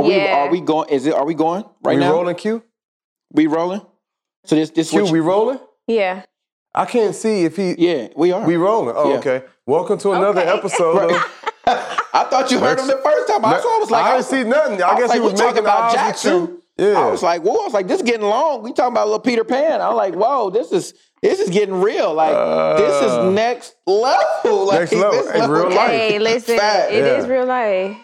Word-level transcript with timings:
Are 0.00 0.06
we, 0.06 0.20
are 0.28 0.48
we 0.50 0.60
going? 0.60 0.88
Is 0.90 1.06
it? 1.06 1.14
Are 1.14 1.24
we 1.26 1.34
going 1.34 1.64
right 1.82 1.98
now? 1.98 2.06
we 2.06 2.10
now? 2.10 2.12
rolling, 2.12 2.36
Q? 2.36 2.62
We 3.32 3.46
rolling? 3.48 3.80
So 4.44 4.54
this 4.54 4.70
this 4.70 4.90
Q, 4.90 5.00
what 5.00 5.06
you- 5.08 5.12
we 5.14 5.20
rolling? 5.20 5.58
Yeah. 5.88 6.22
I 6.74 6.84
can't 6.84 7.14
see 7.16 7.44
if 7.44 7.56
he. 7.56 7.74
yeah 7.78 8.08
we 8.14 8.30
are. 8.30 8.46
We 8.46 8.56
rolling. 8.56 8.94
Oh, 8.96 9.10
Yeah. 9.10 9.16
okay. 9.18 9.42
Welcome 9.66 9.98
to 9.98 10.12
another 10.12 10.40
Okay. 10.42 10.50
episode 10.56 11.10
of. 11.10 11.42
I 11.66 12.24
thought 12.30 12.48
you 12.52 12.60
heard 12.60 12.78
him 12.78 12.86
the 12.86 13.00
first 13.02 13.26
time. 13.28 13.44
I, 13.44 13.58
saw, 13.60 13.76
I 13.76 13.78
was 13.80 13.90
like, 13.90 14.04
I 14.04 14.16
was- 14.16 14.28
didn't 14.28 14.44
see 14.44 14.50
nothing. 14.50 14.82
I, 14.82 14.98
guess 15.00 15.08
like, 15.08 15.16
he 15.16 15.20
was 15.20 15.32
we 15.32 15.38
talking 15.38 15.54
making 15.54 15.64
about 15.64 15.82
eyes 15.90 15.94
Jackson. 15.94 16.58
Yeah. 16.78 16.92
I 17.00 17.10
was 17.10 17.24
like, 17.24 17.42
whoa! 17.42 17.54
I 17.62 17.64
was 17.64 17.72
like, 17.72 17.88
this 17.88 17.96
is 18.00 18.04
getting 18.04 18.24
long. 18.26 18.62
We 18.62 18.72
talking 18.72 18.92
about 18.92 19.08
little 19.08 19.18
Peter 19.18 19.42
Pan. 19.42 19.80
I'm 19.80 19.96
like, 19.96 20.14
whoa, 20.14 20.50
this 20.50 20.70
is 20.70 20.94
this 21.22 21.40
is 21.40 21.50
getting 21.50 21.74
real. 21.80 22.14
Like 22.14 22.30
this 22.78 22.94
is 23.02 23.10
Uh, 23.10 23.30
next 23.30 23.74
level. 23.88 24.66
Like, 24.66 24.80
next 24.80 24.92
level. 24.92 25.10
this 25.10 25.32
Hey, 25.32 25.48
real 25.48 25.64
life. 25.70 25.90
Hey, 25.90 26.18
listen, 26.20 26.54
it 26.54 26.60
Fact. 26.60 26.92
is 26.92 27.26
real 27.26 27.46
life. 27.46 27.96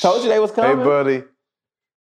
Told 0.00 0.22
you 0.22 0.28
they 0.28 0.38
was 0.38 0.50
coming. 0.52 0.70
Hey, 0.70 0.72
coming. 0.74 0.86
buddy. 0.86 1.24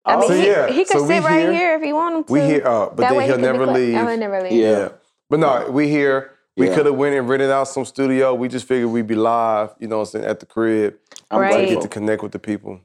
I 0.06 0.18
mean, 0.18 0.28
So, 0.28 0.34
he, 0.36 0.48
yeah, 0.48 0.68
he 0.68 0.84
could 0.86 1.00
so 1.00 1.08
sit 1.08 1.24
right 1.24 1.40
here- 1.42 1.54
here. 1.54 1.76
if 1.76 1.82
he 1.82 1.94
wanted 1.94 2.28
to. 2.28 2.34
We 2.34 2.42
here, 2.42 2.68
uh, 2.68 2.88
but 2.88 2.98
That 2.98 3.12
then 3.12 3.22
he 3.22 3.26
he'll 3.28 3.36
could 3.36 3.42
be 3.42 3.42
never 3.44 3.66
leave. 3.68 3.96
Oh, 3.96 4.08
he'll 4.08 4.18
never 4.18 4.42
leave. 4.42 4.52
Yeah. 4.52 4.70
Yeah. 4.80 4.90
But 5.30 5.40
no, 5.40 5.70
we 5.72 5.88
here. 5.88 6.32
We 6.58 6.68
Yeah. 6.68 6.76
could 6.76 6.86
have 6.86 6.96
went 6.96 7.16
and 7.16 7.28
rented 7.28 7.50
out 7.50 7.68
some 7.70 7.86
studio. 7.86 8.34
We 8.34 8.48
just 8.50 8.68
figured 8.68 8.90
we'd 8.92 9.08
be 9.08 9.16
live, 9.16 9.74
you 9.80 9.88
know 9.88 9.98
what 10.00 10.10
I'm 10.10 10.12
saying, 10.12 10.26
at 10.26 10.40
the 10.42 10.46
crib. 10.46 10.96
I'm 11.32 11.40
Right. 11.40 11.68
To 11.68 11.74
get 11.76 11.82
to 11.82 11.88
connect 11.88 12.22
with 12.22 12.32
the 12.34 12.40
people. 12.40 12.80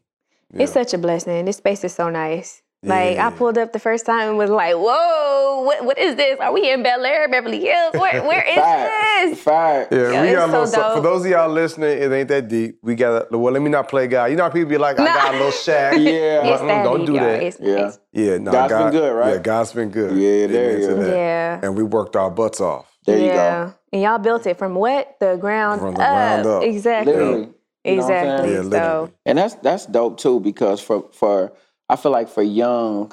It's 0.54 0.72
such 0.72 0.94
a 0.94 0.98
blessing. 0.98 1.44
This 1.44 1.56
space 1.58 1.84
is 1.84 1.94
so 1.94 2.08
nice. 2.08 2.62
Like 2.84 3.16
Yeah. 3.16 3.26
I 3.26 3.30
pulled 3.32 3.58
up 3.58 3.72
the 3.72 3.80
first 3.80 4.06
time 4.06 4.28
and 4.28 4.38
was 4.38 4.50
like, 4.50 4.74
"Whoa, 4.76 5.62
what, 5.64 5.84
what 5.84 5.98
is 5.98 6.14
this? 6.14 6.38
Are 6.38 6.52
we 6.52 6.70
in 6.70 6.84
Bel 6.84 7.04
Air, 7.04 7.28
Beverly 7.28 7.58
Hills? 7.60 7.92
Where, 7.94 8.22
where 8.28 8.42
is 8.46 8.54
Fact. 8.54 9.30
this?" 9.30 9.42
Fact. 9.42 9.92
Yeah, 9.92 10.10
Yeah, 10.12 10.22
we 10.22 10.28
it's 10.28 10.36
got 10.36 10.48
a 10.48 10.52
so 10.52 10.58
little. 10.60 10.66
so- 10.90 10.94
for 10.96 11.00
those 11.02 11.24
of 11.24 11.30
y'all 11.32 11.48
listening, 11.48 12.00
it 12.00 12.12
ain't 12.12 12.28
that 12.28 12.46
deep. 12.46 12.78
We 12.82 12.94
got 12.94 13.32
a 13.32 13.36
well. 13.38 13.52
Let 13.52 13.62
me 13.62 13.70
not 13.70 13.88
play 13.88 14.06
God. 14.06 14.26
You 14.26 14.36
know 14.36 14.44
how 14.44 14.50
people 14.50 14.68
be 14.70 14.78
like, 14.78 14.96
I 15.00 15.04
Nah. 15.06 15.12
got 15.14 15.34
a 15.34 15.36
little 15.38 15.50
shack. 15.66 15.94
Yeah. 15.94 16.52
It's 16.54 16.62
Mm, 16.62 16.84
don't 16.84 16.98
deep, 17.00 17.06
do 17.06 17.12
that. 17.14 17.42
It's, 17.42 17.58
Yeah. 17.60 17.72
it's- 17.72 17.98
Yeah, 18.12 18.38
no, 18.38 18.52
God's 18.52 18.72
been 18.74 18.90
good, 18.92 19.12
right? 19.12 19.32
Yeah, 19.34 19.38
God's 19.40 19.72
been 19.72 19.90
good. 19.90 20.12
Yeah, 20.16 20.46
there 20.46 20.78
you 20.78 20.86
go. 20.88 21.08
yeah. 21.16 21.60
And 21.62 21.76
we 21.76 21.82
worked 21.82 22.14
our 22.14 22.30
butts 22.30 22.60
off. 22.60 22.86
There 23.06 23.18
you 23.18 23.24
yeah. 23.26 23.64
go. 23.64 23.74
And 23.92 24.02
y'all 24.02 24.18
built 24.18 24.46
it 24.46 24.56
from 24.56 24.74
what? 24.76 25.16
The 25.18 25.36
ground 25.36 25.80
From 25.80 25.94
the 25.94 26.00
up. 26.02 26.06
ground 26.44 26.46
up. 26.46 26.62
Exactly. 26.62 27.12
Literally. 27.12 27.48
You 27.84 27.96
know 27.96 28.02
what 28.02 28.12
I'm? 28.12 28.18
Exactly. 28.18 28.52
Yeah, 28.52 28.60
literally. 28.60 28.70
so 29.08 29.10
And 29.26 29.38
that's 29.38 29.54
that's 29.56 29.86
dope 29.86 30.18
too 30.18 30.38
because 30.40 30.80
for 30.80 31.06
for 31.12 31.52
I 31.88 31.96
feel 31.96 32.12
like 32.12 32.28
for 32.28 32.42
young 32.42 33.12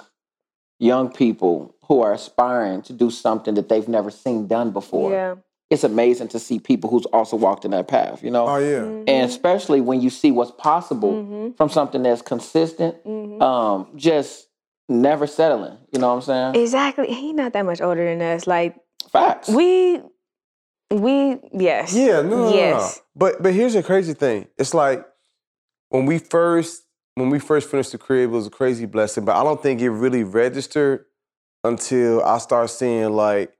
young 0.79 1.09
people 1.11 1.73
who 1.87 2.01
are 2.01 2.13
aspiring 2.13 2.81
to 2.83 2.93
do 2.93 3.09
something 3.09 3.53
that 3.55 3.69
they've 3.69 3.87
never 3.87 4.11
seen 4.11 4.45
done 4.47 4.71
before, 4.71 5.11
yeah. 5.11 5.35
it's 5.69 5.83
amazing 5.85 6.27
to 6.27 6.39
see 6.39 6.59
people 6.59 6.89
who's 6.89 7.05
also 7.07 7.37
walked 7.37 7.63
in 7.63 7.71
that 7.71 7.87
path. 7.87 8.21
You 8.23 8.31
know, 8.31 8.45
Oh 8.47 8.57
yeah. 8.57 8.79
Mm-hmm. 8.79 9.03
and 9.07 9.29
especially 9.29 9.79
when 9.81 10.01
you 10.01 10.09
see 10.09 10.31
what's 10.31 10.51
possible 10.51 11.13
Mhm. 11.13 11.55
from 11.57 11.69
something 11.69 12.03
that's 12.03 12.21
consistent, 12.21 13.01
Mhm. 13.05 13.41
um, 13.41 13.87
just 13.95 14.47
never 14.89 15.25
settling. 15.27 15.77
You 15.93 15.99
know 15.99 16.09
what 16.09 16.15
I'm 16.15 16.21
saying? 16.53 16.55
Exactly. 16.63 17.07
He 17.13 17.31
not 17.33 17.53
that 17.53 17.65
much 17.65 17.79
older 17.81 18.03
than 18.05 18.21
us. 18.21 18.45
Like 18.45 18.75
Facts. 19.11 19.47
we, 19.47 20.01
we 20.91 21.39
yes. 21.53 21.93
Yeah, 21.93 22.21
no, 22.21 22.29
no, 22.29 22.49
no, 22.49 22.53
Yes. 22.55 22.97
no. 22.97 23.01
But 23.15 23.41
but 23.41 23.53
here's 23.53 23.73
the 23.73 23.81
crazy 23.83 24.13
thing. 24.13 24.47
It's 24.57 24.73
like 24.73 25.05
when 25.89 26.05
we 26.05 26.17
first 26.19 26.83
when 27.15 27.29
we 27.29 27.39
first 27.39 27.69
finished 27.69 27.93
the 27.93 27.97
crib, 27.97 28.29
it 28.29 28.33
was 28.33 28.47
a 28.47 28.51
crazy 28.51 28.85
blessing. 28.85 29.25
But 29.25 29.35
I 29.37 29.43
don't 29.43 29.61
think 29.61 29.81
it 29.81 29.89
really 29.89 30.23
registered 30.23 31.05
until 31.63 32.21
I 32.23 32.37
start 32.37 32.69
seeing 32.69 33.13
like 33.13 33.51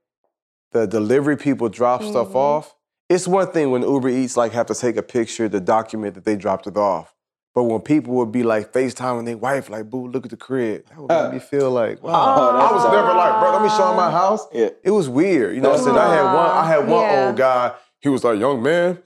the 0.72 0.86
delivery 0.86 1.36
people 1.36 1.68
drop 1.68 2.02
stuff 2.02 2.28
Mhm. 2.28 2.34
off. 2.36 2.74
It's 3.08 3.26
one 3.26 3.46
thing 3.48 3.70
when 3.70 3.82
Uber 3.82 4.08
Eats 4.10 4.36
like 4.36 4.52
have 4.52 4.66
to 4.66 4.74
take 4.74 4.96
a 4.96 5.02
picture 5.02 5.48
to 5.48 5.60
document 5.60 6.14
that 6.14 6.24
they 6.24 6.36
dropped 6.36 6.66
it 6.66 6.76
off. 6.76 7.14
But 7.54 7.62
when 7.64 7.80
people 7.80 8.12
would 8.16 8.30
be 8.30 8.42
like 8.42 8.72
FaceTime 8.74 9.18
and 9.20 9.26
their 9.26 9.38
wife, 9.38 9.70
like, 9.70 9.88
boo, 9.88 10.08
look 10.08 10.26
at 10.26 10.30
the 10.30 10.36
crib. 10.36 10.84
That 10.90 10.98
would 10.98 11.08
make 11.08 11.32
me 11.32 11.38
feel 11.50 11.70
like, 11.70 12.02
wow. 12.02 12.12
Oh, 12.12 12.56
I 12.58 12.70
was 12.72 12.82
dope. 12.82 12.92
never 12.92 13.14
like, 13.14 13.40
bro, 13.40 13.52
let 13.52 13.62
me 13.62 13.70
show 13.70 13.88
'em 13.90 13.96
my 13.96 14.10
house. 14.10 14.46
Yeah. 14.52 14.68
It 14.84 14.90
was 14.90 15.08
weird. 15.08 15.54
You 15.54 15.62
know 15.62 15.70
what 15.70 15.78
I'm 15.78 15.84
saying? 15.84 15.96
I 15.96 16.14
had 16.14 16.24
one, 16.34 16.50
I 16.50 16.66
had 16.66 16.78
one 16.86 17.00
Yeah. 17.02 17.26
old 17.28 17.36
guy, 17.38 17.72
he 18.00 18.10
was 18.10 18.22
like, 18.24 18.38
young 18.38 18.62
man, 18.62 18.98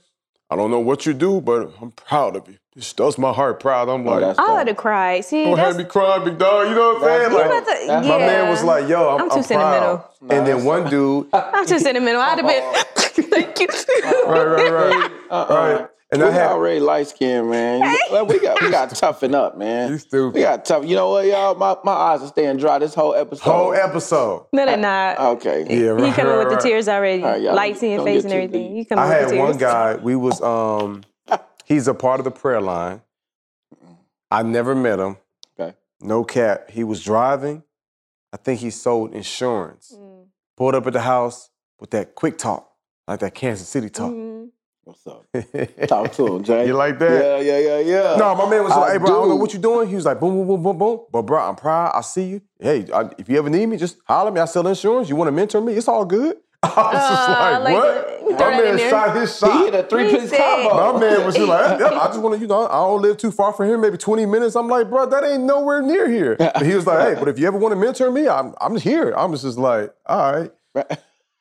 I 0.50 0.56
don't 0.56 0.70
know 0.70 0.80
what 0.80 1.06
you 1.06 1.12
do, 1.14 1.40
but 1.40 1.70
I'm 1.80 1.92
proud 1.92 2.34
of 2.36 2.48
you. 2.48 2.56
This 2.74 2.92
does 2.92 3.18
my 3.18 3.32
heart 3.32 3.60
proud. 3.60 3.88
I'm 3.88 4.06
Oh, 4.06 4.10
like, 4.12 4.20
that's 4.20 4.38
I 4.38 4.46
dope. 4.46 4.58
would 4.58 4.68
have 4.68 4.76
cried. 4.76 5.24
See, 5.24 5.44
don't 5.44 5.56
that's, 5.56 5.76
have 5.76 5.76
me 5.76 5.84
cry, 5.84 6.18
big 6.24 6.38
dog. 6.38 6.68
You 6.68 6.74
know 6.74 6.94
what 6.94 7.02
I'm 7.02 7.20
saying? 7.20 7.30
dope. 7.30 7.50
Like, 7.50 7.64
to- 7.80 7.86
That's 7.86 8.06
my 8.06 8.18
man 8.18 8.48
was 8.48 8.62
like, 8.64 8.88
yo, 8.88 9.08
I'm, 9.14 9.22
I'm 9.22 9.28
too 9.30 9.36
I'm 9.36 9.42
sentimental. 9.42 9.96
proud. 9.98 10.32
And 10.32 10.46
then 10.46 10.64
one 10.64 10.88
dude, 10.90 11.28
I'm 11.32 11.66
too 11.66 11.78
sentimental. 11.78 12.20
I'd 12.20 12.38
have 12.38 12.46
been. 12.46 12.84
Thank 13.30 13.60
you. 13.60 13.68
right, 14.26 14.44
right, 14.44 14.70
right, 14.72 15.10
Uh-uh. 15.30 15.54
right. 15.78 15.88
And 16.12 16.20
we 16.22 16.28
I 16.28 16.32
had, 16.32 16.46
already 16.50 16.80
light 16.80 17.06
skinned, 17.06 17.48
man. 17.50 17.82
You- 17.88 17.98
well, 18.10 18.26
we 18.26 18.40
got 18.40 18.60
we 18.60 18.70
got 18.70 18.90
toughen 18.90 19.32
up, 19.34 19.56
man. 19.56 19.92
You 19.92 19.98
stupid. 19.98 20.34
We 20.34 20.40
got 20.42 20.64
tough. 20.64 20.84
You 20.84 20.96
know 20.96 21.10
what, 21.10 21.26
y'all? 21.26 21.54
My, 21.54 21.76
my 21.84 21.92
eyes 21.92 22.20
are 22.22 22.26
staying 22.26 22.56
dry 22.56 22.78
this 22.80 22.94
whole 22.94 23.14
episode. 23.14 23.44
whole 23.44 23.72
episode. 23.74 24.46
No, 24.52 24.66
they're 24.66 24.76
not. 24.76 25.18
Okay. 25.36 25.66
Yeah, 25.70 25.90
right, 25.90 26.06
He 26.06 26.12
coming 26.12 26.32
right, 26.34 26.48
with 26.48 26.56
the 26.58 26.62
tears 26.62 26.88
already, 26.88 27.22
All 27.22 27.30
right, 27.30 27.40
y'all 27.42 27.54
lights 27.54 27.82
in 27.84 27.92
your 27.92 28.04
face 28.04 28.24
and 28.24 28.32
everything. 28.32 28.68
deep. 28.70 28.76
You 28.78 28.84
coming 28.86 29.04
I 29.04 29.08
with 29.08 29.16
had 29.18 29.26
the 29.28 29.32
tears. 29.34 29.48
one 29.48 29.56
guy. 29.58 29.94
We 29.96 30.16
was 30.16 30.40
um, 30.42 31.02
he's 31.64 31.86
a 31.86 31.94
part 31.94 32.18
of 32.18 32.24
the 32.24 32.32
prayer 32.32 32.60
line. 32.60 33.02
I 34.30 34.42
never 34.42 34.74
met 34.74 34.98
him. 34.98 35.16
Okay. 35.58 35.76
No 36.00 36.24
cap. 36.24 36.70
He 36.70 36.82
was 36.84 37.02
driving. 37.04 37.62
I 38.32 38.36
think 38.36 38.60
he 38.60 38.70
sold 38.70 39.12
insurance. 39.14 39.92
Mm. 39.96 40.26
Pulled 40.56 40.74
up 40.74 40.86
at 40.86 40.92
the 40.92 41.00
house 41.00 41.50
with 41.80 41.90
that 41.90 42.14
quick 42.14 42.36
talk, 42.38 42.70
like 43.08 43.20
that 43.20 43.34
Kansas 43.34 43.68
City 43.68 43.88
talk. 43.90 44.12
Mhm. 44.12 44.50
What's 44.84 45.06
up? 45.06 45.26
Talk 45.88 46.12
to 46.12 46.36
him, 46.36 46.42
Jay. 46.42 46.66
You 46.66 46.72
like 46.74 46.98
that? 46.98 47.42
Yeah, 47.44 47.58
yeah, 47.58 47.58
yeah, 47.58 47.78
yeah. 47.80 48.16
No, 48.16 48.34
my 48.34 48.48
man 48.48 48.64
was 48.64 48.72
I 48.72 48.76
like, 48.78 48.92
"Hey, 48.92 48.98
bro, 48.98 49.08
I 49.08 49.12
don't 49.12 49.28
know 49.28 49.36
what 49.36 49.52
you're 49.52 49.60
doing." 49.62 49.88
He 49.88 49.94
was 49.94 50.06
like, 50.06 50.18
"Boom, 50.18 50.34
boom, 50.34 50.46
boom, 50.46 50.62
boom, 50.62 50.78
boom." 50.78 51.00
But 51.12 51.22
bro, 51.22 51.38
I'm 51.38 51.54
proud. 51.54 51.92
I 51.94 52.00
see 52.00 52.24
you. 52.24 52.42
Hey, 52.58 52.86
I, 52.92 53.10
if 53.18 53.28
you 53.28 53.36
ever 53.38 53.50
need 53.50 53.66
me, 53.66 53.76
just 53.76 53.98
holler 54.06 54.28
at 54.28 54.34
me. 54.34 54.40
I 54.40 54.46
sell 54.46 54.66
insurance. 54.66 55.08
You 55.10 55.16
want 55.16 55.28
to 55.28 55.32
mentor 55.32 55.60
me? 55.60 55.74
It's 55.74 55.86
all 55.86 56.04
good. 56.06 56.38
I 56.62 56.68
was 56.68 57.08
just 57.08 57.28
Uh, 57.28 57.32
like, 57.38 57.64
like, 57.64 57.74
"What?" 57.74 58.20
throw 58.38 58.50
My 58.50 58.56
that 58.56 58.64
in 58.64 58.76
man 58.76 58.90
shot 58.90 59.16
his 59.16 59.40
he 59.40 59.64
hit 59.64 59.74
a 59.74 59.82
three 59.82 60.10
piece 60.10 60.30
combo. 60.30 60.92
My 60.92 60.98
man 61.00 61.26
was 61.26 61.34
just 61.36 61.46
like, 61.48 61.78
"Yeah, 61.78 61.86
I 62.00 62.06
just 62.06 62.20
want 62.20 62.36
to, 62.36 62.40
you 62.40 62.46
know, 62.46 62.66
I 62.66 62.72
don't 62.72 63.02
live 63.02 63.16
too 63.18 63.30
far 63.30 63.52
from 63.52 63.66
here, 63.66 63.76
maybe 63.76 63.98
20 63.98 64.24
minutes. 64.26 64.56
I'm 64.56 64.68
like, 64.68 64.88
bro, 64.88 65.06
that 65.06 65.24
ain't 65.24 65.42
nowhere 65.42 65.82
near 65.82 66.08
here. 66.08 66.36
But 66.38 66.64
he 66.64 66.74
was 66.74 66.86
like, 66.86 67.00
hey, 67.00 67.14
but 67.18 67.28
if 67.28 67.38
you 67.38 67.46
ever 67.46 67.58
want 67.58 67.72
to 67.72 67.76
mentor 67.76 68.10
me, 68.10 68.28
I'm, 68.28 68.54
I'm 68.60 68.76
here. 68.76 69.12
I'm 69.16 69.32
just 69.36 69.58
like, 69.58 69.92
all 70.06 70.32
right. 70.32 70.50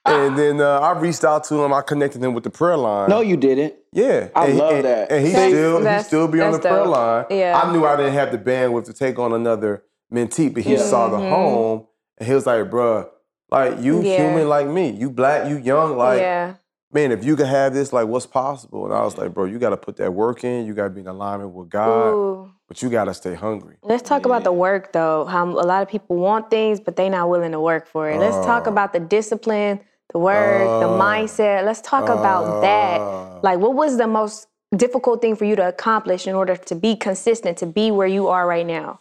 And 0.06 0.38
then 0.38 0.60
uh, 0.62 0.80
I 0.80 0.98
reached 0.98 1.24
out 1.24 1.44
to 1.46 1.64
him. 1.64 1.72
I 1.74 1.82
connected 1.82 2.24
him 2.24 2.34
with 2.34 2.44
the 2.44 2.50
prayer 2.50 2.78
line. 2.78 3.10
no, 3.10 3.22
you 3.22 3.38
didn't. 3.38 3.76
Yeah, 3.92 4.30
I 4.36 4.48
and, 4.48 4.58
love 4.58 4.74
and- 4.76 4.86
that. 4.86 5.12
And 5.12 5.26
he 5.26 5.32
That's- 5.34 5.52
still 5.52 5.80
he 5.98 6.04
still 6.04 6.28
be 6.28 6.42
on 6.42 6.52
the 6.52 6.58
that's 6.58 6.68
prayer 6.68 6.84
dope. 6.86 6.96
line. 6.96 7.26
Yeah. 7.30 7.62
I 7.64 7.72
knew 7.72 7.86
I 7.86 7.96
didn't 7.98 8.14
have 8.14 8.32
the 8.32 8.38
bandwidth 8.38 8.86
to 8.86 8.94
take 8.94 9.20
on 9.20 9.34
another 9.34 9.84
mentee, 10.14 10.54
but 10.54 10.64
he 10.64 10.78
saw 10.78 11.10
the 11.10 11.18
home 11.20 11.86
and 12.18 12.28
he 12.28 12.34
was 12.34 12.46
like, 12.46 12.70
bruh, 12.70 13.08
like 13.52 13.80
you 13.82 14.02
Yeah. 14.02 14.28
human 14.30 14.48
like 14.50 14.68
me. 14.68 14.90
You 14.92 15.10
black, 15.10 15.48
you 15.50 15.58
young, 15.58 15.98
like 15.98 16.22
yeah. 16.22 16.56
man, 16.94 17.12
if 17.12 17.24
you 17.26 17.36
could 17.36 17.48
have 17.48 17.74
this, 17.74 17.92
like 17.94 18.08
what's 18.08 18.26
possible? 18.26 18.86
And 18.86 18.94
I 18.94 19.04
was 19.04 19.18
like, 19.18 19.34
bro, 19.34 19.46
you 19.46 19.60
gotta 19.60 19.78
put 19.78 19.98
that 19.98 20.14
work 20.14 20.44
in, 20.44 20.66
you 20.66 20.74
gotta 20.74 20.90
be 20.92 21.02
in 21.02 21.08
alignment 21.08 21.52
with 21.52 21.70
God, 21.70 22.10
Ooh. 22.14 22.52
But 22.70 22.82
you 22.82 22.90
gotta 22.90 23.14
stay 23.14 23.34
hungry. 23.34 23.76
Let's 23.82 24.08
talk 24.08 24.26
about 24.26 24.44
the 24.46 24.54
work 24.54 24.94
though. 24.94 25.26
How 25.26 25.44
a 25.46 25.66
lot 25.74 25.82
of 25.82 25.90
people 25.90 26.16
want 26.16 26.50
things, 26.50 26.80
but 26.80 26.96
they're 26.96 27.10
not 27.10 27.28
willing 27.28 27.52
to 27.52 27.60
work 27.60 27.86
for 27.88 28.10
it. 28.10 28.18
Let's 28.20 28.38
talk 28.46 28.68
Oh. 28.68 28.72
about 28.72 28.94
the 28.94 29.00
discipline, 29.02 29.82
the 30.14 30.20
work, 30.20 30.62
the 30.84 30.88
Oh. 30.88 30.98
mindset. 31.02 31.66
Let's 31.66 31.82
talk 31.82 32.04
about 32.08 32.44
Oh. 32.46 32.62
that. 32.62 33.44
Like, 33.44 33.58
what 33.60 33.74
was 33.74 33.98
the 33.98 34.08
most 34.08 34.48
difficult 34.78 35.20
thing 35.20 35.36
for 35.36 35.46
you 35.46 35.56
to 35.56 35.68
accomplish 35.68 36.28
in 36.28 36.36
order 36.36 36.56
to 36.56 36.76
be 36.76 36.96
consistent, 36.96 37.58
to 37.58 37.66
be 37.66 37.90
where 37.92 38.08
you 38.08 38.28
are 38.28 38.46
right 38.48 38.68
now? 38.68 39.00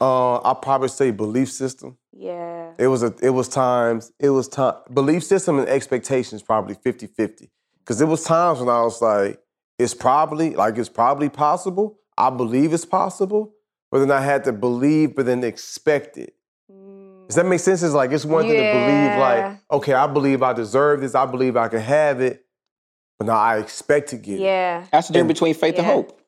Uh, 0.00 0.36
I'll 0.36 0.54
probably 0.54 0.88
say 0.88 1.10
belief 1.10 1.52
system. 1.52 1.98
Yeah. 2.16 2.70
It 2.78 2.86
was 2.86 3.02
a 3.02 3.12
it 3.20 3.30
was 3.30 3.48
times, 3.48 4.12
it 4.18 4.30
was 4.30 4.48
time 4.48 4.76
belief 4.92 5.22
system 5.24 5.58
and 5.58 5.68
expectations 5.68 6.42
probably 6.42 6.74
50-50. 6.74 7.50
Cause 7.84 8.00
it 8.00 8.08
was 8.08 8.24
times 8.24 8.60
when 8.60 8.70
I 8.70 8.80
was 8.82 9.02
like, 9.02 9.38
it's 9.78 9.92
probably 9.92 10.54
like 10.54 10.78
it's 10.78 10.88
probably 10.88 11.28
possible. 11.28 11.98
I 12.16 12.30
believe 12.30 12.72
it's 12.72 12.84
possible, 12.84 13.54
but 13.90 14.00
then 14.00 14.10
I 14.10 14.20
had 14.20 14.44
to 14.44 14.52
believe, 14.52 15.14
but 15.16 15.26
then 15.26 15.42
expect 15.44 16.16
it. 16.16 16.34
Does 17.26 17.36
that 17.36 17.46
make 17.46 17.60
sense? 17.60 17.82
It's 17.82 17.94
like 17.94 18.12
it's 18.12 18.24
one 18.24 18.42
thing 18.42 18.52
to 18.52 18.56
believe, 18.56 19.18
like, 19.18 19.58
okay, 19.70 19.94
I 19.94 20.06
believe 20.06 20.42
I 20.42 20.52
deserve 20.52 21.00
this, 21.00 21.14
I 21.14 21.24
believe 21.26 21.56
I 21.56 21.68
can 21.68 21.80
have 21.80 22.20
it, 22.20 22.44
but 23.18 23.26
now 23.26 23.36
I 23.36 23.58
expect 23.58 24.10
to 24.10 24.16
get 24.16 24.34
it. 24.34 24.42
Yeah. 24.42 24.84
That's 24.92 25.08
the 25.08 25.14
difference 25.14 25.38
between 25.38 25.54
faith 25.54 25.76
and 25.78 25.86
hope. 25.86 26.20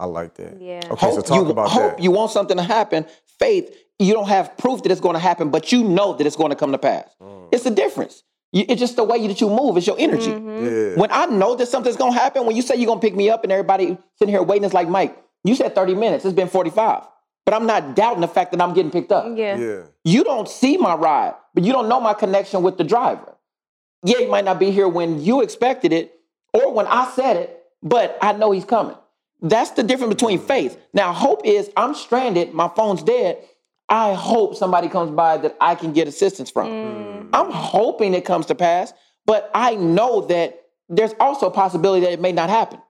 I 0.00 0.06
like 0.06 0.34
that. 0.34 0.60
Yeah. 0.60 0.80
Okay, 0.90 1.12
so 1.12 1.20
talk 1.20 1.44
you, 1.44 1.50
about 1.50 1.68
hope 1.68 1.96
that. 1.96 2.02
you 2.02 2.10
want 2.10 2.30
something 2.30 2.56
to 2.56 2.62
happen. 2.62 3.06
Faith, 3.38 3.76
you 3.98 4.12
don't 4.14 4.28
have 4.28 4.56
proof 4.56 4.82
that 4.82 4.90
it's 4.90 5.00
going 5.00 5.14
to 5.14 5.20
happen, 5.20 5.50
but 5.50 5.70
you 5.72 5.84
know 5.84 6.14
that 6.14 6.26
it's 6.26 6.36
going 6.36 6.50
to 6.50 6.56
come 6.56 6.72
to 6.72 6.78
pass. 6.78 7.08
Mm. 7.22 7.48
It's 7.52 7.64
the 7.64 7.70
difference. 7.70 8.22
You, 8.52 8.64
it's 8.68 8.80
just 8.80 8.96
the 8.96 9.04
way 9.04 9.26
that 9.26 9.40
you 9.40 9.48
move. 9.48 9.76
It's 9.76 9.86
your 9.86 9.96
energy. 9.98 10.32
Mm-hmm. 10.32 10.64
yeah. 10.64 11.00
When 11.00 11.10
I 11.12 11.26
know 11.26 11.54
that 11.54 11.66
something's 11.66 11.96
going 11.96 12.12
to 12.12 12.18
happen, 12.18 12.46
when 12.46 12.56
you 12.56 12.62
say 12.62 12.76
you're 12.76 12.86
going 12.86 13.00
to 13.00 13.06
pick 13.06 13.14
me 13.14 13.30
up 13.30 13.44
and 13.44 13.52
everybody 13.52 13.96
sitting 14.18 14.34
here 14.34 14.42
waiting, 14.42 14.64
it's 14.64 14.74
like, 14.74 14.88
Mike, 14.88 15.16
you 15.44 15.54
said 15.54 15.74
30 15.74 15.94
minutes. 15.94 16.24
It's 16.24 16.34
been 16.34 16.48
45. 16.48 17.04
But 17.44 17.54
I'm 17.54 17.66
not 17.66 17.94
doubting 17.96 18.20
the 18.20 18.28
fact 18.28 18.52
that 18.52 18.60
I'm 18.60 18.74
getting 18.74 18.90
picked 18.90 19.12
up. 19.12 19.26
Yeah. 19.36 19.56
yeah. 19.56 19.82
You 20.04 20.24
don't 20.24 20.48
see 20.48 20.76
my 20.76 20.94
ride, 20.94 21.34
but 21.54 21.64
you 21.64 21.72
don't 21.72 21.88
know 21.88 22.00
my 22.00 22.14
connection 22.14 22.62
with 22.62 22.76
the 22.76 22.84
driver. 22.84 23.36
Yeah, 24.04 24.18
he 24.18 24.26
might 24.26 24.44
not 24.44 24.58
be 24.58 24.70
here 24.70 24.88
when 24.88 25.22
you 25.22 25.42
expected 25.42 25.92
it 25.92 26.14
or 26.52 26.72
when 26.72 26.86
I 26.86 27.10
said 27.14 27.36
it, 27.36 27.64
but 27.82 28.18
I 28.22 28.32
know 28.32 28.50
he's 28.50 28.64
coming. 28.64 28.96
That's 29.42 29.70
the 29.70 29.82
difference 29.82 30.14
between 30.14 30.38
faith. 30.38 30.78
Now, 30.92 31.12
hope 31.12 31.42
is 31.44 31.70
I'm 31.76 31.94
stranded, 31.94 32.52
my 32.52 32.68
phone's 32.68 33.02
dead. 33.02 33.38
I 33.90 34.14
hope 34.14 34.54
somebody 34.54 34.88
comes 34.88 35.10
by 35.10 35.36
that 35.38 35.56
I 35.60 35.74
can 35.74 35.92
get 35.92 36.06
assistance 36.08 36.48
from. 36.50 37.28
I'm 37.32 37.50
hoping 37.50 38.14
it 38.14 38.24
comes 38.24 38.46
to 38.46 38.54
pass, 38.54 38.92
but 39.26 39.50
I 39.54 39.74
know 39.74 40.22
that 40.26 40.62
there's 40.88 41.12
also 41.20 41.46
a 41.46 41.50
possibility 41.50 42.06
that 42.06 42.12
it 42.12 42.20
may 42.20 42.32
not 42.32 42.48
happen. 42.48 42.80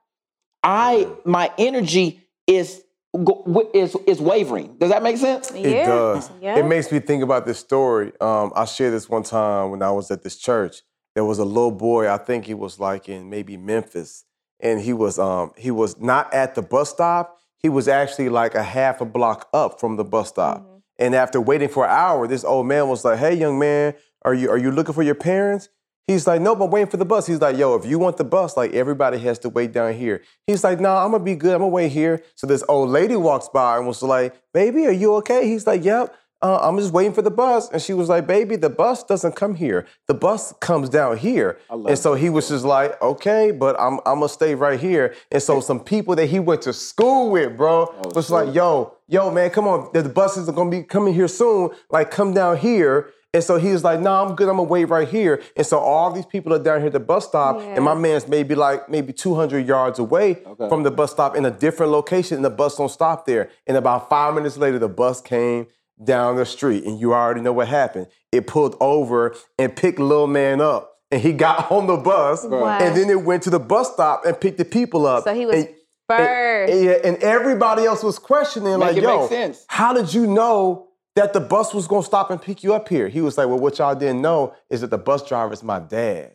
I 0.63 1.09
my 1.25 1.51
energy 1.59 2.21
is 2.47 2.83
go- 3.25 3.71
is 3.75 3.97
is 4.07 4.21
wavering. 4.21 4.77
Does 4.79 4.91
that 4.91 5.03
make 5.03 5.17
sense? 5.17 5.51
It 5.53 5.61
Yeah. 5.67 5.87
does. 5.87 6.31
Yeah. 6.41 6.59
It 6.59 6.67
makes 6.67 6.93
me 6.93 6.99
think 7.01 7.23
about 7.23 7.47
this 7.47 7.59
story. 7.59 8.13
Um, 8.21 8.53
I 8.55 8.67
shared 8.67 8.93
this 8.93 9.09
one 9.09 9.23
time 9.23 9.71
when 9.71 9.83
I 9.83 9.91
was 9.91 10.11
at 10.11 10.23
this 10.23 10.37
church. 10.37 10.83
There 11.15 11.25
was 11.25 11.39
a 11.39 11.45
little 11.45 11.71
boy. 11.73 12.11
I 12.13 12.19
think 12.19 12.45
he 12.45 12.55
was 12.55 12.79
like 12.79 13.09
in 13.09 13.31
maybe 13.31 13.57
Memphis, 13.57 14.25
and 14.61 14.81
he 14.81 14.93
was 14.93 15.19
um, 15.19 15.53
he 15.57 15.71
was 15.71 15.99
not 15.99 16.33
at 16.35 16.55
the 16.55 16.63
bus 16.63 16.91
stop. 16.91 17.39
He 17.57 17.69
was 17.69 17.89
actually 17.89 18.29
like 18.29 18.55
a 18.55 18.63
half 18.63 19.01
a 19.01 19.05
block 19.05 19.49
up 19.53 19.81
from 19.81 19.97
the 19.97 20.05
bus 20.05 20.29
stop. 20.29 20.67
And 21.01 21.15
after 21.15 21.41
waiting 21.41 21.71
for 21.71 21.85
an 21.85 21.91
hour, 21.91 22.29
this 22.29 22.45
old 22.45 22.67
man 22.67 22.89
was 22.89 23.05
like, 23.05 23.19
"Hey, 23.19 23.35
young 23.35 23.59
man, 23.59 23.95
are 24.23 24.35
you 24.35 24.51
are 24.51 24.59
you 24.59 24.71
looking 24.71 24.95
for 24.95 25.03
your 25.03 25.15
parents?" 25.15 25.71
He's 26.07 26.27
like, 26.27 26.41
"Nope, 26.43 26.61
I'm 26.61 26.71
waiting 26.71 26.91
for 26.91 26.99
the 26.99 27.05
bus." 27.07 27.27
He's 27.27 27.41
like, 27.41 27.57
"Yo, 27.57 27.75
if 27.75 27.87
you 27.87 27.99
want 27.99 28.19
the 28.19 28.25
bus, 28.25 28.57
like 28.57 28.75
everybody 28.75 29.19
has 29.19 29.39
to 29.41 29.49
wait 29.49 29.73
down 29.73 29.95
here." 29.95 30.21
He's 30.47 30.63
like, 30.63 30.79
"Nah, 30.79 31.03
I'm 31.05 31.13
gonna 31.13 31.25
be 31.25 31.35
good. 31.35 31.55
I'm 31.55 31.61
gonna 31.61 31.69
wait 31.69 31.91
here." 31.91 32.23
So 32.35 32.47
this 32.47 32.63
old 32.69 32.91
lady 32.91 33.17
walks 33.17 33.49
by 33.49 33.79
and 33.79 33.87
was 33.87 34.03
like, 34.03 34.35
"Baby, 34.53 34.87
are 34.87 34.93
you 34.93 35.15
okay?" 35.17 35.47
He's 35.47 35.67
like, 35.67 35.85
"Yep." 35.85 36.15
Uh, 36.43 36.59
I'm 36.63 36.79
just 36.79 36.93
waiting 36.93 37.13
for 37.13 37.21
the 37.23 37.31
bus. 37.31 37.71
And 37.71 37.83
she 37.83 37.93
was 37.93 38.09
like, 38.09 38.27
baby, 38.27 38.57
the 38.57 38.71
bus 38.71 39.05
doesn't 39.05 39.37
come 39.37 39.55
here. 39.55 39.87
The 40.09 40.15
bus 40.15 40.55
comes 40.61 40.89
down 40.89 41.19
here. 41.19 41.59
And 41.91 41.99
so 41.99 42.15
he 42.15 42.31
was 42.31 42.49
just 42.49 42.65
like, 42.65 43.01
okay, 43.03 43.51
but 43.51 43.79
I'm, 43.79 43.99
I'm 44.07 44.21
gonna 44.21 44.29
stay 44.29 44.55
right 44.55 44.81
here. 44.81 45.15
And 45.31 45.43
so 45.43 45.61
some 45.61 45.81
people 45.81 46.15
that 46.17 46.27
he 46.27 46.41
went 46.41 46.63
to 46.63 46.73
school 46.73 47.31
with, 47.31 47.57
bro, 47.57 47.95
was 48.15 48.31
like, 48.31 48.55
yo, 48.55 48.95
yo, 49.07 49.31
man, 49.31 49.51
come 49.51 49.67
on. 49.69 49.91
The 49.93 50.01
the 50.03 50.09
buses 50.09 50.49
are 50.49 50.53
gonna 50.53 50.71
be 50.71 50.83
coming 50.83 51.13
here 51.13 51.29
soon. 51.29 51.71
Like, 51.91 52.11
come 52.11 52.33
down 52.33 52.57
here. 52.57 53.11
And 53.33 53.45
so 53.45 53.59
he 53.59 53.71
was 53.71 53.85
like, 53.85 54.01
no, 54.01 54.11
I'm 54.25 54.35
good. 54.35 54.49
I'm 54.49 54.57
gonna 54.57 54.65
wait 54.69 54.87
right 54.87 55.07
here. 55.07 55.41
And 55.57 55.65
so 55.65 55.79
all 55.79 56.11
these 56.11 56.27
people 56.27 56.53
are 56.55 56.59
down 56.59 56.79
here 56.81 56.87
at 56.89 56.95
the 56.95 57.01
bus 57.01 57.29
stop. 57.29 57.61
And 57.61 57.85
my 57.85 57.95
man's 57.95 58.27
maybe 58.27 58.55
like 58.57 58.89
maybe 58.89 59.13
200 59.13 59.65
yards 59.69 59.99
away 60.01 60.43
from 60.69 60.83
the 60.85 60.91
bus 60.91 61.13
stop 61.13 61.37
in 61.37 61.45
a 61.45 61.51
different 61.51 61.93
location. 61.93 62.37
And 62.37 62.45
the 62.45 62.51
bus 62.51 62.77
don't 62.77 62.89
stop 62.89 63.27
there. 63.27 63.51
And 63.69 63.77
about 63.77 64.09
five 64.09 64.35
minutes 64.35 64.57
later, 64.57 64.79
the 64.81 64.89
bus 64.89 65.21
came 65.21 65.69
down 66.03 66.37
the 66.37 66.47
street, 66.47 66.85
and 66.85 66.99
you 67.01 67.13
already 67.15 67.41
know 67.41 67.53
what 67.53 67.69
happened. 67.69 68.07
It 68.33 68.47
pulled 68.47 68.77
over 68.81 69.35
and 69.59 69.75
picked 69.75 69.99
little 69.99 70.27
man 70.27 70.61
up, 70.61 70.93
and 71.11 71.21
he 71.21 71.33
got 71.47 71.71
on 71.71 71.87
the 71.87 71.97
bus, 71.97 72.45
Wow. 72.45 72.79
and 72.79 72.97
then 72.97 73.11
it 73.11 73.23
went 73.25 73.43
to 73.45 73.51
the 73.51 73.61
bus 73.61 73.93
stop 73.93 74.25
and 74.25 74.39
picked 74.41 74.59
the 74.59 74.65
people 74.65 75.07
up. 75.07 75.25
So 75.25 75.35
he 75.35 75.47
was 75.47 75.57
And- 75.57 75.69
first. 76.09 76.73
and, 76.73 76.85
yeah, 76.85 76.97
and 77.05 77.17
everybody 77.19 77.85
else 77.85 78.03
was 78.03 78.19
questioning, 78.19 78.79
Make 78.79 78.95
like, 78.95 79.03
"Yo, 79.03 79.29
sense. 79.29 79.65
how 79.69 79.93
did 79.93 80.13
you 80.13 80.27
know 80.27 80.89
that 81.17 81.33
the 81.33 81.41
bus 81.41 81.75
was 81.75 81.87
gonna 81.87 82.03
stop 82.03 82.31
and 82.31 82.41
pick 82.41 82.63
you 82.65 82.75
up 82.75 82.89
here?" 82.89 83.09
He 83.09 83.21
was 83.21 83.37
like, 83.39 83.47
"Well, 83.49 83.59
what 83.59 83.79
y'all 83.79 83.95
didn't 83.95 84.23
know 84.23 84.55
is 84.71 84.81
that 84.81 84.91
the 84.91 84.99
bus 84.99 85.25
driver 85.27 85.53
is 85.53 85.63
my 85.63 85.79
dad." 85.81 86.33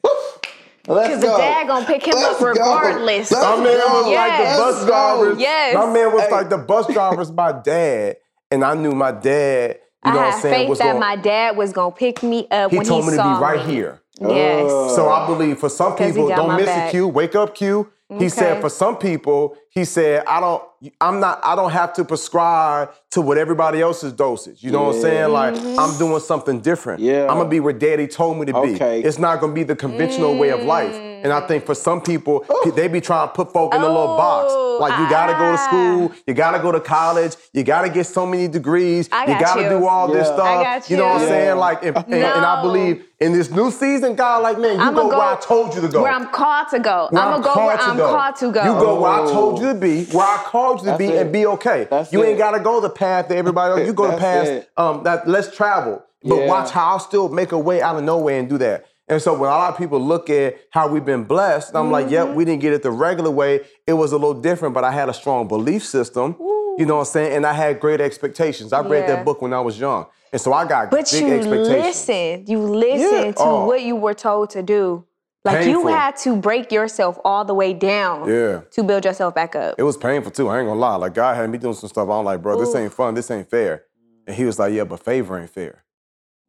Let's 0.88 1.08
Because 1.16 1.22
the 1.22 1.38
dad 1.38 1.68
gonna 1.68 1.86
pick 1.86 2.06
him 2.08 2.14
Let's 2.14 2.36
up 2.36 2.40
go. 2.42 2.46
regardless. 2.48 3.32
Let's 3.32 3.44
My 3.44 3.56
man 3.56 3.80
was 3.80 4.08
Yes. 4.08 4.30
like 4.30 4.38
the 4.38 4.64
bus 4.64 4.86
driver. 4.86 5.34
Yes. 5.40 5.74
My 5.74 5.86
man 5.92 6.14
was 6.14 6.22
Hey. 6.24 6.32
like 6.32 6.50
the 6.50 6.58
bus 6.60 6.88
driver's 6.88 7.32
my 7.32 7.52
dad, 7.54 8.18
and 8.52 8.64
I 8.64 8.74
knew 8.76 8.92
my 8.92 9.12
dad. 9.12 9.80
You 10.06 10.12
know 10.12 10.20
I 10.20 10.22
what 10.22 10.26
I'm 10.28 10.32
had 10.34 10.42
saying? 10.42 10.56
faith 10.56 10.70
was 10.70 10.80
that 10.80 10.86
gonna- 10.94 11.00
my 11.00 11.16
dad 11.16 11.58
was 11.58 11.74
gonna 11.74 11.92
pick 11.92 12.22
me 12.24 12.48
up 12.52 12.70
he 12.72 12.78
when 12.78 12.86
told 12.86 13.04
he 13.06 13.12
me 13.12 13.18
to 13.18 13.24
be 13.24 13.30
right 13.30 13.66
me. 13.66 13.74
here. 13.74 14.02
Yes. 14.22 14.96
So 14.96 15.10
I 15.10 15.26
believe 15.28 15.58
for 15.60 15.70
some 15.70 15.96
people, 15.96 16.28
don't 16.30 16.56
miss 16.56 16.68
back. 16.68 16.88
a 16.90 16.92
cue, 16.92 17.08
wake 17.08 17.36
up 17.36 17.56
cue. 17.56 17.88
He 18.20 18.30
said 18.30 18.62
for 18.62 18.70
some 18.70 18.98
people, 18.98 19.58
he 19.70 19.84
said, 19.84 20.24
I 20.28 20.40
don't, 20.40 20.62
I'm 21.02 21.20
not, 21.20 21.40
I 21.44 21.56
don't 21.56 21.72
have 21.72 21.92
to 21.94 22.06
prescribe 22.06 22.92
to 23.12 23.20
what 23.22 23.40
everybody 23.40 23.82
else's 23.82 24.14
dosage. 24.14 24.64
You 24.64 24.70
know 24.70 24.84
what 24.84 24.96
I'm 24.98 25.02
saying? 25.02 25.32
Like 25.32 25.56
Mm-hmm. 25.56 25.80
I'm 25.80 25.98
doing 25.98 26.20
something 26.22 26.60
different. 26.62 27.02
Yeah. 27.02 27.24
I'm 27.24 27.38
gonna 27.38 27.50
be 27.50 27.60
where 27.60 27.74
daddy 27.74 28.08
told 28.08 28.38
me 28.38 28.46
to 28.46 28.54
be. 28.54 28.76
Okay. 28.76 29.02
It's 29.02 29.18
not 29.18 29.42
gonna 29.42 29.54
be 29.54 29.64
the 29.64 29.76
conventional 29.76 30.38
way 30.38 30.50
of 30.50 30.62
life. 30.64 30.94
And 31.26 31.34
I 31.34 31.40
think 31.48 31.66
for 31.66 31.74
some 31.74 32.02
people, 32.02 32.46
they 32.76 32.88
be 32.88 33.02
trying 33.02 33.28
to 33.30 33.34
put 33.34 33.52
folk 33.52 33.74
in 33.74 33.82
a 33.82 33.88
little 33.88 34.16
box. 34.16 34.52
Oh, 34.56 34.78
Like 34.80 35.00
you 35.00 35.10
gotta 35.10 35.34
go 35.34 35.52
to 35.54 35.58
ah. 35.58 35.68
school, 35.68 36.12
you 36.28 36.36
gotta 36.36 36.60
go 36.60 36.72
to 36.72 36.80
college, 36.80 37.36
you 37.52 37.64
gotta 37.64 37.90
get 37.90 38.06
so 38.06 38.28
many 38.28 38.48
degrees, 38.48 39.10
I 39.12 39.22
you 39.24 39.28
got 39.30 39.42
gotta 39.42 39.64
you. 39.64 39.70
do 39.70 39.88
all 39.88 40.08
this 40.08 40.28
stuff. 40.28 40.42
I 40.42 40.64
got 40.64 40.88
You 40.88 40.98
know 40.98 41.08
what 41.08 41.24
I'm 41.24 41.28
saying? 41.28 41.58
Like, 41.58 41.84
and, 41.84 41.98
and, 41.98 42.14
and 42.14 42.46
I 42.46 42.62
believe 42.62 43.08
in 43.20 43.34
this 43.34 43.50
new 43.50 43.72
season, 43.72 44.14
God, 44.16 44.44
like, 44.44 44.60
man, 44.60 44.76
you 44.76 44.82
I'ma 44.82 45.02
go, 45.02 45.10
go 45.10 45.18
where 45.18 45.28
I 45.30 45.38
told 45.38 45.74
you 45.74 45.82
to 45.82 45.88
go. 45.88 46.04
Where 46.04 46.12
I'm 46.12 46.28
called 46.30 46.68
to 46.70 46.80
go. 46.80 47.08
Where 47.10 47.24
I'm 47.24 47.42
gonna 47.42 47.44
go 47.44 47.66
where 47.66 47.78
called 47.78 47.98
to 47.98 48.04
I'm 48.04 48.10
called 48.12 48.36
to 48.36 48.52
go. 48.52 48.64
You 48.64 48.80
go 48.80 49.02
where 49.02 49.12
I 49.12 49.32
told 49.32 49.60
you 49.62 49.68
to 49.74 49.80
be, 49.80 50.06
where 50.06 50.28
I 50.28 50.38
called 50.46 50.82
you 50.82 50.84
to 50.84 50.90
That's 50.92 51.00
be, 51.00 51.08
it. 51.08 51.22
and 51.24 51.32
be 51.34 51.48
okay. 51.48 51.88
That's 51.90 52.14
you 52.14 52.22
it. 52.22 52.28
ain't 52.28 52.38
gotta 52.38 52.60
go 52.60 52.82
the 52.82 52.90
path 52.92 53.30
that 53.30 53.36
everybody 53.38 53.72
else. 53.82 53.88
You 53.88 53.94
go 53.94 54.12
the 54.12 54.18
path 54.30 54.68
um, 54.78 55.02
that 55.06 55.28
let's 55.28 55.56
travel. 55.56 56.04
But 56.24 56.36
Yeah. 56.36 56.48
watch 56.48 56.70
how 56.72 56.90
I'll 56.92 57.00
still 57.00 57.30
make 57.30 57.52
a 57.52 57.58
way 57.60 57.82
out 57.82 57.96
of 57.96 58.04
nowhere 58.04 58.38
and 58.40 58.48
do 58.48 58.58
that. 58.60 58.86
And 59.08 59.22
so 59.22 59.34
when 59.34 59.50
a 59.50 59.54
lot 59.54 59.72
of 59.72 59.78
people 59.78 60.00
look 60.00 60.30
at 60.32 60.58
how 60.72 60.88
we've 60.88 61.06
been 61.06 61.26
blessed, 61.26 61.76
I'm 61.76 61.92
like, 61.92 62.10
yep, 62.10 62.28
Mm-hmm. 62.28 62.36
we 62.36 62.46
didn't 62.46 62.62
get 62.62 62.74
it 62.74 62.82
the 62.82 62.90
regular 62.92 63.30
way. 63.30 63.62
It 63.86 63.94
was 63.94 64.12
a 64.14 64.18
little 64.18 64.34
different, 64.42 64.74
but 64.74 64.84
I 64.84 64.92
had 64.92 65.10
a 65.10 65.14
strong 65.14 65.48
belief 65.48 65.86
system. 65.86 66.36
You 66.40 66.86
know 66.86 66.96
what 66.96 67.02
I'm 67.02 67.06
saying? 67.06 67.36
And 67.38 67.46
I 67.46 67.54
had 67.54 67.80
great 67.80 68.02
expectations. 68.02 68.74
I 68.74 68.82
read 68.82 69.08
that 69.08 69.24
book 69.24 69.42
when 69.42 69.54
I 69.54 69.60
was 69.62 69.80
young. 69.80 70.08
And 70.34 70.42
so 70.42 70.52
I 70.52 70.68
got 70.68 70.90
But 70.92 71.10
big 71.12 71.22
you 71.24 71.34
expectations. 71.34 71.70
listened. 71.86 72.50
You 72.50 72.60
listened 72.60 73.38
to 73.38 73.44
Oh. 73.44 73.66
what 73.66 73.84
you 73.84 73.96
were 73.96 74.14
told 74.16 74.50
to 74.52 74.64
do. 74.64 75.06
Like 75.46 75.60
Painful. 75.60 75.84
you 75.84 75.88
had 75.88 76.18
to 76.18 76.36
break 76.36 76.72
yourself 76.72 77.20
all 77.24 77.46
the 77.46 77.54
way 77.54 77.72
down 77.74 78.28
Yeah. 78.28 78.62
to 78.72 78.84
build 78.84 79.06
yourself 79.06 79.36
back 79.36 79.56
up. 79.56 79.76
It 79.78 79.84
was 79.84 79.96
painful 79.96 80.32
too. 80.32 80.50
I 80.50 80.58
ain't 80.60 80.68
gonna 80.68 80.80
lie. 80.80 80.96
Like 80.96 81.14
God 81.14 81.36
had 81.36 81.48
me 81.52 81.60
doing 81.60 81.76
some 81.76 81.88
stuff. 81.88 82.10
I'm 82.10 82.26
like, 82.26 82.42
bro, 82.42 82.60
this 82.60 82.74
ain't 82.76 82.92
fun. 82.92 83.14
This 83.14 83.30
ain't 83.30 83.48
fair. 83.50 83.84
And 84.26 84.36
he 84.36 84.44
was 84.44 84.58
like, 84.58 84.74
yeah, 84.74 84.84
but 84.86 85.00
favor 85.02 85.40
ain't 85.40 85.52
fair. 85.52 85.84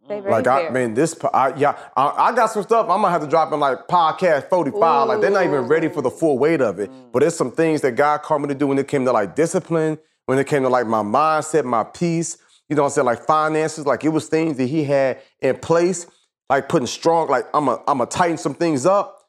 They 0.08 0.20
very 0.20 0.30
Like 0.32 0.46
I 0.46 0.62
fair. 0.62 0.70
mean, 0.72 0.94
this 0.94 1.16
I, 1.32 1.54
yeah, 1.56 1.76
I, 1.96 2.28
I 2.28 2.34
got 2.34 2.50
some 2.50 2.62
stuff. 2.62 2.82
I'm 2.88 3.00
gonna 3.02 3.10
have 3.10 3.22
to 3.22 3.28
drop 3.28 3.52
in 3.52 3.60
like 3.60 3.86
podcast 3.88 4.48
45. 4.48 5.08
Like 5.08 5.20
they're 5.20 5.30
not 5.30 5.44
even 5.44 5.62
ready 5.66 5.88
for 5.88 6.02
the 6.02 6.10
full 6.10 6.38
weight 6.38 6.60
of 6.60 6.78
it. 6.78 6.90
But 7.12 7.20
there's 7.20 7.36
some 7.36 7.50
things 7.50 7.80
that 7.82 7.92
God 7.92 8.22
called 8.22 8.42
me 8.42 8.48
to 8.48 8.54
do 8.54 8.66
when 8.66 8.78
it 8.78 8.88
came 8.88 9.04
to 9.04 9.12
like 9.12 9.34
discipline, 9.34 9.98
when 10.26 10.38
it 10.38 10.46
came 10.46 10.62
to 10.62 10.68
like 10.68 10.86
my 10.86 11.02
mindset, 11.02 11.64
my 11.64 11.84
peace. 11.84 12.38
You 12.68 12.76
know 12.76 12.82
what 12.82 12.88
I'm 12.88 12.94
saying? 12.94 13.06
Like 13.06 13.22
finances. 13.26 13.86
Like 13.86 14.04
it 14.04 14.08
was 14.10 14.28
things 14.28 14.56
that 14.58 14.66
He 14.66 14.84
had 14.84 15.20
in 15.40 15.56
place. 15.56 16.06
Like 16.48 16.68
putting 16.68 16.86
strong. 16.86 17.28
Like 17.28 17.46
I'm 17.54 17.68
a 17.68 17.76
I'm 17.88 17.98
gonna 17.98 18.06
tighten 18.06 18.38
some 18.38 18.54
things 18.54 18.86
up 18.86 19.22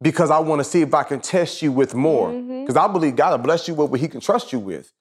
because 0.00 0.30
I 0.30 0.38
want 0.38 0.60
to 0.60 0.64
see 0.64 0.80
if 0.82 0.94
I 0.94 1.02
can 1.02 1.20
test 1.20 1.62
you 1.62 1.72
with 1.72 1.94
more. 1.94 2.28
Mm-hmm. 2.30 2.60
Because 2.60 2.76
I 2.76 2.86
believe 2.86 3.16
God 3.16 3.30
will 3.32 3.38
bless 3.44 3.66
you 3.66 3.74
with 3.74 3.90
what 3.90 3.98
He 4.00 4.08
can 4.08 4.20
trust 4.20 4.52
you 4.52 4.58
with. 4.60 4.92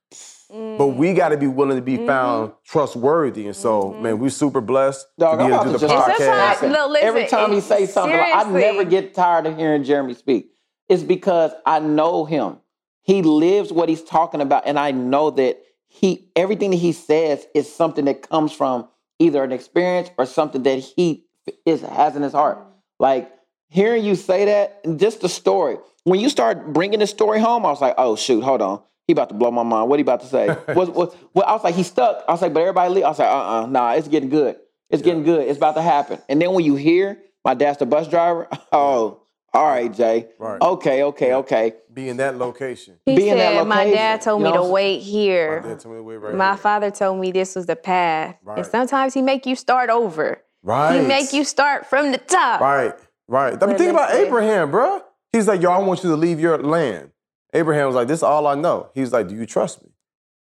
But 0.52 0.88
we 0.98 1.14
got 1.14 1.30
to 1.30 1.38
be 1.38 1.48
willing 1.48 1.78
to 1.78 1.82
be 1.82 2.06
found 2.06 2.52
trustworthy. 2.66 3.46
And 3.48 3.56
so, 3.56 3.94
man, 3.94 4.20
we're 4.20 4.30
super 4.30 4.60
blessed 4.60 5.06
Dog, 5.18 5.38
to 5.38 5.44
I'm 5.46 5.50
be 5.50 5.56
able 5.56 5.64
about 5.64 5.72
to 5.72 5.80
to 5.80 5.80
do 5.80 5.88
the 5.88 5.94
just 5.94 6.10
podcast. 6.20 6.26
sometimes- 6.58 6.74
no, 6.74 6.88
listen, 6.88 7.08
Every 7.08 7.28
time 7.28 7.52
he 7.52 7.58
it- 7.60 7.64
say 7.64 7.86
something, 7.86 8.18
like, 8.18 8.36
I 8.36 8.50
never 8.52 8.84
get 8.84 9.14
tired 9.14 9.46
of 9.46 9.58
hearing 9.58 9.84
Jeremy 9.84 10.14
speak. 10.14 10.52
It's 10.90 11.04
because 11.04 11.52
I 11.66 11.80
know 11.80 12.26
him. 12.26 12.58
He 13.04 13.22
lives 13.22 13.72
what 13.72 13.88
he's 13.90 14.04
talking 14.04 14.42
about, 14.42 14.64
and 14.66 14.78
I 14.78 14.92
know 14.92 15.30
that 15.32 15.62
he 15.88 16.30
everything 16.36 16.72
that 16.72 16.78
he 16.78 16.92
says 16.92 17.46
is 17.56 17.72
something 17.74 18.06
that 18.06 18.28
comes 18.30 18.52
from 18.52 18.88
either 19.20 19.44
an 19.44 19.52
experience 19.52 20.10
or 20.18 20.26
something 20.26 20.64
that 20.64 20.80
he 20.80 21.26
is 21.66 21.82
has 21.82 22.16
in 22.16 22.22
his 22.22 22.34
heart. 22.34 22.60
Like 23.00 23.32
hearing 23.70 24.04
you 24.04 24.16
say 24.16 24.46
that, 24.46 24.82
and 24.84 25.00
just 25.00 25.22
the 25.22 25.30
story. 25.30 25.78
When 26.04 26.20
you 26.20 26.30
start 26.30 26.74
bringing 26.74 27.00
the 27.00 27.08
story 27.08 27.40
home, 27.40 27.66
I 27.66 27.70
was 27.70 27.82
like, 27.82 27.96
"Oh 27.98 28.16
shoot, 28.16 28.42
hold 28.44 28.62
on." 28.62 28.82
He 29.12 29.14
about 29.14 29.28
to 29.28 29.36
blow 29.36 29.52
my 29.52 29.64
mind. 29.64 29.90
What 29.90 30.00
he 30.00 30.04
about 30.04 30.22
to 30.22 30.26
say? 30.26 30.48
what, 30.74 30.96
what, 30.96 31.14
what, 31.34 31.46
I 31.46 31.52
was 31.52 31.66
like, 31.66 31.76
he's 31.76 31.88
stuck. 31.88 32.24
I 32.30 32.32
was 32.32 32.42
like, 32.42 32.54
but 32.54 32.62
everybody 32.62 32.94
leave. 32.94 33.04
I 33.04 33.10
was 33.10 33.20
like, 33.20 33.28
uh-uh, 33.28 33.66
nah, 33.66 33.92
it's 33.92 34.08
getting 34.08 34.30
good. 34.30 34.56
It's 34.90 35.02
getting 35.02 35.24
good. 35.24 35.46
It's 35.50 35.58
about 35.58 35.76
to 35.76 35.82
happen. 35.82 36.20
And 36.30 36.42
then 36.42 36.54
when 36.54 36.64
you 36.64 36.76
hear 36.76 37.20
my 37.44 37.54
dad's 37.54 37.80
the 37.80 37.86
bus 37.86 38.08
driver, 38.08 38.48
oh, 38.72 39.24
all 39.54 39.68
right, 39.68 39.92
Jay. 39.92 40.30
Right. 40.40 40.62
Okay, 40.62 41.04
okay, 41.04 41.34
okay. 41.34 41.74
Be 41.94 42.08
in 42.08 42.16
that 42.18 42.38
location. 42.38 43.00
He 43.06 43.18
Be 43.18 43.28
in 43.28 43.38
that 43.38 43.56
said, 43.56 43.68
"My 43.68 43.84
dad 43.84 44.22
told 44.22 44.40
You 44.40 44.46
me 44.46 44.54
know 44.54 44.64
to 44.64 44.70
wait 44.72 45.00
here. 45.00 45.62
My 45.62 45.68
dad 45.68 45.80
told 45.82 45.96
me 45.96 46.00
to 46.00 46.04
wait 46.04 46.16
right 46.16 46.36
My 46.36 46.52
here. 46.52 46.58
father 46.58 46.90
told 46.90 47.20
me 47.20 47.34
this 47.34 47.54
was 47.54 47.66
the 47.66 47.76
path. 47.76 48.38
Right. 48.46 48.60
And 48.60 48.66
sometimes 48.66 49.14
he 49.14 49.22
make 49.22 49.46
you 49.46 49.58
start 49.58 49.90
over. 49.90 50.42
Right. 50.64 51.02
He 51.02 51.06
make 51.06 51.34
you 51.34 51.44
start 51.44 51.86
from 51.86 52.14
the 52.14 52.18
top. 52.18 52.62
Right, 52.62 52.94
right. 53.28 53.62
I 53.62 53.66
mean, 53.66 53.78
think 53.78 53.92
about. 53.92 54.14
Abraham, 54.14 54.72
bro. 54.72 55.02
He's 55.34 55.50
like, 55.50 55.62
yo, 55.62 55.70
I 55.72 55.80
want 55.80 56.02
you 56.02 56.12
to 56.12 56.16
leave 56.16 56.40
your 56.40 56.58
land. 56.58 57.11
Abraham 57.54 57.88
was 57.88 57.96
like, 57.96 58.08
this 58.08 58.20
is 58.20 58.24
all 58.24 58.48
I 58.48 58.56
know. 58.56 58.90
He's 58.94 59.12
like, 59.12 59.28
do 59.28 59.36
you 59.36 59.46
trust 59.46 59.84
me? 59.84 59.90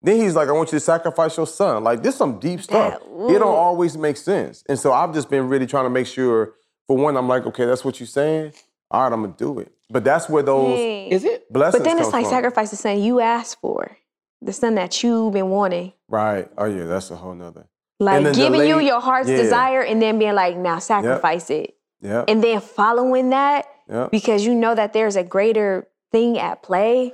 Then 0.03 0.17
he's 0.21 0.37
like, 0.37 0.49
I 0.49 0.53
want 0.53 0.71
you 0.73 0.77
to 0.79 0.85
sacrifice 0.85 1.37
your 1.37 1.47
son. 1.47 1.83
Like, 1.83 2.03
this 2.03 2.17
some 2.17 2.39
deep 2.39 2.61
stuff. 2.61 3.01
That- 3.01 3.35
it 3.35 3.39
don't 3.39 3.57
always 3.57 3.97
make 3.97 4.17
sense. 4.17 4.63
And 4.69 4.79
so 4.79 4.93
I've 4.93 5.13
just 5.13 5.29
been 5.29 5.49
really 5.49 5.67
trying 5.67 5.87
to 5.87 5.91
make 5.91 6.07
sure, 6.07 6.55
for 6.87 6.97
one, 6.97 7.17
I'm 7.17 7.27
like, 7.29 7.47
okay, 7.47 7.65
that's 7.65 7.85
what 7.85 7.99
you're 7.99 8.07
saying. 8.07 8.53
All 8.91 9.03
right, 9.03 9.13
I'm 9.13 9.23
gonna 9.23 9.35
do 9.37 9.59
it. 9.59 9.73
But 9.91 10.05
that's 10.05 10.29
where 10.29 10.43
those 10.43 10.79
Dang. 10.79 11.09
Is 11.09 11.25
it? 11.25 11.53
blessings 11.53 11.83
But 11.83 11.85
then 11.85 11.99
it's 11.99 12.07
come 12.07 12.13
like 12.13 12.25
from. 12.25 12.31
sacrifice 12.31 12.71
the 12.71 12.77
son 12.77 13.03
you 13.03 13.21
asked 13.21 13.61
for, 13.61 13.97
the 14.41 14.53
son 14.53 14.77
that 14.77 15.03
you've 15.03 15.33
been 15.33 15.51
wanting. 15.51 15.93
Right. 16.09 16.49
Oh 16.57 16.65
yeah, 16.65 16.85
that's 16.85 17.11
a 17.11 17.17
whole 17.17 17.35
nother. 17.35 17.67
Like 18.01 18.23
then 18.23 18.35
giving 18.35 18.67
you 18.67 18.79
your 18.79 19.01
heart's 19.01 19.29
yeah. 19.29 19.37
desire 19.39 19.83
and 19.83 20.01
then 20.01 20.19
being 20.19 20.35
like, 20.35 20.57
now 20.57 20.79
sacrifice 20.79 21.51
it. 21.51 21.75
Yeah. 22.01 22.25
And 22.29 22.43
then 22.43 22.61
following 22.61 23.31
that 23.31 23.67
Yeah. 23.89 24.09
because 24.11 24.47
you 24.47 24.55
know 24.55 24.75
that 24.75 24.93
there's 24.93 25.17
a 25.17 25.25
greater 25.25 25.89
thing 26.13 26.39
at 26.39 26.63
play. 26.63 27.13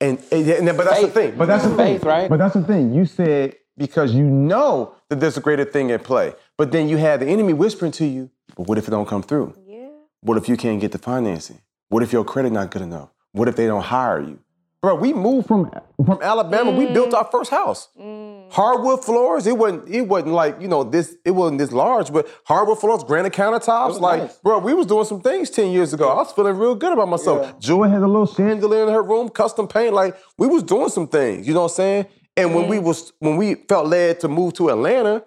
And, 0.00 0.18
and, 0.32 0.48
and 0.48 0.76
but 0.76 0.84
that's 0.84 1.00
Faith. 1.00 1.14
the 1.14 1.20
thing. 1.20 1.34
But 1.36 1.46
that's 1.46 1.64
the 1.64 1.76
Faith, 1.76 2.00
thing. 2.00 2.08
right? 2.08 2.30
But 2.30 2.38
that's 2.38 2.54
the 2.54 2.62
thing. 2.64 2.94
You 2.94 3.04
said 3.04 3.56
because 3.76 4.14
you 4.14 4.24
know 4.24 4.94
that 5.08 5.20
there's 5.20 5.36
a 5.36 5.40
greater 5.40 5.64
thing 5.64 5.90
at 5.90 6.04
play. 6.04 6.34
But 6.56 6.70
then 6.70 6.88
you 6.88 6.98
had 6.98 7.20
the 7.20 7.26
enemy 7.26 7.54
whispering 7.54 7.92
to 7.92 8.04
you, 8.06 8.30
but 8.56 8.68
what 8.68 8.78
if 8.78 8.86
it 8.86 8.90
don't 8.90 9.08
come 9.08 9.22
through? 9.22 9.54
Yeah. 9.66 9.88
What 10.20 10.36
if 10.36 10.48
you 10.48 10.56
can't 10.56 10.80
get 10.80 10.92
the 10.92 10.98
financing? 10.98 11.60
What 11.88 12.02
if 12.02 12.12
your 12.12 12.24
credit 12.24 12.52
not 12.52 12.70
good 12.70 12.82
enough? 12.82 13.08
What 13.32 13.48
if 13.48 13.56
they 13.56 13.66
don't 13.66 13.82
hire 13.82 14.20
you? 14.20 14.38
Bro, 14.82 14.94
we 14.94 15.12
moved 15.12 15.46
from 15.46 15.70
from 16.06 16.22
Alabama. 16.22 16.70
We 16.70 16.86
built 16.86 17.10
mm. 17.10 17.14
our 17.14 17.28
first 17.30 17.50
house. 17.50 17.88
Mm. 18.00 18.50
Hardwood 18.50 19.04
floors. 19.04 19.46
It 19.46 19.58
wasn't. 19.58 19.86
It 19.88 20.02
wasn't 20.02 20.32
like 20.32 20.58
you 20.58 20.68
know 20.68 20.84
this. 20.84 21.16
It 21.22 21.32
wasn't 21.32 21.58
this 21.58 21.70
large, 21.70 22.10
but 22.10 22.26
hardwood 22.46 22.80
floors, 22.80 23.04
granite 23.04 23.34
countertops. 23.34 24.00
Like, 24.00 24.22
nice. 24.22 24.38
bro, 24.38 24.58
we 24.58 24.72
was 24.72 24.86
doing 24.86 25.04
some 25.04 25.20
things 25.20 25.50
ten 25.50 25.70
years 25.70 25.92
ago. 25.92 26.08
I 26.08 26.14
was 26.14 26.32
feeling 26.32 26.56
real 26.56 26.74
good 26.74 26.94
about 26.94 27.08
myself. 27.08 27.60
Joy 27.60 27.88
had 27.88 28.00
a 28.00 28.06
little 28.06 28.26
chandelier 28.26 28.84
in 28.84 28.88
her 28.88 29.02
room, 29.02 29.28
custom 29.28 29.68
paint. 29.68 29.92
Like, 29.92 30.16
we 30.38 30.46
was 30.46 30.62
doing 30.62 30.88
some 30.88 31.08
things. 31.08 31.46
You 31.46 31.52
know 31.52 31.62
what 31.62 31.72
I'm 31.72 31.76
saying? 31.76 32.06
And 32.38 32.54
when 32.54 32.66
we 32.66 32.78
mm. 32.78 32.84
was 32.84 33.12
when 33.18 33.36
we 33.36 33.56
felt 33.56 33.86
led 33.86 34.20
to 34.20 34.28
move 34.28 34.54
to 34.54 34.70
Atlanta, 34.70 35.24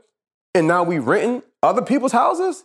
and 0.55 0.67
now 0.67 0.81
we 0.81 0.97
renting 0.97 1.43
other 1.61 1.83
people's 1.83 2.11
houses. 2.11 2.63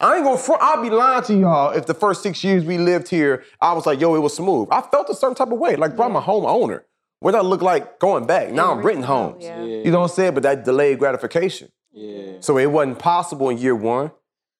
I 0.00 0.16
ain't 0.16 0.24
gonna 0.24 0.38
front. 0.38 0.62
I'll 0.62 0.82
be 0.82 0.90
lying 0.90 1.22
to 1.24 1.34
y'all 1.34 1.70
if 1.72 1.86
the 1.86 1.94
first 1.94 2.22
six 2.22 2.42
years 2.42 2.64
we 2.64 2.78
lived 2.78 3.08
here, 3.08 3.44
I 3.60 3.74
was 3.74 3.84
like, 3.86 4.00
yo, 4.00 4.14
it 4.14 4.20
was 4.20 4.34
smooth. 4.34 4.68
I 4.70 4.80
felt 4.80 5.10
a 5.10 5.14
certain 5.14 5.34
type 5.34 5.52
of 5.52 5.58
way. 5.58 5.76
Like, 5.76 5.94
bro, 5.94 6.06
I'm 6.06 6.16
a 6.16 6.22
homeowner. 6.22 6.82
What 7.20 7.32
that 7.32 7.44
look 7.44 7.60
like 7.60 7.98
going 7.98 8.26
back? 8.26 8.50
Now 8.50 8.72
I'm 8.72 8.80
renting 8.80 9.04
homes. 9.04 9.44
yeah. 9.44 9.62
You 9.62 9.90
know 9.90 10.00
what 10.00 10.10
I'm 10.10 10.14
saying? 10.16 10.34
But 10.34 10.42
that 10.44 10.64
delayed 10.64 10.98
gratification. 10.98 11.70
Yeah. 11.92 12.36
So 12.40 12.56
it 12.56 12.70
wasn't 12.70 12.98
possible 12.98 13.50
in 13.50 13.58
year 13.58 13.76
one. 13.76 14.10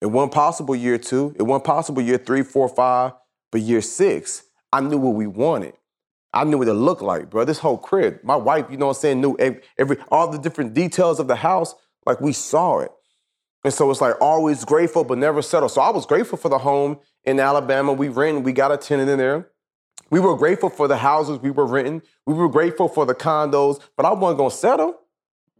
It 0.03 0.07
wasn't 0.07 0.33
possible 0.33 0.77
year 0.77 0.99
two. 0.99 1.35
It 1.39 1.43
wasn't 1.43 1.65
possible 1.65 2.03
year 2.03 2.19
three, 2.19 2.43
four, 2.43 2.69
five. 2.69 3.13
But 3.51 3.63
year 3.63 3.81
six, 3.81 4.45
I 4.73 4.81
knew 4.81 4.99
what 4.99 5.15
we 5.15 5.27
wanted. 5.27 5.73
I 6.33 6.45
knew 6.45 6.59
what 6.59 6.69
it 6.69 6.75
looked 6.75 7.03
like, 7.03 7.31
bro. 7.31 7.45
This 7.45 7.59
whole 7.59 7.79
crib. 7.79 8.21
My 8.23 8.37
wife, 8.37 8.67
you 8.71 8.77
know 8.77 8.87
what 8.87 8.97
I'm 8.97 9.01
saying, 9.01 9.21
knew 9.21 9.37
every, 9.39 9.63
every 9.79 9.97
all 10.11 10.29
the 10.29 10.39
different 10.39 10.75
details 10.75 11.19
of 11.19 11.29
the 11.29 11.37
house. 11.37 11.75
Like 12.07 12.21
we 12.21 12.33
saw 12.33 12.81
it. 12.81 12.93
And 13.65 13.73
so 13.75 13.91
it's 13.91 14.01
like 14.01 14.15
always 14.21 14.65
grateful, 14.65 15.05
but 15.05 15.19
never 15.19 15.43
settle. 15.43 15.69
So 15.69 15.81
I 15.81 15.91
was 15.91 16.07
grateful 16.07 16.39
for 16.39 16.49
the 16.49 16.59
home 16.59 16.99
in 17.25 17.39
Alabama. 17.39 17.93
We 17.93 18.09
rented, 18.09 18.45
we 18.45 18.53
got 18.53 18.73
a 18.73 18.77
tenant 18.77 19.11
in 19.11 19.19
there. 19.19 19.49
We 20.11 20.19
were 20.19 20.37
grateful 20.37 20.71
for 20.71 20.89
the 20.89 20.97
houses 20.97 21.39
we 21.39 21.51
were 21.51 21.67
renting. 21.67 22.03
We 22.27 22.35
were 22.35 22.49
grateful 22.49 22.89
for 22.89 23.07
the 23.07 23.15
condos, 23.15 23.81
but 23.97 24.07
I 24.07 24.13
wasn't 24.13 24.39
gonna 24.39 24.51
settle. 24.51 24.99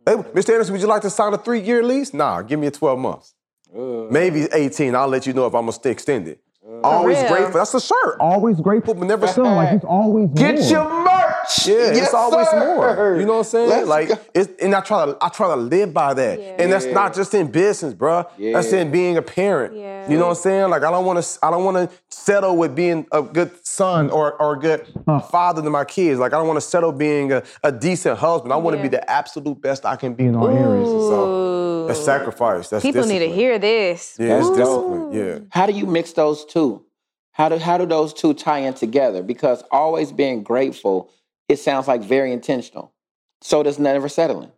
Hey, 0.07 0.15
Mr. 0.17 0.51
Anderson, 0.55 0.73
would 0.73 0.81
you 0.81 0.89
like 0.89 1.03
to 1.03 1.11
sign 1.11 1.35
a 1.35 1.39
three-year 1.39 1.83
lease? 1.83 2.15
Nah, 2.15 2.43
give 2.43 2.59
me 2.59 2.67
a 2.67 2.71
12 2.71 2.99
months. 2.99 3.35
Maybe 3.73 4.49
18. 4.53 4.95
I'll 4.97 5.07
let 5.07 5.27
you 5.27 5.33
know 5.33 5.47
if 5.47 5.55
I'm 5.55 5.63
gonna 5.63 5.73
stay 5.73 5.91
extended. 5.91 6.39
Always 6.83 7.19
grateful. 7.29 7.53
That's 7.53 7.73
the 7.73 7.81
shirt. 7.81 8.17
Always 8.19 8.61
grateful, 8.61 8.95
but 8.95 9.07
never 9.07 9.27
settle. 9.27 9.55
Like 9.55 9.73
it's 9.75 9.85
always 9.85 10.31
Get 10.31 10.57
more. 10.57 10.65
your 10.65 11.00
merch. 11.43 11.67
Yeah, 11.67 11.75
Yes, 11.93 12.05
it's 12.07 12.15
always 12.15 12.49
sir. 12.49 12.59
more. 12.77 13.17
You 13.21 13.27
know 13.27 13.33
what 13.35 13.39
I'm 13.39 13.45
saying? 13.45 13.69
Let's 13.69 13.89
like, 13.89 14.11
it's, 14.35 14.51
and 14.63 14.75
I 14.75 14.81
try 14.81 15.07
to, 15.07 15.17
I 15.21 15.29
try 15.29 15.49
to 15.49 15.57
live 15.61 15.93
by 15.93 16.15
that. 16.15 16.39
And 16.61 16.73
that's 16.73 16.87
not 16.87 17.15
just 17.15 17.35
in 17.35 17.51
business, 17.51 17.95
bro. 17.95 18.25
That's 18.39 18.73
in 18.73 18.91
being 18.91 19.17
a 19.17 19.23
parent. 19.23 19.77
Yeah. 19.77 20.11
You 20.11 20.17
know 20.17 20.25
what 20.29 20.37
I'm 20.37 20.43
saying? 20.43 20.71
Like, 20.71 20.83
I 20.83 20.91
don't 20.91 21.05
want 21.05 21.23
to, 21.23 21.39
I 21.45 21.51
don't 21.51 21.65
want 21.65 21.77
to 21.91 21.97
settle 22.09 22.57
with 22.57 22.75
being 22.75 23.07
a 23.13 23.23
good 23.23 23.51
son 23.67 24.11
or 24.11 24.35
or 24.41 24.55
a 24.57 24.59
good 24.59 24.87
uh, 25.07 25.21
father 25.21 25.63
to 25.63 25.71
my 25.71 25.85
kids. 25.85 26.19
Like, 26.19 26.33
I 26.33 26.37
don't 26.39 26.47
want 26.49 26.57
to 26.57 26.67
settle 26.67 26.93
being 26.93 27.33
a, 27.33 27.43
a 27.63 27.71
decent 27.73 28.19
husband. 28.19 28.53
I 28.53 28.57
want 28.57 28.75
to 28.75 28.79
Yeah. 28.79 28.83
be 28.83 28.89
the 28.89 29.11
absolute 29.11 29.61
best 29.61 29.85
I 29.85 29.97
can 29.97 30.15
be 30.15 30.25
in 30.27 30.35
all 30.37 30.49
areas. 30.49 30.89
And 30.91 31.01
so 31.03 31.87
that's 31.87 32.01
sacrifice. 32.05 32.69
That's 32.71 32.83
People 32.83 33.05
need 33.07 33.19
to 33.21 33.31
hear 33.31 33.59
this. 33.59 34.17
Yeah, 34.19 34.39
it's 34.39 34.49
discipline. 34.51 35.13
Yeah. 35.13 35.39
How 35.51 35.67
do 35.67 35.73
you 35.73 35.87
mix 35.87 36.13
those 36.13 36.45
two? 36.45 36.85
How 37.33 37.49
do 37.49 37.59
how 37.59 37.79
do 37.79 37.87
those 37.87 38.13
two 38.13 38.35
tie 38.35 38.61
in 38.61 38.75
together? 38.75 39.23
Because 39.23 39.63
always 39.71 40.13
being 40.13 40.43
grateful, 40.43 41.11
it 41.51 41.59
sounds 41.59 41.87
like 41.89 42.03
very 42.03 42.33
intentional. 42.33 42.93
So 43.43 43.63
does 43.63 43.79
never 43.79 44.09
settling. 44.09 44.53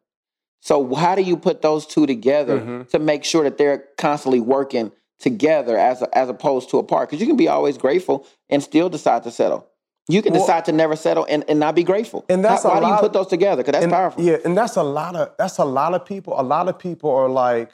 So 0.60 0.94
how 0.94 1.14
do 1.14 1.22
you 1.22 1.36
put 1.36 1.62
those 1.62 1.86
two 1.86 2.06
together 2.06 2.58
Mm-hmm. 2.60 2.82
to 2.92 2.98
make 2.98 3.24
sure 3.24 3.42
that 3.44 3.58
they're 3.58 3.84
constantly 3.98 4.40
working 4.40 4.92
together 5.18 5.76
as 5.78 6.02
as 6.12 6.28
opposed 6.28 6.70
to 6.70 6.78
apart? 6.78 7.08
Because 7.08 7.20
you 7.20 7.26
can 7.26 7.36
be 7.36 7.48
always 7.48 7.76
grateful 7.78 8.26
and 8.48 8.62
still 8.62 8.88
decide 8.88 9.22
to 9.24 9.30
settle. 9.30 9.66
You 10.08 10.20
can 10.22 10.32
Well- 10.32 10.42
decide 10.42 10.64
to 10.66 10.72
never 10.72 10.96
settle 10.96 11.24
and, 11.28 11.44
and 11.48 11.58
not 11.60 11.74
be 11.74 11.84
grateful. 11.84 12.24
And 12.28 12.44
that's 12.44 12.62
How- 12.64 12.70
why 12.70 12.80
do 12.80 12.86
you 12.86 12.96
put 12.98 13.12
those 13.12 13.28
together? 13.28 13.62
Because 13.62 13.72
that's 13.72 13.84
and, 13.84 13.92
powerful. 13.92 14.22
Yeah, 14.22 14.38
and 14.44 14.56
that's 14.58 14.76
a 14.76 14.82
lot 14.82 15.14
of 15.16 15.30
that's 15.38 15.58
a 15.58 15.64
lot 15.64 15.94
of 15.94 16.04
people. 16.04 16.32
A 16.38 16.42
lot 16.54 16.68
of 16.68 16.78
people 16.78 17.10
are 17.10 17.28
like 17.28 17.70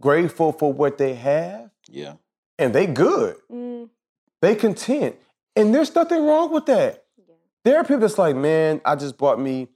grateful 0.00 0.52
for 0.52 0.72
what 0.72 0.98
they 0.98 1.14
have, 1.14 1.70
yeah. 1.88 2.14
and 2.58 2.74
they 2.74 2.86
good. 2.86 3.36
Mm, 3.50 3.88
They 4.42 4.54
content. 4.54 5.16
And 5.56 5.72
there's 5.74 5.94
nothing 5.94 6.24
wrong 6.26 6.52
with 6.52 6.66
that. 6.66 7.03
There 7.64 7.78
are 7.78 7.82
people 7.84 7.98
that's 8.00 8.18
like, 8.18 8.36
man, 8.36 8.80
I 8.84 8.94
just 8.96 9.16
bought 9.16 9.40
me, 9.40 9.68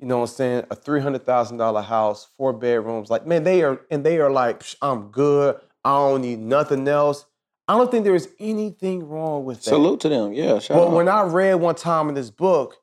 you 0.00 0.06
know 0.06 0.18
what 0.18 0.30
I'm 0.30 0.34
saying, 0.34 0.64
a 0.70 0.76
$300,000 0.76 1.84
house, 1.84 2.26
four 2.36 2.52
bedrooms. 2.52 3.08
Like, 3.10 3.26
man, 3.26 3.44
they 3.44 3.62
are, 3.62 3.80
and 3.90 4.04
they 4.04 4.18
are 4.18 4.30
like, 4.30 4.60
"Psh, 4.60 4.76
I'm 4.82 5.08
good. 5.10 5.56
I 5.84 5.90
don't 5.96 6.22
need 6.22 6.40
nothing 6.40 6.86
else. 6.88 7.24
I 7.68 7.76
don't 7.76 7.90
think 7.90 8.04
there 8.04 8.14
is 8.14 8.28
anything 8.40 9.08
wrong 9.08 9.44
with 9.44 9.58
that. 9.58 9.70
Salute 9.70 10.00
to 10.00 10.08
them. 10.08 10.32
Yeah. 10.32 10.58
Shout 10.58 10.76
But 10.76 10.88
out. 10.88 10.92
when 10.92 11.08
I 11.08 11.22
read 11.22 11.54
one 11.54 11.74
time 11.76 12.08
in 12.08 12.14
this 12.14 12.30
book, 12.30 12.76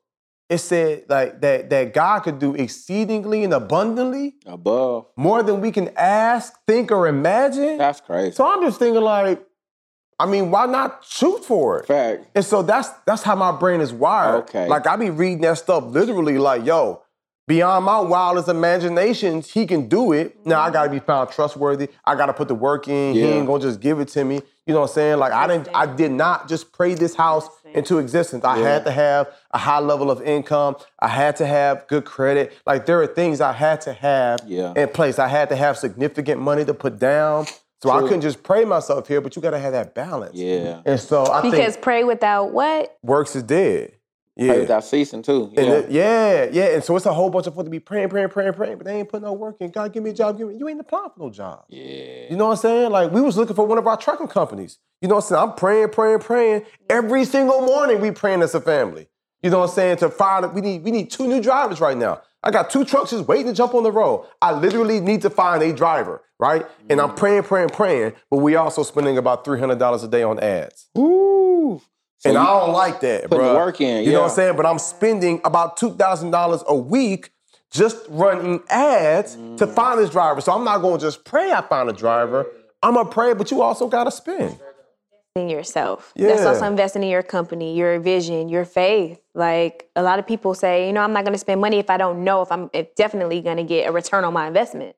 it 0.50 0.58
said 0.58 1.04
like 1.08 1.40
that 1.40 1.70
that 1.70 1.94
God 1.94 2.20
could 2.20 2.38
do 2.38 2.54
exceedingly 2.54 3.44
and 3.44 3.54
abundantly 3.54 4.34
above, 4.44 5.06
more 5.16 5.42
than 5.42 5.62
we 5.62 5.70
can 5.72 5.88
ask, 5.96 6.52
think, 6.66 6.90
or 6.92 7.06
imagine. 7.08 7.78
that's 7.78 8.00
crazy. 8.02 8.32
So 8.32 8.46
I'm 8.46 8.62
just 8.62 8.78
thinking 8.78 9.02
like, 9.02 9.42
I 10.24 10.26
mean, 10.26 10.50
why 10.50 10.64
not 10.64 11.04
shoot 11.06 11.44
for 11.44 11.80
it? 11.80 11.86
Fact. 11.86 12.24
And 12.34 12.42
so 12.42 12.62
that's 12.62 12.88
that's 13.04 13.22
how 13.22 13.36
my 13.36 13.52
brain 13.52 13.82
is 13.82 13.92
wired. 13.92 14.44
Okay. 14.44 14.66
Like 14.66 14.86
I 14.86 14.96
be 14.96 15.10
reading 15.10 15.42
that 15.42 15.58
stuff 15.58 15.84
literally 15.84 16.38
like, 16.38 16.64
yo, 16.64 17.02
beyond 17.46 17.84
my 17.84 18.00
wildest 18.00 18.48
imaginations, 18.48 19.50
he 19.52 19.66
can 19.66 19.86
do 19.86 20.12
it. 20.12 20.46
Now 20.46 20.62
I 20.62 20.64
mm-hmm. 20.64 20.72
gotta 20.72 20.90
be 20.90 20.98
found 20.98 21.30
trustworthy. 21.30 21.90
I 22.06 22.14
gotta 22.14 22.32
put 22.32 22.48
the 22.48 22.54
work 22.54 22.88
in. 22.88 23.12
He 23.12 23.22
ain't 23.22 23.46
gonna 23.46 23.62
just 23.62 23.80
give 23.80 24.00
it 24.00 24.08
to 24.08 24.24
me. 24.24 24.40
You 24.66 24.72
know 24.72 24.80
what 24.80 24.90
I'm 24.90 24.94
saying? 24.94 25.18
Like 25.18 25.34
I 25.34 25.46
didn't 25.46 25.68
I 25.74 25.84
did 25.94 26.10
not 26.10 26.48
just 26.48 26.72
pray 26.72 26.94
this 26.94 27.14
house 27.14 27.46
into 27.74 27.98
existence. 27.98 28.44
I 28.44 28.56
had 28.56 28.86
to 28.86 28.90
have 28.92 29.28
a 29.50 29.58
high 29.58 29.80
level 29.80 30.10
of 30.10 30.22
income. 30.22 30.76
I 31.00 31.08
had 31.08 31.36
to 31.36 31.46
have 31.46 31.86
good 31.86 32.06
credit. 32.06 32.56
Like 32.64 32.86
there 32.86 32.98
are 33.02 33.06
things 33.06 33.42
I 33.42 33.52
had 33.52 33.82
to 33.82 33.92
have 33.92 34.40
Yeah. 34.46 34.72
in 34.74 34.88
place. 34.88 35.18
I 35.18 35.28
had 35.28 35.50
to 35.50 35.56
have 35.56 35.76
significant 35.76 36.40
money 36.40 36.64
to 36.64 36.72
put 36.72 36.98
down. 36.98 37.44
So 37.84 37.90
I 37.90 38.00
couldn't 38.02 38.22
just 38.22 38.42
pray 38.42 38.64
myself 38.64 39.06
here, 39.08 39.20
but 39.20 39.36
you 39.36 39.42
gotta 39.42 39.58
have 39.58 39.72
that 39.72 39.94
balance. 39.94 40.36
Yeah. 40.36 40.80
And 40.86 40.98
so 40.98 41.26
I 41.26 41.42
because 41.42 41.72
think 41.74 41.82
pray 41.82 42.04
without 42.04 42.52
what? 42.52 42.96
works 43.02 43.36
is 43.36 43.42
dead. 43.42 43.92
Yeah. 44.36 44.48
Pray 44.48 44.60
without 44.62 44.84
ceasing 44.84 45.22
too. 45.22 45.50
Yeah. 45.52 45.60
And 45.60 45.72
it- 45.72 45.90
yeah, 45.90 46.48
yeah. 46.50 46.64
And 46.74 46.82
so 46.82 46.96
it's 46.96 47.06
a 47.06 47.12
whole 47.14 47.30
bunch 47.30 47.46
of 47.46 47.54
folks 47.54 47.66
to 47.66 47.70
be 47.70 47.78
praying, 47.78 48.08
praying, 48.08 48.30
praying, 48.30 48.54
praying, 48.54 48.78
but 48.78 48.84
they 48.86 48.98
ain't 48.98 49.08
putting 49.08 49.26
no 49.26 49.32
work 49.32 49.56
in. 49.60 49.70
God, 49.70 49.92
give 49.92 50.02
me 50.02 50.10
a 50.10 50.12
job. 50.12 50.36
Give 50.38 50.48
me. 50.48 50.56
You 50.56 50.68
ain't 50.68 50.80
applying 50.80 51.10
for 51.10 51.20
no 51.20 51.30
job. 51.30 51.64
yeah. 51.68 52.30
You 52.30 52.36
know 52.36 52.46
what 52.46 52.52
I'm 52.52 52.56
saying? 52.56 52.90
Like 52.90 53.12
we 53.12 53.20
was 53.20 53.36
looking 53.36 53.54
for 53.54 53.64
one 53.66 53.78
of 53.78 53.86
our 53.86 53.96
trucking 53.96 54.28
companies. 54.28 54.78
You 55.00 55.08
know 55.08 55.16
what 55.16 55.24
I'm 55.24 55.28
saying? 55.28 55.42
I'm 55.42 55.54
praying, 55.54 55.88
praying, 55.90 56.18
praying. 56.20 56.62
Every 56.90 57.24
single 57.26 57.60
morning 57.60 58.00
we 58.00 58.10
praying 58.10 58.42
as 58.42 58.54
a 58.54 58.60
family. 58.60 59.06
You 59.42 59.50
know 59.50 59.58
what 59.58 59.68
I'm 59.68 59.74
saying? 59.74 59.96
To 59.98 60.08
find 60.08 60.52
we 60.54 60.62
need 60.62 60.82
we 60.82 60.90
need 60.90 61.10
two 61.10 61.28
new 61.28 61.40
drivers 61.42 61.80
right 61.80 61.96
now. 61.96 62.22
I 62.44 62.50
got 62.50 62.68
two 62.70 62.84
trucks 62.84 63.10
just 63.10 63.26
waiting 63.26 63.46
to 63.46 63.52
jump 63.54 63.74
on 63.74 63.82
the 63.82 63.90
road. 63.90 64.26
I 64.42 64.52
literally 64.52 65.00
need 65.00 65.22
to 65.22 65.30
find 65.30 65.62
a 65.62 65.72
driver, 65.72 66.22
right? 66.38 66.66
And 66.90 67.00
I'm 67.00 67.14
praying, 67.14 67.44
praying, 67.44 67.70
praying, 67.70 68.12
but 68.30 68.36
we 68.36 68.54
also 68.54 68.82
spending 68.82 69.16
about 69.18 69.44
$300 69.46 70.04
a 70.04 70.08
day 70.08 70.22
on 70.22 70.38
ads. 70.38 70.88
Ooh. 70.98 71.80
So 72.18 72.28
and 72.30 72.38
I 72.38 72.44
don't 72.44 72.72
like 72.72 73.00
that, 73.00 73.28
bro. 73.30 73.54
work 73.56 73.80
in, 73.80 74.04
You 74.04 74.12
know 74.12 74.20
what. 74.20 74.30
I'm 74.30 74.34
saying? 74.34 74.56
But 74.56 74.66
I'm 74.66 74.78
spending 74.78 75.40
about 75.44 75.76
two 75.76 75.92
thousand 75.94 76.30
dollars 76.30 76.62
a 76.66 76.74
week 76.76 77.30
just 77.70 77.98
running 78.08 78.62
ads 78.70 79.34
to 79.34 79.66
Mm. 79.66 79.74
find 79.74 79.98
this 79.98 80.08
driver. 80.10 80.40
So 80.40 80.52
I'm 80.52 80.64
not 80.64 80.78
going 80.78 80.98
to 81.00 81.04
just 81.04 81.24
pray 81.24 81.50
I 81.52 81.60
find 81.62 81.88
a 81.90 81.92
driver. 81.92 82.46
I'm 82.82 82.94
gonna 82.94 83.08
pray, 83.10 83.34
but 83.34 83.50
you 83.50 83.60
also 83.62 83.88
got 83.88 84.04
to 84.04 84.10
spend. 84.10 84.58
In 85.36 85.48
yourself. 85.48 86.12
Yeah. 86.14 86.28
That's 86.28 86.46
also 86.46 86.64
investing 86.64 87.02
in 87.02 87.08
your 87.08 87.24
company, 87.24 87.76
your 87.76 87.98
vision, 87.98 88.48
your 88.48 88.64
faith. 88.64 89.20
Like 89.34 89.88
a 89.96 90.02
lot 90.02 90.20
of 90.20 90.28
people 90.28 90.54
say, 90.54 90.86
you 90.86 90.92
know, 90.92 91.00
I'm 91.00 91.12
not 91.12 91.24
going 91.24 91.32
to 91.32 91.38
spend 91.40 91.60
money 91.60 91.78
if 91.78 91.90
I 91.90 91.96
don't 91.96 92.22
know 92.22 92.40
if 92.42 92.52
I'm 92.52 92.70
if 92.72 92.94
definitely 92.94 93.40
going 93.40 93.56
to 93.56 93.64
get 93.64 93.88
a 93.88 93.92
return 93.92 94.22
on 94.22 94.32
my 94.32 94.46
investment. 94.46 94.94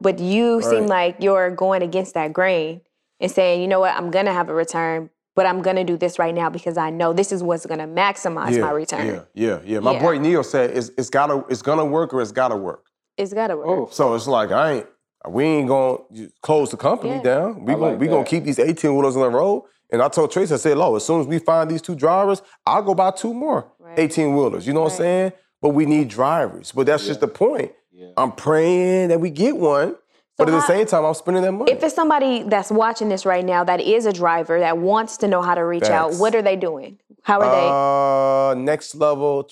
But 0.00 0.18
you 0.18 0.60
seem 0.60 0.86
like 0.88 1.16
you're 1.20 1.50
going 1.50 1.80
against 1.82 2.12
that 2.14 2.34
grain 2.34 2.82
and 3.18 3.30
saying, 3.32 3.62
you 3.62 3.66
know 3.66 3.80
what, 3.80 3.94
I'm 3.94 4.10
going 4.10 4.26
to 4.26 4.32
have 4.32 4.50
a 4.50 4.54
return, 4.54 5.08
but 5.34 5.46
I'm 5.46 5.62
going 5.62 5.76
to 5.76 5.84
do 5.84 5.96
this 5.96 6.18
right 6.18 6.34
now 6.34 6.50
because 6.50 6.76
I 6.76 6.90
know 6.90 7.14
this 7.14 7.32
is 7.32 7.42
what's 7.42 7.64
going 7.64 7.80
to 7.80 7.86
maximize 7.86 8.60
my 8.60 8.70
return. 8.70 9.06
Yeah, 9.06 9.22
yeah, 9.32 9.60
yeah. 9.64 9.80
My 9.80 9.92
Yeah. 9.94 10.00
boy 10.00 10.18
Neil 10.18 10.44
said 10.44 10.76
it's, 10.76 10.90
it's 10.98 11.08
gotta 11.08 11.44
it's 11.48 11.62
gonna 11.62 11.86
work 11.86 12.12
or 12.12 12.20
it's 12.20 12.30
gotta 12.30 12.56
work. 12.56 12.84
It's 13.16 13.32
got 13.32 13.46
to 13.46 13.56
work. 13.56 13.66
Oh. 13.68 13.88
So 13.90 14.14
it's 14.14 14.26
like 14.26 14.52
I 14.52 14.72
ain't 14.72 14.86
we 15.26 15.44
ain't 15.44 15.68
gonna 15.68 15.98
close 16.42 16.70
the 16.70 16.76
company 16.76 17.16
Yeah. 17.16 17.22
down. 17.22 17.64
We 17.64 17.72
I 17.72 17.76
gonna 17.76 17.90
like 17.92 18.00
we 18.00 18.06
gonna 18.06 18.24
keep 18.24 18.44
these 18.44 18.58
18 18.58 18.94
wheelers 18.94 19.16
on 19.16 19.22
the 19.22 19.30
road. 19.30 19.64
And 19.90 20.02
I 20.02 20.08
told 20.08 20.30
Trace, 20.30 20.52
I 20.52 20.56
said, 20.56 20.76
Lo, 20.76 20.96
as 20.96 21.04
soon 21.04 21.20
as 21.20 21.26
we 21.26 21.38
find 21.38 21.70
these 21.70 21.82
two 21.82 21.94
drivers, 21.94 22.42
I'll 22.66 22.82
go 22.82 22.94
buy 22.94 23.10
two 23.10 23.32
more 23.32 23.72
Right. 23.78 23.98
18 23.98 24.36
wheelers. 24.36 24.66
You 24.66 24.72
know 24.74 24.82
what 24.82 24.92
I'm 24.92 24.98
saying? 24.98 25.32
But 25.62 25.70
we 25.70 25.86
need 25.86 26.08
drivers. 26.08 26.72
But 26.72 26.86
that's 26.86 27.06
just 27.06 27.20
the 27.20 27.28
point. 27.28 27.72
I'm 28.16 28.32
praying 28.32 29.08
that 29.08 29.20
we 29.20 29.30
get 29.30 29.56
one. 29.56 29.96
but 30.36 30.48
at 30.48 30.52
the 30.52 30.60
same 30.66 30.86
time, 30.86 31.04
I'm 31.04 31.14
spending 31.14 31.42
that 31.42 31.50
money. 31.52 31.72
If 31.72 31.82
it's 31.82 31.94
somebody 31.94 32.42
that's 32.44 32.70
watching 32.70 33.08
this 33.08 33.26
right 33.26 33.44
now 33.44 33.64
that 33.64 33.80
is 33.80 34.06
a 34.06 34.12
driver 34.12 34.60
that 34.60 34.78
wants 34.78 35.16
to 35.18 35.28
know 35.28 35.42
how 35.42 35.54
to 35.54 35.62
reach 35.64 35.84
out, 35.84 36.14
what 36.14 36.34
are 36.34 36.42
they 36.42 36.54
doing? 36.54 36.98
How 37.22 37.40
are 37.40 38.52
uh, 38.52 38.54
next 38.54 38.94
level 38.94 39.42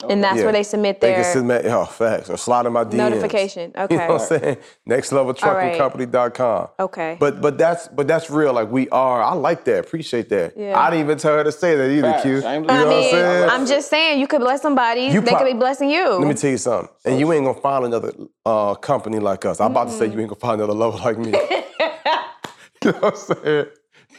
truckingcompany.com. 0.00 0.10
And 0.10 0.24
that's 0.24 0.36
yeah. 0.38 0.42
where 0.44 0.52
they 0.52 0.62
submit 0.62 1.00
They 1.00 1.12
their 1.12 1.22
can 1.22 1.32
submit 1.32 1.66
oh 1.66 1.84
facts 1.84 2.30
or 2.30 2.36
slide 2.36 2.66
in 2.66 2.72
my 2.72 2.84
DMs. 2.84 2.94
notification. 2.94 3.72
Okay. 3.76 3.90
You 4.00 4.06
know 4.06 4.14
what 4.14 4.32
I'm 4.32 4.40
saying? 4.40 4.56
Next 4.86 5.12
level 5.12 5.32
right. 5.32 5.78
truckingcompany.com. 5.78 6.68
Okay. 6.80 7.16
But 7.20 7.40
but 7.40 7.58
that's 7.58 7.88
but 7.88 8.06
that's 8.06 8.30
real. 8.30 8.52
Like 8.52 8.70
we 8.70 8.88
are. 8.90 9.22
I 9.22 9.34
like 9.34 9.64
that. 9.64 9.80
Appreciate 9.80 10.28
that. 10.30 10.54
Yeah. 10.56 10.78
I 10.78 10.90
didn't 10.90 11.04
even 11.04 11.18
tell 11.18 11.36
her 11.36 11.44
to 11.44 11.52
say 11.52 11.76
that 11.76 11.90
either, 11.90 12.12
Facts. 12.12 12.22
Q. 12.22 12.34
You 12.36 12.40
know 12.40 12.48
I 12.48 12.54
ain't 12.54 12.66
what 12.66 12.70
I 12.70 12.82
I'm 12.82 12.88
mean, 12.88 13.10
saying? 13.10 13.50
I'm 13.50 13.66
just 13.66 13.90
saying 13.90 14.20
you 14.20 14.26
could 14.26 14.40
bless 14.40 14.62
somebody. 14.62 15.02
You 15.02 15.20
they 15.20 15.30
prob- 15.30 15.42
could 15.42 15.52
be 15.52 15.58
blessing 15.58 15.90
you. 15.90 16.08
Let 16.08 16.28
me 16.28 16.34
tell 16.34 16.50
you 16.50 16.58
something. 16.58 16.88
And 17.04 17.18
you 17.20 17.32
ain't 17.32 17.44
gonna 17.44 17.60
find 17.60 17.84
another 17.84 18.12
uh, 18.46 18.74
company 18.74 19.18
like 19.18 19.44
us. 19.44 19.60
I'm 19.60 19.72
about 19.72 19.88
to 19.88 19.92
say 19.92 20.06
you 20.06 20.18
ain't 20.20 20.28
gonna 20.30 20.36
find 20.40 20.60
another 20.60 20.74
lover 20.74 20.98
like 20.98 21.18
me. 21.18 21.32
you 22.84 22.92
know 22.92 22.98
what 22.98 23.04
I'm 23.04 23.16
saying? 23.44 23.66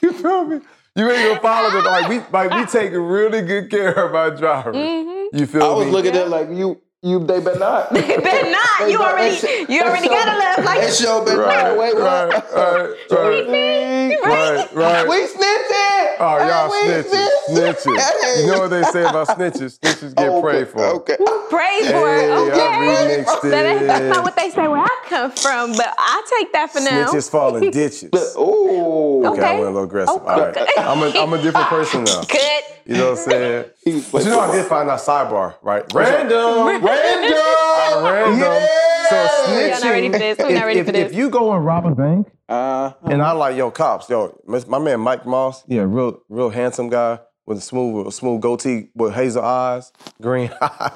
You 0.02 0.12
feel 0.14 0.46
me? 0.46 0.62
You 0.96 1.10
ain't 1.10 1.28
gonna 1.28 1.40
follow 1.40 1.78
it. 1.80 1.86
Like 1.86 2.10
we 2.10 2.20
like 2.32 2.52
we 2.52 2.66
take 2.66 2.92
really 2.94 3.42
good 3.42 3.70
care 3.70 3.94
of 3.94 4.14
our 4.14 4.32
drivers. 4.36 4.76
Mm-hmm. 4.76 5.21
You 5.34 5.46
feel 5.48 5.62
me? 5.62 5.68
I 5.68 5.74
was 5.74 5.86
me? 5.88 5.92
looking 5.92 6.12
at 6.16 6.28
it 6.28 6.30
like 6.30 6.50
you 6.50 6.82
you 7.04 7.20
they 7.26 7.40
better 7.40 7.60
not. 7.60 7.92
They 7.94 8.02
better 8.18 8.52
not. 8.52 8.92
You 8.92 9.00
already, 9.02 9.74
you 9.74 9.82
already 9.82 10.08
got 10.08 10.28
a 10.28 10.38
love 10.38 10.66
like 10.66 10.82
That 10.82 10.94
show 10.96 11.26
better 11.26 11.38
Right, 11.40 11.64
not. 11.70 11.78
Wait, 11.80 11.96
right, 11.96 12.32
right, 12.56 12.96
right, 13.10 14.22
right, 14.24 14.76
right. 14.76 15.08
We 15.08 15.16
snitching. 15.28 16.16
Oh, 16.20 16.38
y'all 16.48 16.72
Hey, 16.72 17.02
we 17.02 17.02
snitches, 17.10 17.30
snitches. 17.50 18.42
You 18.42 18.48
know 18.48 18.60
what 18.60 18.70
they 18.70 18.84
say 18.84 19.06
about 19.06 19.28
snitches? 19.30 19.80
Snitches 19.80 20.16
get 20.16 20.30
Okay, 20.30 20.42
prayed 20.42 20.68
for. 20.68 20.86
Okay. 20.86 21.18
Prayed 21.50 21.86
for 21.86 21.88
Hey, 21.88 22.26
it. 22.26 22.30
I 22.32 22.48
Okay. 22.48 22.78
remixed 22.86 23.42
That 23.52 23.88
that's 23.88 24.10
not 24.10 24.24
what 24.24 24.36
they 24.36 24.50
say 24.52 24.68
where 24.68 24.82
I 24.82 24.98
come 25.10 25.32
from, 25.32 25.78
but 25.78 25.94
I 25.98 26.24
take 26.40 26.54
that 26.54 26.72
for 26.72 26.82
now. 26.82 27.12
Snitches 27.12 27.30
fall 27.32 27.56
in 27.56 27.72
ditches. 27.72 28.12
Ooh. 28.38 29.26
Okay, 29.28 29.42
I 29.42 29.52
went 29.54 29.64
a 29.64 29.72
little 29.72 29.84
aggressive. 29.84 30.22
Okay. 30.22 30.32
All 30.32 30.40
right. 30.46 30.58
I'm 30.78 31.02
a, 31.02 31.10
I'm 31.20 31.34
a 31.34 31.42
different 31.42 31.70
person 31.70 32.04
now. 32.04 32.24
Good. 32.26 32.64
You 32.92 32.98
know 32.98 33.12
what 33.12 33.20
I'm 33.20 33.26
saying? 33.32 33.66
But 34.12 34.24
you 34.24 34.30
know, 34.30 34.40
I 34.42 34.52
did 34.52 34.66
find 34.66 34.90
that 34.90 35.00
sidebar, 35.00 35.56
right? 35.62 35.84
Random. 35.94 36.84
Random. 36.84 36.84
Random. 38.04 38.68
So 39.10 39.16
Yeah. 39.16 39.68
Y'all 39.68 39.80
not 39.80 39.84
ready 39.92 40.10
snitching. 40.10 40.12
for 40.12 40.20
this. 40.20 40.38
We're 40.40 40.46
not 40.50 40.56
if, 40.58 40.64
ready 40.66 40.80
if, 40.80 40.86
for 40.86 40.92
this. 40.92 41.12
if 41.12 41.18
you 41.18 41.30
go 41.30 41.54
and 41.54 41.66
rob 41.66 41.86
a 41.86 41.96
bank, 41.96 42.32
Uh, 42.50 42.92
and 43.04 43.22
I 43.22 43.32
like, 43.32 43.56
yo, 43.56 43.72
cops, 43.72 44.10
yo, 44.10 44.38
my 44.46 44.80
man 44.80 45.00
Mike 45.00 45.26
Moss, 45.26 45.64
yeah, 45.68 45.84
real, 45.88 46.22
real 46.28 46.50
handsome 46.50 46.90
guy 46.90 47.20
with 47.46 47.58
a 47.60 47.62
smooth, 47.62 48.08
a 48.08 48.12
smooth 48.12 48.42
goatee, 48.42 48.90
with 48.94 49.14
hazel 49.14 49.44
eyes, 49.44 49.92
green 50.22 50.52
eyes. 50.62 50.92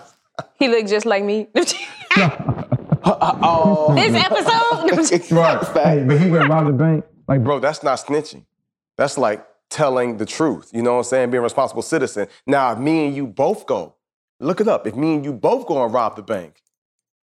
He 0.59 0.67
looked 0.67 0.89
just 0.89 1.05
like 1.05 1.23
me. 1.23 1.47
this 1.53 1.73
oh. 3.05 3.95
episode. 3.97 5.31
Right. 5.31 5.65
Fact. 5.67 6.07
but 6.07 6.19
he 6.19 6.29
went 6.29 6.49
rob 6.49 6.67
the 6.67 6.73
bank. 6.73 7.05
Like, 7.27 7.43
bro, 7.43 7.59
that's 7.59 7.83
not 7.83 7.99
snitching. 7.99 8.45
That's 8.97 9.17
like 9.17 9.45
telling 9.69 10.17
the 10.17 10.25
truth. 10.25 10.69
You 10.73 10.81
know 10.83 10.93
what 10.93 10.97
I'm 10.99 11.03
saying? 11.05 11.31
Being 11.31 11.39
a 11.39 11.43
responsible 11.43 11.81
citizen. 11.81 12.27
Now, 12.47 12.71
if 12.73 12.79
me 12.79 13.07
and 13.07 13.15
you 13.15 13.27
both 13.27 13.65
go, 13.65 13.95
look 14.39 14.61
it 14.61 14.67
up. 14.67 14.85
If 14.87 14.95
me 14.95 15.15
and 15.15 15.25
you 15.25 15.33
both 15.33 15.65
go 15.67 15.83
and 15.83 15.93
rob 15.93 16.15
the 16.15 16.23
bank, 16.23 16.61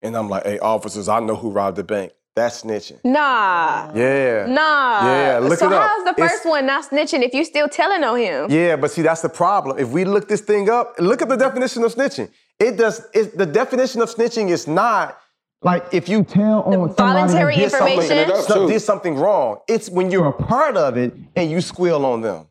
and 0.02 0.16
I'm 0.16 0.28
like, 0.28 0.44
hey, 0.44 0.58
officers, 0.60 1.08
I 1.08 1.20
know 1.20 1.34
who 1.34 1.50
robbed 1.50 1.76
the 1.76 1.84
bank. 1.84 2.12
That's 2.36 2.62
snitching. 2.62 3.00
nah. 3.04 3.90
Yeah. 3.96 4.46
Nah. 4.46 5.04
Yeah, 5.04 5.38
look 5.42 5.58
so 5.58 5.66
it 5.66 5.72
up. 5.72 5.82
So 5.82 5.88
how's 5.88 6.04
the 6.04 6.10
It's- 6.10 6.30
first 6.30 6.46
one 6.46 6.66
not 6.66 6.88
snitching 6.88 7.22
if 7.24 7.34
you're 7.34 7.42
still 7.44 7.68
telling 7.68 8.04
on 8.04 8.16
him? 8.16 8.46
Yeah, 8.48 8.76
but 8.76 8.92
see, 8.92 9.02
that's 9.02 9.22
the 9.22 9.28
problem. 9.28 9.76
If 9.80 9.88
we 9.88 10.04
look 10.04 10.28
this 10.28 10.40
thing 10.40 10.70
up, 10.70 10.94
look 11.00 11.20
at 11.20 11.28
the 11.28 11.36
definition 11.36 11.82
of 11.82 11.92
snitching. 11.92 12.30
It 12.60 12.76
does. 12.76 13.04
It, 13.12 13.36
the 13.36 13.46
definition 13.46 14.02
of 14.02 14.08
snitching 14.14 14.50
is 14.50 14.68
not 14.68 15.18
like 15.62 15.86
if 15.92 16.08
you 16.08 16.22
tell 16.22 16.62
on 16.62 16.72
somebody 16.72 16.94
voluntary 16.94 17.54
that 17.56 17.60
did 17.60 17.70
something- 17.70 17.92
information? 17.94 18.16
Looking 18.18 18.34
it 18.34 18.38
up, 18.38 18.44
some- 18.46 18.68
did 18.68 18.80
something 18.80 19.16
wrong. 19.16 19.58
It's 19.66 19.90
when 19.90 20.10
you're 20.10 20.28
a 20.28 20.32
part 20.32 20.76
of 20.76 20.96
it 20.96 21.14
and 21.36 21.50
you 21.50 21.60
squeal 21.60 22.04
on 22.06 22.20
them. 22.20 22.46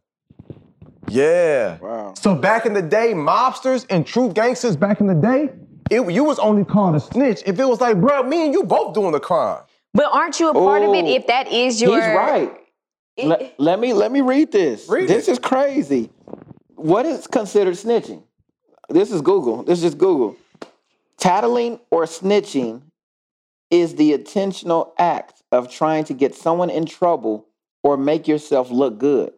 Yeah. 1.10 1.78
Wow. 1.78 2.14
So 2.18 2.36
back 2.36 2.66
in 2.66 2.74
the 2.74 2.82
day, 2.82 3.14
mobsters 3.14 3.86
and 3.90 4.06
true 4.06 4.32
gangsters 4.34 4.76
back 4.76 5.00
in 5.00 5.08
the 5.08 5.16
day, 5.16 5.50
it, 5.90 6.12
you 6.12 6.24
was 6.26 6.38
only 6.40 6.66
called 6.66 6.96
a 6.96 7.00
snitch 7.00 7.44
if 7.46 7.60
it 7.60 7.66
was 7.66 7.80
like, 7.80 8.00
bro, 8.00 8.24
me 8.24 8.46
and 8.46 8.54
you 8.54 8.64
both 8.64 8.94
doing 8.94 9.14
the 9.14 9.20
crime. 9.22 9.62
But 9.94 10.14
aren't 10.14 10.40
you 10.40 10.50
a 10.50 10.54
part 10.54 10.84
of 10.84 10.94
it 10.94 11.06
if 11.06 11.28
that 11.28 11.52
is 11.52 11.82
your? 11.82 11.96
He's 11.96 12.14
right. 12.14 12.52
Let, 13.18 13.56
let 13.58 13.80
me 13.80 13.94
let 13.94 14.12
me 14.12 14.22
read 14.22 14.52
this. 14.52 14.88
Read 14.88 15.08
this 15.08 15.28
it. 15.28 15.32
is 15.32 15.40
crazy. 15.40 16.12
What 16.76 17.06
is 17.06 17.26
considered 17.26 17.74
snitching? 17.74 18.22
This 18.90 19.12
is 19.12 19.22
Google. 19.22 19.64
This 19.64 19.80
is 19.80 19.86
just 19.86 19.98
Google. 19.98 20.38
Tattling 21.18 21.80
or 21.90 22.04
snitching 22.04 22.82
is 23.70 23.96
the 23.96 24.14
intentional 24.14 24.94
act 24.98 25.44
of 25.52 25.72
trying 25.72 26.04
to 26.06 26.14
get 26.14 26.36
someone 26.36 26.70
in 26.70 26.86
trouble 26.86 27.48
or 27.84 27.98
make 27.98 28.28
yourself 28.28 28.72
look 28.72 28.98
good. 28.98 29.34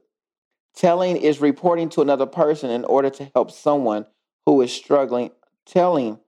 Telling 0.75 1.17
is 1.17 1.41
reporting 1.41 1.89
to 1.89 2.01
another 2.01 2.25
person 2.25 2.69
in 2.69 2.85
order 2.85 3.09
to 3.09 3.29
help 3.35 3.51
someone 3.51 4.05
who 4.45 4.61
is 4.61 4.71
struggling. 4.71 5.31
Telling 5.65 6.19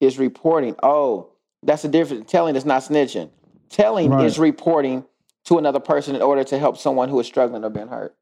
is 0.00 0.18
reporting. 0.18 0.76
Oh, 0.82 1.32
that's 1.62 1.82
the 1.82 1.88
difference. 1.88 2.30
Telling 2.30 2.54
is 2.56 2.64
not 2.64 2.82
snitching. 2.82 3.30
Telling 3.70 4.10
Right. 4.10 4.24
is 4.24 4.38
reporting 4.38 5.04
to 5.44 5.58
another 5.58 5.80
person 5.80 6.14
in 6.14 6.22
order 6.22 6.44
to 6.44 6.58
help 6.58 6.76
someone 6.76 7.08
who 7.08 7.18
is 7.20 7.26
struggling 7.26 7.64
or 7.64 7.70
being 7.70 7.88
hurt. 7.88 8.14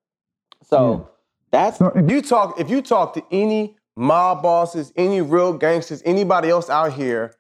So 0.62 1.08
that's 1.50 1.78
So 1.78 1.88
if 1.94 2.10
you 2.10 2.22
talk, 2.22 2.58
if 2.58 2.70
you 2.70 2.80
talk 2.80 3.14
to 3.14 3.24
any 3.30 3.76
mob 3.96 4.42
bosses, 4.42 4.92
any 4.96 5.20
real 5.20 5.52
gangsters, 5.52 6.02
anybody 6.04 6.48
else 6.48 6.70
out 6.70 6.92
here, 6.92 7.34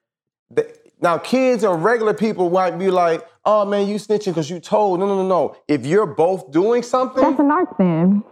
that, 0.50 0.76
now 1.00 1.18
kids 1.18 1.64
or 1.64 1.76
regular 1.76 2.14
people 2.14 2.50
might 2.50 2.78
be 2.78 2.90
like, 2.90 3.26
"Oh 3.44 3.64
man, 3.64 3.86
you 3.88 3.96
snitching 3.96 4.26
because 4.26 4.48
you 4.50 4.60
told." 4.60 5.00
No, 5.00 5.06
no, 5.06 5.16
no, 5.16 5.26
no. 5.28 5.56
If 5.68 5.84
you're 5.86 6.06
both 6.06 6.50
doing 6.50 6.82
something, 6.82 7.22
That's 7.22 7.38
a 7.38 7.42
narc 7.42 7.76
then. 7.78 8.22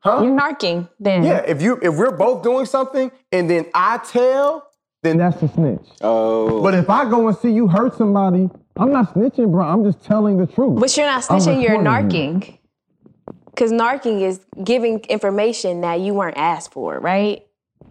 huh? 0.00 0.20
You're 0.22 0.36
narking 0.38 0.88
then. 1.00 1.24
Yeah, 1.24 1.38
if 1.46 1.62
you 1.62 1.78
if 1.82 1.94
we're 1.94 2.16
both 2.16 2.42
doing 2.42 2.66
something 2.66 3.10
and 3.30 3.48
then 3.48 3.66
I 3.74 3.98
tell, 3.98 4.68
then 5.02 5.18
that's 5.18 5.42
a 5.42 5.48
snitch. 5.48 5.86
oh 6.02 6.62
But 6.62 6.74
if 6.74 6.88
I 6.90 7.08
go 7.08 7.26
and 7.28 7.36
see 7.36 7.50
you 7.52 7.66
hurt 7.68 7.96
somebody, 7.96 8.48
I'm 8.76 8.92
not 8.92 9.14
snitching, 9.14 9.50
bro. 9.50 9.64
I'm 9.64 9.82
just 9.84 10.02
telling 10.04 10.36
the 10.38 10.46
truth. 10.46 10.78
But 10.80 10.96
you're 10.96 11.06
not 11.06 11.22
snitching, 11.22 11.62
you're 11.62 11.78
recording 11.78 12.10
narking. 12.40 12.58
Because 13.46 13.70
narking 13.70 14.22
is 14.22 14.40
giving 14.64 15.00
information 15.10 15.82
that 15.82 16.00
you 16.00 16.14
weren't 16.14 16.38
asked 16.38 16.72
for, 16.72 16.98
right? 16.98 17.44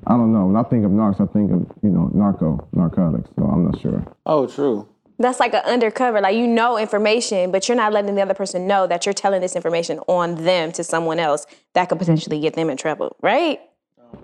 I 0.07 0.13
don't 0.13 0.33
know. 0.33 0.47
When 0.47 0.55
I 0.55 0.63
think 0.63 0.85
of 0.85 0.91
narcs, 0.91 1.21
I 1.21 1.31
think 1.31 1.51
of 1.51 1.59
you 1.83 1.89
know 1.89 2.09
narco, 2.13 2.67
narcotics. 2.73 3.29
So 3.37 3.45
I'm 3.45 3.65
not 3.65 3.79
sure. 3.79 4.05
oh 4.25 4.47
true. 4.47 4.87
That's 5.19 5.39
like 5.39 5.53
an 5.53 5.63
undercover. 5.65 6.19
Like 6.19 6.35
you 6.35 6.47
know 6.47 6.77
information, 6.77 7.51
but 7.51 7.67
you're 7.67 7.77
not 7.77 7.93
letting 7.93 8.15
the 8.15 8.21
other 8.21 8.33
person 8.33 8.65
know 8.65 8.87
that 8.87 9.05
you're 9.05 9.13
telling 9.13 9.41
this 9.41 9.55
information 9.55 9.99
on 10.07 10.43
them 10.43 10.71
to 10.71 10.83
someone 10.83 11.19
else 11.19 11.45
that 11.73 11.89
could 11.89 11.99
potentially 11.99 12.39
get 12.39 12.55
them 12.55 12.69
in 12.69 12.77
trouble, 12.77 13.15
right? 13.21 13.59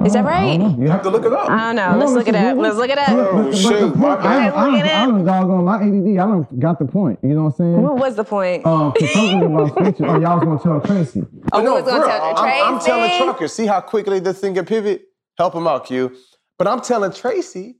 Is 0.06 0.14
that 0.14 0.26
right? 0.26 0.60
You 0.60 0.90
have 0.90 1.02
to 1.04 1.10
look 1.10 1.26
it 1.26 1.32
up. 1.32 1.50
I 1.50 1.74
don't 1.74 1.76
know. 1.78 1.98
Let's 1.98 2.12
look 2.12 2.28
it 2.28 2.36
up. 2.36 2.58
Let's 2.58 2.76
look 2.76 2.90
it 2.90 2.98
up. 2.98 3.10
Oh, 3.10 3.52
shoot, 3.54 3.96
my 3.96 4.16
I, 4.16 4.16
bad. 4.22 4.54
I, 4.54 4.68
Look 4.68 4.80
it 4.80 4.86
I, 4.86 4.90
I, 4.90 5.02
up. 5.04 5.10
don't 5.10 5.26
doggone 5.26 5.64
my 5.64 5.76
ADD. 5.76 6.20
I 6.20 6.32
don't 6.32 6.60
got 6.60 6.80
the 6.80 6.86
point. 6.86 7.20
You 7.24 7.30
know 7.30 7.44
what 7.46 7.52
I'm 7.52 7.56
saying? 7.56 7.82
What 7.82 7.96
was 7.96 8.16
the 8.16 8.24
point? 8.24 8.66
Um, 8.66 8.92
cause 8.92 9.14
something 9.14 9.44
about 9.44 9.72
speeches. 9.72 10.02
Oh, 10.02 10.20
y'all 10.20 10.40
was 10.40 10.44
gonna 10.44 10.60
tell 10.60 10.82
Tracy. 10.82 11.24
oh, 11.54 11.62
no, 11.62 11.76
we 11.76 11.82
was 11.82 11.90
gonna 11.90 12.00
bro, 12.04 12.08
tell 12.10 12.36
I'm, 12.38 12.76
I'm 12.76 12.82
telling 12.82 13.18
Trucker. 13.18 13.48
see 13.48 13.66
how 13.66 13.80
quickly 13.82 14.20
this 14.20 14.40
thing 14.40 14.54
can 14.56 14.66
pivot? 14.66 15.08
Help 15.38 15.54
him 15.54 15.68
out, 15.68 15.86
Q. 15.86 16.16
But 16.58 16.68
I'm 16.68 16.82
telling 16.82 17.12
Tracy, 17.12 17.76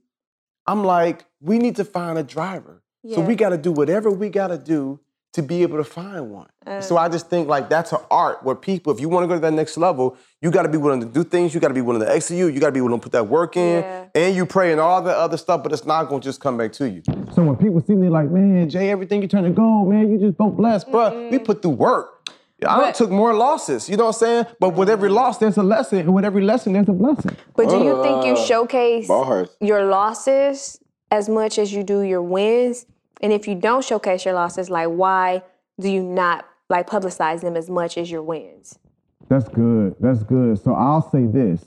I'm 0.66 0.84
like, 0.84 1.24
we 1.40 1.58
need 1.58 1.76
to 1.76 1.84
find 1.84 2.18
a 2.18 2.22
driver. 2.22 2.82
Yeah. 3.02 3.16
So 3.16 3.22
we 3.22 3.34
got 3.34 3.50
to 3.50 3.58
do 3.58 3.72
whatever 3.72 4.10
we 4.10 4.28
got 4.28 4.48
to 4.48 4.58
do 4.58 5.00
to 5.34 5.42
be 5.42 5.62
able 5.62 5.76
to 5.76 5.84
find 5.84 6.30
one. 6.30 6.48
Uh. 6.66 6.80
so 6.80 6.96
I 6.96 7.08
just 7.08 7.28
think 7.28 7.48
like 7.48 7.68
that's 7.68 7.92
an 7.92 7.98
art 8.10 8.42
where 8.42 8.54
people, 8.54 8.92
if 8.92 8.98
you 9.00 9.08
want 9.08 9.24
to 9.24 9.28
go 9.28 9.34
to 9.34 9.40
that 9.40 9.52
next 9.52 9.76
level, 9.76 10.16
you 10.40 10.50
got 10.50 10.62
to 10.62 10.68
be 10.68 10.78
willing 10.78 11.00
to 11.00 11.06
do 11.06 11.22
things. 11.22 11.52
You 11.52 11.60
got 11.60 11.68
to 11.68 11.74
be 11.74 11.80
willing 11.82 12.00
to 12.00 12.10
execute. 12.10 12.54
You 12.54 12.60
got 12.60 12.68
to 12.68 12.72
be 12.72 12.80
willing 12.80 12.98
to 12.98 13.02
put 13.02 13.12
that 13.12 13.28
work 13.28 13.56
in, 13.56 13.82
Yeah. 13.82 14.06
and 14.14 14.34
you 14.34 14.46
pray 14.46 14.72
and 14.72 14.80
all 14.80 15.02
the 15.02 15.14
other 15.14 15.36
stuff. 15.36 15.62
But 15.62 15.72
it's 15.72 15.84
not 15.84 16.08
going 16.08 16.22
to 16.22 16.24
just 16.28 16.40
come 16.40 16.56
back 16.56 16.72
to 16.74 16.88
you. 16.88 17.02
So 17.34 17.42
when 17.42 17.56
people 17.56 17.82
see 17.86 17.94
me 17.94 18.08
like, 18.08 18.30
man, 18.30 18.70
Jay, 18.70 18.90
everything 18.90 19.20
you 19.22 19.28
turn 19.28 19.44
to 19.44 19.50
gold, 19.50 19.88
man, 19.90 20.10
you 20.10 20.18
just 20.18 20.38
both 20.38 20.56
blessed, 20.56 20.90
bro. 20.90 21.10
Bruh, 21.10 21.30
we 21.30 21.38
put 21.38 21.60
through 21.62 21.72
work. 21.72 22.17
I 22.66 22.78
But- 22.80 22.94
took 22.96 23.10
more 23.10 23.34
losses. 23.34 23.88
You 23.88 23.96
know 23.96 24.06
what 24.06 24.16
I'm 24.16 24.18
saying? 24.26 24.46
But 24.58 24.74
with 24.74 24.88
every 24.90 25.08
loss, 25.10 25.38
There's 25.38 25.56
a 25.58 25.62
lesson, 25.62 25.98
and 26.00 26.12
with 26.14 26.24
every 26.24 26.42
lesson, 26.42 26.72
there's 26.72 26.88
a 26.88 26.92
blessing. 26.92 27.36
But 27.54 27.68
do 27.68 27.78
you 27.78 28.02
think 28.02 28.24
you 28.26 28.32
Uh, 28.32 28.36
showcase 28.36 29.06
Bars. 29.06 29.56
your 29.60 29.84
losses 29.84 30.80
as 31.10 31.28
much 31.28 31.58
as 31.58 31.72
you 31.72 31.82
do 31.84 32.00
your 32.02 32.22
wins? 32.22 32.86
And 33.20 33.32
if 33.32 33.46
you 33.46 33.54
don't 33.54 33.84
showcase 33.84 34.24
your 34.24 34.34
losses, 34.34 34.70
like 34.70 34.88
why 34.88 35.42
do 35.78 35.88
you 35.88 36.02
not 36.02 36.44
like 36.68 36.88
publicize 36.88 37.40
them 37.42 37.56
as 37.56 37.70
much 37.70 37.96
as 37.96 38.10
your 38.10 38.22
wins? 38.22 38.78
That's 39.28 39.48
good. 39.48 39.94
That's 40.00 40.22
good. 40.22 40.58
So 40.58 40.72
I'll 40.74 41.02
say 41.10 41.26
this. 41.26 41.64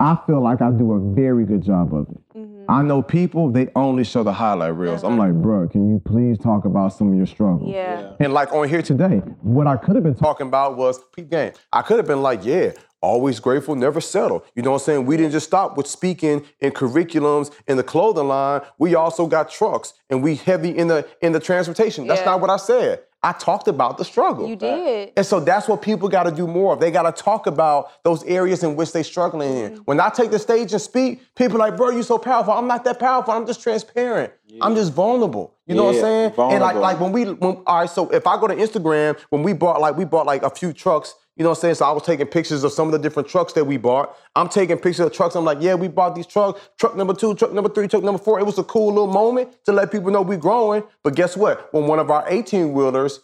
I 0.00 0.16
feel 0.26 0.40
like 0.42 0.60
I 0.62 0.70
do 0.70 0.92
a 0.92 0.98
very 0.98 1.44
good 1.44 1.62
job 1.62 1.94
of 1.94 2.06
it. 2.10 2.20
I 2.68 2.82
know 2.82 3.02
people, 3.02 3.50
they 3.50 3.68
only 3.76 4.02
show 4.04 4.22
the 4.24 4.32
highlight 4.32 4.74
reels. 4.74 5.04
I'm 5.04 5.16
like, 5.16 5.30
uh-huh. 5.30 5.38
bro, 5.38 5.68
can 5.68 5.88
you 5.88 6.00
please 6.04 6.38
talk 6.38 6.64
about 6.64 6.92
some 6.92 7.12
of 7.12 7.16
your 7.16 7.26
struggles? 7.26 7.72
Yeah. 7.72 8.14
And 8.18 8.32
like 8.32 8.52
on 8.52 8.68
here 8.68 8.82
today, 8.82 8.96
Today, 8.96 9.18
what 9.42 9.66
I 9.66 9.76
could 9.76 9.94
have 9.94 10.04
been 10.04 10.14
talking 10.14 10.24
talking 10.26 10.46
about 10.48 10.76
was 10.76 10.98
peep 11.14 11.30
game. 11.30 11.52
I 11.72 11.82
could 11.82 11.98
have 11.98 12.06
been 12.06 12.22
like, 12.22 12.44
yeah, 12.44 12.72
always 13.00 13.38
grateful, 13.40 13.74
never 13.76 14.00
settle. 14.00 14.44
You 14.54 14.62
know 14.62 14.70
what 14.70 14.80
I'm 14.80 14.84
saying? 14.84 15.06
We 15.06 15.16
didn't 15.18 15.32
just 15.32 15.46
stop 15.46 15.76
with 15.76 15.86
speaking 15.86 16.44
in 16.60 16.72
curriculums 16.72 17.52
in 17.68 17.76
the 17.76 17.82
clothing 17.82 18.26
line. 18.26 18.62
We 18.78 18.94
also 18.94 19.26
got 19.26 19.50
trucks 19.50 19.92
and 20.08 20.22
we 20.22 20.36
heavy 20.36 20.70
in 20.70 20.88
the 20.88 21.06
in 21.20 21.32
the 21.32 21.40
transportation. 21.40 22.06
That's 22.06 22.20
Yeah. 22.20 22.26
not 22.26 22.40
what 22.40 22.50
I 22.50 22.56
said. 22.56 23.02
I 23.26 23.32
talked 23.32 23.66
about 23.66 23.98
the 23.98 24.04
struggle. 24.04 24.48
You 24.48 24.56
did. 24.56 25.12
And 25.16 25.26
so 25.26 25.40
that's 25.40 25.66
what 25.68 25.82
people 25.82 26.08
got 26.08 26.22
to 26.24 26.30
do 26.30 26.46
more 26.46 26.72
of. 26.74 26.80
They 26.80 26.90
got 26.92 27.02
to 27.10 27.22
talk 27.22 27.46
about 27.46 27.90
those 28.04 28.22
areas 28.24 28.62
in 28.62 28.76
which 28.76 28.92
they're 28.92 29.02
struggling 29.14 29.50
Mm-hmm. 29.50 29.74
in. 29.74 29.80
When 29.88 29.98
I 30.00 30.08
take 30.10 30.30
the 30.30 30.38
stage 30.38 30.72
and 30.72 30.80
speak, 30.80 31.10
people 31.34 31.56
are 31.60 31.68
like, 31.68 31.76
bro, 31.76 31.90
you're 31.90 32.02
so 32.04 32.18
powerful. 32.18 32.52
I'm 32.52 32.68
not 32.68 32.84
that 32.84 32.98
powerful. 33.00 33.32
I'm 33.34 33.46
just 33.46 33.60
transparent. 33.62 34.32
I'm 34.60 34.74
just 34.74 34.92
vulnerable. 34.92 35.54
You 35.66 35.74
know 35.74 35.84
what 35.84 35.90
I'm 35.90 35.94
Yeah, 35.96 36.00
saying? 36.02 36.32
And 36.52 36.60
like, 36.62 36.76
like 36.76 37.00
when 37.00 37.10
we, 37.12 37.24
when, 37.24 37.62
all 37.66 37.80
right, 37.80 37.90
so 37.90 38.08
if 38.10 38.26
I 38.26 38.40
go 38.40 38.46
to 38.46 38.54
Instagram, 38.54 39.18
when 39.30 39.42
we 39.42 39.52
bought 39.52 39.80
like, 39.80 39.96
we 39.96 40.04
bought 40.04 40.24
like 40.26 40.42
a 40.44 40.50
few 40.50 40.72
trucks, 40.72 41.14
you 41.36 41.42
know 41.42 41.50
what 41.50 41.58
I'm 41.58 41.60
saying? 41.60 41.74
So 41.76 41.84
I 41.84 41.92
was 41.92 42.02
taking 42.02 42.26
pictures 42.26 42.64
of 42.64 42.72
some 42.72 42.88
of 42.88 42.92
the 42.92 42.98
different 42.98 43.28
trucks 43.28 43.52
that 43.52 43.64
we 43.64 43.76
bought. 43.76 44.16
I'm 44.34 44.48
taking 44.48 44.76
pictures 44.78 45.00
of 45.06 45.12
trucks. 45.12 45.34
I'm 45.36 45.44
like, 45.44 45.58
yeah, 45.60 45.74
we 45.74 45.86
bought 45.88 46.14
these 46.14 46.26
trucks. 46.26 46.60
Truck 46.78 46.96
number 46.96 47.12
two, 47.14 47.34
truck 47.34 47.52
number 47.52 47.68
three, 47.68 47.88
truck 47.88 48.02
number 48.02 48.18
four. 48.18 48.40
It 48.40 48.46
was 48.46 48.58
a 48.58 48.64
cool 48.64 48.88
little 48.88 49.06
moment 49.12 49.62
to 49.66 49.72
let 49.72 49.92
people 49.92 50.10
know 50.10 50.22
we're 50.22 50.38
growing. 50.38 50.82
But 51.02 51.14
guess 51.14 51.36
what? 51.36 51.72
When 51.74 51.86
one 51.86 51.98
of 51.98 52.10
our 52.10 52.24
18 52.26 52.72
wheelers 52.72 53.20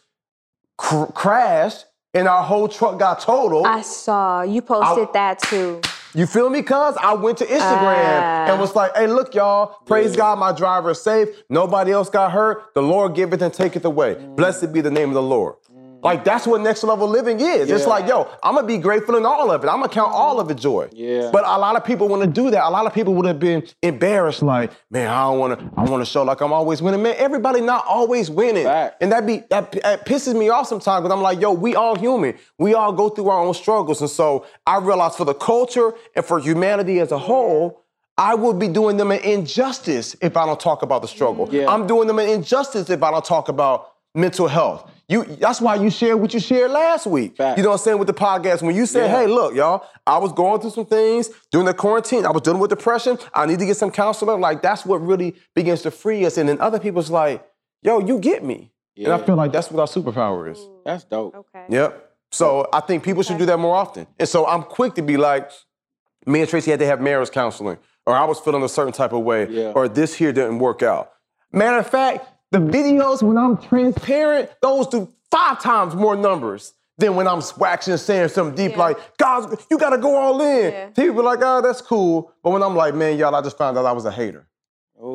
cr- 0.77 1.07
crashed 1.07 1.87
and 2.15 2.29
our 2.29 2.43
whole 2.43 2.69
truck 2.69 2.99
got 2.99 3.21
totaled, 3.21 3.67
I 3.67 3.81
saw 3.83 4.43
you 4.43 4.61
posted 4.61 5.09
I- 5.09 5.13
that 5.13 5.39
too. 5.39 5.81
you 6.15 6.27
feel 6.27 6.51
me? 6.51 6.61
Cuz 6.61 6.95
I 7.01 7.15
went 7.15 7.39
to 7.39 7.47
Instagram 7.47 8.21
Ah. 8.21 8.47
and 8.51 8.61
was 8.61 8.77
like, 8.77 8.95
hey, 8.95 9.07
look, 9.07 9.35
y'all, 9.35 9.77
praise 9.87 10.15
God, 10.15 10.39
my 10.39 10.53
driver 10.53 10.91
is 10.91 11.01
safe. 11.01 11.29
Nobody 11.49 11.93
else 11.93 12.11
got 12.11 12.33
hurt. 12.33 12.75
The 12.75 12.83
Lord 12.83 13.15
giveth 13.15 13.41
and 13.41 13.55
taketh 13.55 13.87
away. 13.87 14.17
Blessed 14.37 14.71
be 14.75 14.83
the 14.83 14.91
name 14.91 15.09
of 15.09 15.15
the 15.15 15.23
Lord. 15.23 15.55
Like 16.03 16.25
that's 16.25 16.47
what 16.49 16.61
next 16.61 16.83
level 16.83 17.07
living 17.07 17.39
is. 17.39 17.71
It's 17.71 17.87
like, 17.87 18.09
yo, 18.09 18.29
I'm 18.43 18.57
gonna 18.57 18.67
be 18.67 18.79
grateful 18.79 19.17
in 19.17 19.25
all 19.25 19.51
of 19.53 19.63
it. 19.63 19.69
I'm 19.69 19.77
gonna 19.77 19.89
count 19.89 20.13
all 20.13 20.41
of 20.41 20.51
it 20.51 20.57
joy. 20.57 20.89
Yeah. 20.93 21.31
But 21.33 21.45
a 21.45 21.59
lot 21.59 21.77
of 21.77 21.85
people 21.85 22.09
want 22.09 22.23
to 22.23 22.29
do 22.29 22.51
that. 22.51 22.65
A 22.65 22.71
lot 22.71 22.87
of 22.87 22.93
people 22.93 23.15
would 23.15 23.27
have 23.27 23.39
been 23.39 23.67
embarrassed, 23.83 24.43
like, 24.43 24.73
man, 24.91 25.09
I 25.09 25.23
don't 25.23 25.39
wanna, 25.39 25.71
I 25.77 25.85
wanna 25.85 26.05
show 26.05 26.25
like 26.25 26.41
I'm 26.41 26.53
always 26.53 26.83
winning. 26.83 27.03
Man, 27.03 27.15
everybody 27.19 27.61
not 27.61 27.85
always 27.87 28.31
winning. 28.31 28.65
Fact. 28.65 28.97
And 29.01 29.13
that 29.13 29.27
be 29.27 29.45
that, 29.51 29.71
that 29.73 30.05
pisses 30.05 30.37
me 30.37 30.49
off 30.49 30.67
sometimes 30.67 31.03
because 31.03 31.17
I'm 31.17 31.23
like, 31.23 31.41
yo, 31.41 31.53
we 31.53 31.77
all 31.77 31.95
human. 31.97 32.37
We 32.59 32.75
all 32.75 32.93
go 32.93 33.09
through 33.09 33.29
our 33.29 33.39
own 33.39 33.55
struggles. 33.55 34.01
And 34.01 34.11
so 34.11 34.45
I 34.67 34.79
realize 34.79 35.15
for 35.15 35.25
the 35.25 35.35
culture 35.35 35.95
and 36.17 36.25
for 36.25 36.41
humanity 36.41 36.99
as 36.99 37.13
a 37.13 37.19
whole, 37.19 37.81
I 38.19 38.35
would 38.35 38.59
be 38.59 38.69
doing 38.69 38.97
them 38.97 39.11
an 39.11 39.21
injustice 39.21 40.17
if 40.21 40.37
I 40.37 40.47
don't 40.47 40.61
talk 40.61 40.83
about 40.83 41.03
the 41.03 41.09
struggle. 41.09 41.49
Yeah. 41.51 41.73
I'm 41.73 41.87
doing 41.87 42.09
them 42.09 42.19
an 42.19 42.29
injustice 42.29 42.91
if 42.91 43.03
I 43.03 43.11
don't 43.11 43.25
talk 43.25 43.49
about 43.49 43.93
mental 44.15 44.49
health. 44.49 44.91
You, 45.13 45.25
that's 45.25 45.61
why 45.61 45.75
you 45.77 45.91
shared 45.91 46.19
what 46.21 46.33
you 46.35 46.41
shared 46.41 46.71
last 46.71 47.07
week. 47.07 47.37
Fact. 47.37 47.59
You 47.59 47.63
know 47.65 47.71
what 47.71 47.75
I'm 47.81 47.85
saying 47.85 47.99
with 47.99 48.09
the 48.09 48.15
podcast. 48.15 48.63
When 48.63 48.75
you 48.75 48.87
said, 48.87 49.11
Yeah. 49.11 49.19
"Hey, 49.21 49.27
look, 49.27 49.55
y'all, 49.55 49.85
I 50.07 50.19
was 50.19 50.33
going 50.33 50.61
through 50.61 50.71
some 50.71 50.87
things 50.87 51.31
during 51.51 51.67
the 51.67 51.75
quarantine. 51.75 52.25
I 52.27 52.31
was 52.31 52.43
dealing 52.43 52.61
with 52.61 52.71
depression. 52.71 53.19
I 53.35 53.47
need 53.47 53.59
to 53.59 53.67
get 53.67 53.77
some 53.77 53.91
counseling." 53.91 54.41
Like 54.41 54.63
that's 54.63 54.85
what 54.87 54.99
really 55.05 55.37
begins 55.55 55.83
to 55.83 55.91
free 55.91 56.25
us. 56.25 56.39
And 56.39 56.49
then 56.49 56.61
other 56.61 56.81
people's 56.81 57.11
like, 57.11 57.47
"Yo, 57.83 58.01
you 58.01 58.19
get 58.19 58.43
me." 58.43 58.73
And 58.97 59.13
I 59.13 59.19
feel 59.19 59.37
like 59.37 59.53
that's 59.53 59.71
what 59.71 59.81
our 59.81 59.87
superpower 59.87 60.51
is. 60.53 60.59
That's 60.85 61.05
dope. 61.05 61.35
Okay. 61.35 61.65
Yep. 61.69 62.11
So 62.31 62.69
I 62.73 62.81
think 62.81 63.03
people 63.05 63.23
should 63.23 63.39
do 63.39 63.47
that 63.47 63.59
more 63.59 63.77
often. 63.77 64.07
And 64.19 64.29
so 64.29 64.47
I'm 64.47 64.63
quick 64.63 64.95
to 64.95 65.03
be 65.03 65.17
like, 65.17 65.51
me 66.27 66.41
and 66.41 66.49
Tracy 66.49 66.71
had 66.71 66.81
to 66.81 66.87
have 66.87 67.01
marriage 67.01 67.31
counseling, 67.31 67.79
or 68.07 68.15
I 68.15 68.25
was 68.25 68.39
feeling 68.41 68.63
a 68.63 68.69
certain 68.69 68.93
type 68.93 69.13
of 69.13 69.21
way, 69.23 69.47
Yeah. 69.51 69.73
or 69.75 69.89
this 69.89 70.15
here 70.15 70.33
didn't 70.33 70.59
work 70.59 70.83
out. 70.83 71.11
Matter 71.53 71.79
of 71.79 71.87
fact, 71.87 72.27
the 72.53 72.59
videos 72.59 73.23
when 73.23 73.37
I'm 73.37 73.57
transparent, 73.57 74.51
those 74.61 74.87
do 74.87 75.09
five 75.31 75.61
times 75.61 75.95
more 75.95 76.15
numbers 76.15 76.75
than 76.99 77.17
when 77.17 77.27
I'm 77.27 77.43
waxing 77.59 77.93
and 77.93 78.01
saying 78.01 78.29
something 78.29 78.55
deep 78.55 78.73
Yeah. 78.73 78.79
like, 78.79 79.17
God, 79.17 79.59
you 79.71 79.79
gotta 79.79 79.99
go 79.99 80.15
all 80.17 80.41
in. 80.41 80.73
Yeah. 80.73 80.87
People 80.91 81.21
are 81.21 81.25
like, 81.25 81.41
oh, 81.43 81.63
that's 81.63 81.81
cool. 81.81 82.31
But 82.43 82.51
when 82.51 82.63
I'm 82.63 82.77
like, 82.77 82.95
man, 82.95 83.19
y'all, 83.19 83.35
I 83.35 83.41
just 83.41 83.57
found 83.59 83.77
out 83.79 83.87
I 83.87 83.93
was 83.93 84.05
a 84.05 84.13
hater. 84.13 84.47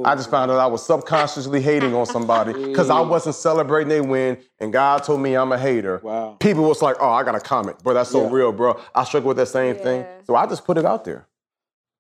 I 0.04 0.16
just 0.16 0.30
found 0.30 0.52
out 0.52 0.60
I 0.60 0.66
was 0.66 0.86
subconsciously 0.86 1.62
hating 1.62 1.96
on 1.96 2.06
somebody 2.06 2.52
because 2.52 2.90
I 2.90 3.00
wasn't 3.00 3.36
celebrating 3.36 3.88
they 3.88 4.02
win, 4.02 4.38
and 4.60 4.74
God 4.74 5.04
told 5.04 5.22
me 5.22 5.34
I'm 5.36 5.54
a 5.54 5.58
hater. 5.58 6.02
Wow. 6.04 6.36
People 6.42 6.64
was 6.66 6.82
like, 6.82 6.98
"Oh, 7.00 7.10
I 7.10 7.24
got 7.24 7.36
a 7.36 7.40
comment, 7.40 7.82
bro. 7.84 7.94
That's 7.94 8.10
so 8.10 8.24
Yeah. 8.24 8.30
real, 8.34 8.52
bro. 8.52 8.78
I 8.94 9.06
struggle 9.06 9.30
with 9.30 9.38
that 9.38 9.46
same 9.46 9.78
thing." 9.78 10.06
So 10.26 10.36
I 10.36 10.46
just 10.46 10.66
put 10.66 10.78
it 10.78 10.84
out 10.84 11.06
there. 11.06 11.26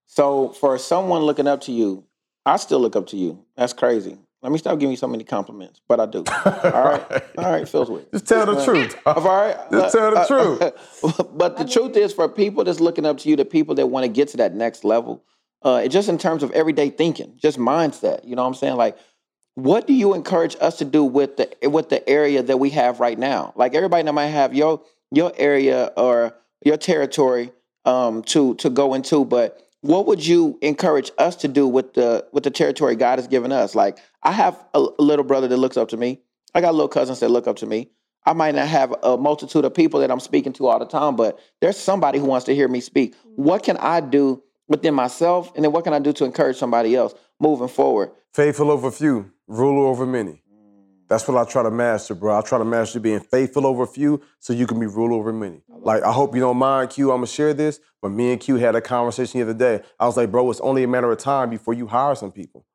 So 0.05 0.49
for 0.49 0.77
someone 0.77 1.21
looking 1.21 1.47
up 1.47 1.61
to 1.61 1.71
you, 1.71 2.03
I 2.45 2.57
still 2.57 2.79
look 2.81 2.97
up 2.97 3.07
to 3.07 3.15
you. 3.17 3.39
That's 3.55 3.71
crazy. 3.71 4.17
Let 4.47 4.53
me 4.53 4.59
stop 4.59 4.79
giving 4.79 4.91
you 4.91 4.97
so 4.97 5.09
many 5.09 5.25
compliments, 5.25 5.81
but 5.89 5.99
I 5.99 6.05
do. 6.05 6.23
All 6.45 6.53
right, 6.53 7.23
all 7.37 7.51
right, 7.51 7.67
feels 7.67 7.89
weird. 7.89 8.09
Just 8.13 8.27
tell 8.27 8.45
the 8.45 8.63
truth. 8.63 8.97
All 9.05 9.21
right, 9.21 9.57
Just 9.69 9.93
tell 9.93 10.11
the 10.11 10.23
truth. 10.25 11.27
but 11.37 11.57
the 11.57 11.65
truth 11.65 11.97
is, 11.97 12.13
for 12.13 12.29
people 12.29 12.63
that's 12.63 12.79
looking 12.79 13.05
up 13.05 13.17
to 13.17 13.29
you, 13.29 13.35
the 13.35 13.43
people 13.43 13.75
that 13.75 13.87
want 13.87 14.05
to 14.05 14.07
get 14.07 14.29
to 14.29 14.37
that 14.37 14.55
next 14.55 14.85
level, 14.85 15.21
uh, 15.63 15.81
it 15.83 15.89
just 15.89 16.07
in 16.07 16.17
terms 16.17 16.43
of 16.43 16.51
everyday 16.51 16.89
thinking, 16.89 17.33
just 17.35 17.57
mindset. 17.57 18.25
You 18.25 18.37
know 18.37 18.43
what 18.43 18.47
I'm 18.47 18.53
saying? 18.53 18.77
Like, 18.77 18.97
what 19.55 19.85
do 19.85 19.93
you 19.93 20.13
encourage 20.13 20.55
us 20.61 20.77
to 20.77 20.85
do 20.85 21.03
with 21.03 21.35
the 21.35 21.69
with 21.69 21.89
the 21.89 22.07
area 22.07 22.41
that 22.41 22.57
we 22.57 22.69
have 22.69 23.01
right 23.01 23.19
now? 23.19 23.51
Like 23.57 23.75
everybody 23.75 24.03
that 24.03 24.13
might 24.13 24.27
have 24.27 24.55
your 24.55 24.81
your 25.11 25.33
area 25.35 25.91
or 25.97 26.33
your 26.63 26.77
territory 26.77 27.51
um, 27.83 28.21
to 28.23 28.55
to 28.55 28.69
go 28.69 28.93
into, 28.93 29.25
but 29.25 29.66
what 29.87 30.05
would 30.05 30.25
you 30.25 30.59
encourage 30.61 31.11
us 31.17 31.37
to 31.37 31.47
do 31.47 31.65
with 31.65 31.93
the 31.93 32.27
with 32.33 32.43
the 32.43 32.51
territory 32.51 32.95
God 32.97 33.19
has 33.19 33.27
given 33.27 33.53
us? 33.53 33.73
Like 33.73 33.97
I 34.21 34.33
have 34.33 34.61
a, 34.73 34.85
a 34.99 35.01
little 35.01 35.23
brother 35.23 35.47
that 35.47 35.57
looks 35.57 35.77
up 35.77 35.87
to 35.89 35.97
me. 35.97 36.19
I 36.53 36.59
got 36.59 36.73
little 36.75 36.89
cousins 36.89 37.21
that 37.21 37.29
look 37.29 37.47
up 37.47 37.55
to 37.57 37.65
me. 37.65 37.91
I 38.25 38.33
might 38.33 38.53
not 38.53 38.67
have 38.67 38.93
a 39.01 39.17
multitude 39.17 39.63
of 39.63 39.73
people 39.73 40.01
that 40.01 40.11
I'm 40.11 40.19
speaking 40.19 40.51
to 40.53 40.67
all 40.67 40.77
the 40.77 40.85
time, 40.85 41.15
but 41.15 41.39
there's 41.61 41.77
somebody 41.77 42.19
who 42.19 42.25
wants 42.25 42.45
to 42.47 42.55
hear 42.55 42.67
me 42.67 42.81
speak. 42.81 43.15
What 43.37 43.63
can 43.63 43.77
I 43.77 44.01
do 44.01 44.43
within 44.67 44.93
myself, 44.93 45.53
and 45.55 45.63
then 45.63 45.71
what 45.71 45.85
can 45.85 45.93
I 45.93 45.99
do 45.99 46.11
to 46.11 46.25
encourage 46.25 46.57
somebody 46.57 46.93
else 46.93 47.13
moving 47.39 47.69
forward? 47.69 48.11
Faithful 48.33 48.69
over 48.69 48.91
few, 48.91 49.31
ruler 49.47 49.87
over 49.87 50.05
many. 50.05 50.43
That's 51.07 51.25
what 51.27 51.37
I 51.37 51.49
try 51.49 51.63
to 51.63 51.71
master, 51.71 52.13
bro. 52.15 52.37
I 52.37 52.41
try 52.41 52.57
to 52.57 52.65
master 52.65 52.99
being 52.99 53.21
faithful 53.21 53.65
over 53.65 53.87
few 53.87 54.21
so 54.39 54.51
you 54.51 54.67
can 54.67 54.79
be 54.79 54.87
ruler 54.87 55.13
over 55.13 55.31
many. 55.31 55.61
Like, 55.69 56.03
I 56.03 56.11
hope 56.11 56.35
you 56.35 56.41
don't 56.41 56.57
mind, 56.57 56.89
Q. 56.89 57.11
I'm 57.11 57.17
gonna 57.17 57.27
share 57.27 57.53
this, 57.53 57.79
but 58.01 58.09
me 58.09 58.33
and 58.33 58.41
Q 58.41 58.57
had 58.57 58.75
a 58.75 58.81
conversation 58.81 59.39
the 59.39 59.49
other 59.49 59.57
day. 59.57 59.83
I 59.99 60.05
was 60.05 60.17
like, 60.17 60.31
bro, 60.31 60.49
it's 60.51 60.59
only 60.59 60.83
a 60.83 60.87
matter 60.87 61.09
of 61.09 61.17
time 61.17 61.49
before 61.49 61.73
you 61.73 61.87
hire 61.87 62.15
some 62.15 62.31
people. 62.31 62.65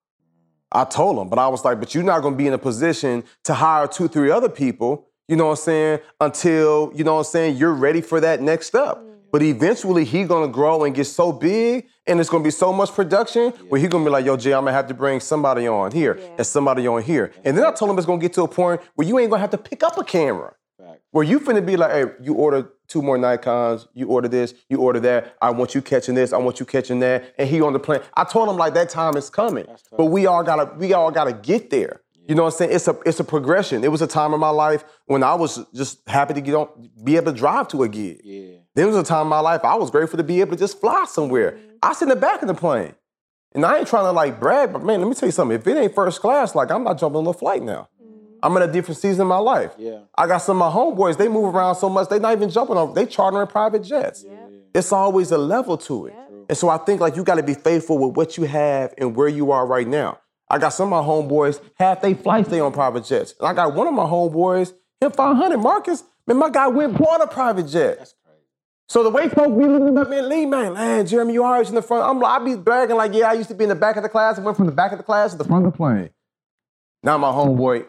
I 0.70 0.84
told 0.84 1.18
him, 1.18 1.28
but 1.28 1.38
I 1.38 1.48
was 1.48 1.64
like, 1.64 1.78
but 1.78 1.94
you're 1.94 2.04
not 2.04 2.22
gonna 2.22 2.36
be 2.36 2.46
in 2.46 2.54
a 2.54 2.58
position 2.58 3.24
to 3.44 3.52
hire 3.52 3.86
two, 3.86 4.08
three 4.08 4.30
other 4.30 4.48
people, 4.48 5.08
you 5.28 5.36
know 5.36 5.46
what 5.46 5.58
I'm 5.58 5.64
saying, 5.64 5.98
until, 6.18 6.90
you 6.94 7.04
know 7.04 7.14
what 7.14 7.20
I'm 7.20 7.24
saying, 7.24 7.56
you're 7.58 7.74
ready 7.74 8.00
for 8.00 8.18
that 8.20 8.40
next 8.40 8.68
step. 8.68 8.98
But 9.32 9.42
eventually 9.42 10.04
he 10.04 10.24
gonna 10.24 10.46
grow 10.46 10.84
and 10.84 10.94
get 10.94 11.06
so 11.06 11.32
big 11.32 11.86
and 12.06 12.20
it's 12.20 12.28
gonna 12.28 12.44
be 12.44 12.50
so 12.50 12.70
much 12.72 12.92
production 12.92 13.50
where 13.68 13.80
he 13.80 13.88
gonna 13.88 14.04
be 14.04 14.10
like, 14.10 14.26
yo, 14.26 14.36
Jay, 14.36 14.52
I'm 14.52 14.64
gonna 14.64 14.72
have 14.72 14.88
to 14.88 14.94
bring 14.94 15.20
somebody 15.20 15.66
on 15.66 15.90
here 15.90 16.20
and 16.36 16.46
somebody 16.46 16.86
on 16.86 17.02
here. 17.02 17.32
And 17.44 17.56
then 17.56 17.64
I 17.64 17.72
told 17.72 17.90
him 17.90 17.96
it's 17.98 18.06
gonna 18.06 18.20
get 18.20 18.34
to 18.34 18.42
a 18.42 18.48
point 18.48 18.82
where 18.94 19.08
you 19.08 19.18
ain't 19.18 19.30
gonna 19.30 19.40
have 19.40 19.50
to 19.50 19.58
pick 19.58 19.82
up 19.82 19.96
a 19.96 20.04
camera. 20.04 20.54
Where 21.12 21.24
you 21.24 21.40
finna 21.40 21.64
be 21.64 21.76
like, 21.76 21.92
hey, 21.92 22.04
you 22.22 22.34
order 22.34 22.70
two 22.88 23.00
more 23.00 23.16
Nikons. 23.16 23.86
You 23.94 24.08
order 24.08 24.28
this, 24.28 24.52
you 24.68 24.78
order 24.78 25.00
that. 25.00 25.34
I 25.40 25.50
want 25.50 25.74
you 25.74 25.80
catching 25.80 26.14
this. 26.14 26.32
I 26.34 26.36
want 26.38 26.60
you 26.60 26.66
catching 26.66 26.98
that. 27.00 27.34
And 27.38 27.48
he 27.48 27.62
on 27.62 27.72
the 27.72 27.78
plane. 27.78 28.00
I 28.14 28.24
told 28.24 28.50
him 28.50 28.56
like 28.56 28.74
that 28.74 28.90
time 28.90 29.16
is 29.16 29.30
coming, 29.30 29.66
but 29.96 30.06
we 30.06 30.26
all 30.26 30.42
gotta 30.42 30.74
we 30.76 30.92
all 30.92 31.10
gotta 31.10 31.32
get 31.32 31.70
there. 31.70 32.01
You 32.28 32.35
know 32.35 32.44
what 32.44 32.52
I'm 32.52 32.58
saying? 32.58 32.72
It's 32.72 32.88
a 32.88 32.98
it's 33.04 33.20
a 33.20 33.24
progression. 33.24 33.82
It 33.82 33.90
was 33.90 34.00
a 34.00 34.06
time 34.06 34.32
in 34.32 34.40
my 34.40 34.50
life 34.50 34.85
when 35.06 35.22
I 35.22 35.35
was 35.35 35.64
just 35.74 36.08
happy 36.08 36.35
to 36.35 36.40
get 36.40 36.54
on, 36.54 36.68
be 37.02 37.16
able 37.16 37.32
to 37.32 37.38
drive 37.38 37.68
to 37.68 37.82
a 37.82 37.88
gig. 37.88 38.20
Yeah. 38.22 38.58
There 38.74 38.87
was 38.87 38.96
a 38.96 39.02
time 39.02 39.22
in 39.22 39.28
my 39.28 39.40
life 39.40 39.64
I 39.64 39.74
was 39.74 39.90
grateful 39.90 40.18
to 40.18 40.24
be 40.24 40.40
able 40.40 40.52
to 40.52 40.56
just 40.56 40.80
fly 40.80 41.04
somewhere. 41.08 41.52
Mm-hmm. 41.52 41.70
I 41.82 41.92
sit 41.94 42.04
in 42.04 42.08
the 42.11 42.16
back 42.16 42.42
of 42.42 42.48
the 42.48 42.54
plane. 42.54 42.94
And 43.54 43.66
I 43.66 43.78
ain't 43.78 43.88
trying 43.88 44.04
to 44.04 44.12
like 44.12 44.40
brag, 44.40 44.72
but 44.72 44.82
man, 44.82 45.00
let 45.00 45.08
me 45.08 45.14
tell 45.14 45.28
you 45.28 45.32
something. 45.32 45.54
If 45.54 45.66
it 45.66 45.76
ain't 45.76 45.94
first 45.94 46.20
class, 46.20 46.54
like 46.54 46.70
I'm 46.70 46.85
not 46.85 46.98
jumping 46.98 47.18
on 47.18 47.26
a 47.26 47.35
flight 47.35 47.62
now. 47.62 47.88
Mm-hmm. 48.02 48.38
I'm 48.42 48.56
in 48.56 48.62
a 48.62 48.72
different 48.72 48.98
season 48.98 49.22
of 49.22 49.28
my 49.28 49.38
life. 49.38 49.74
Yeah. 49.76 50.00
I 50.16 50.26
got 50.26 50.38
some 50.38 50.62
of 50.62 50.72
my 50.72 50.80
homeboys, 50.80 51.18
they 51.18 51.28
move 51.28 51.54
around 51.54 51.74
so 51.74 51.90
much, 51.90 52.08
they 52.08 52.18
not 52.18 52.32
even 52.32 52.48
jumping 52.48 52.76
on, 52.76 52.94
they 52.94 53.04
chartering 53.04 53.46
private 53.48 53.82
jets. 53.82 54.24
Yeah. 54.26 54.37
It's 54.74 54.92
always 54.92 55.32
a 55.32 55.38
level 55.38 55.76
to 55.76 56.06
it. 56.06 56.14
Yeah. 56.16 56.37
And 56.48 56.56
so 56.58 56.70
I 56.70 56.78
think 56.78 57.00
like 57.00 57.16
you 57.16 57.24
gotta 57.24 57.42
be 57.42 57.54
faithful 57.54 57.98
with 57.98 58.16
what 58.16 58.38
you 58.38 58.44
have 58.44 58.94
and 58.96 59.14
where 59.14 59.28
you 59.28 59.50
are 59.52 59.66
right 59.66 59.87
now. 59.87 60.18
I 60.52 60.58
got 60.58 60.68
some 60.68 60.92
of 60.92 61.04
my 61.04 61.08
homeboys, 61.08 61.60
half 61.76 62.00
they 62.02 62.14
flights 62.14 62.48
they 62.48 62.60
on 62.60 62.72
private 62.72 63.04
jets. 63.04 63.34
And 63.40 63.48
I 63.48 63.54
got 63.54 63.74
one 63.74 63.88
of 63.88 63.94
my 63.94 64.04
homeboys, 64.04 64.72
him 65.00 65.10
500, 65.10 65.58
Marcus, 65.58 66.04
man, 66.26 66.36
my 66.36 66.50
guy 66.50 66.68
went 66.68 66.96
bought 66.96 67.22
a 67.22 67.26
private 67.26 67.66
jet. 67.66 67.98
That's 67.98 68.14
crazy. 68.24 68.38
So 68.88 69.02
the 69.02 69.10
way 69.10 69.28
folks 69.28 69.58
be 69.58 69.66
looking 69.66 69.98
at 69.98 70.10
me, 70.10 70.20
Lee, 70.20 70.46
man, 70.46 70.74
man, 70.74 71.06
Jeremy, 71.06 71.32
you 71.32 71.42
always 71.42 71.70
in 71.70 71.74
the 71.74 71.82
front. 71.82 72.04
I'm 72.04 72.22
I 72.24 72.38
be 72.44 72.54
bragging 72.54 72.96
like, 72.96 73.14
yeah, 73.14 73.30
I 73.30 73.32
used 73.32 73.48
to 73.48 73.54
be 73.54 73.64
in 73.64 73.70
the 73.70 73.74
back 73.74 73.96
of 73.96 74.02
the 74.02 74.08
class. 74.08 74.38
I 74.38 74.42
went 74.42 74.56
from 74.56 74.66
the 74.66 74.72
back 74.72 74.92
of 74.92 74.98
the 74.98 75.04
class 75.04 75.32
to 75.32 75.38
the 75.38 75.44
front 75.44 75.66
of 75.66 75.72
the 75.72 75.76
plane. 75.76 76.10
Now 77.02 77.18
my 77.18 77.32
homeboy 77.32 77.86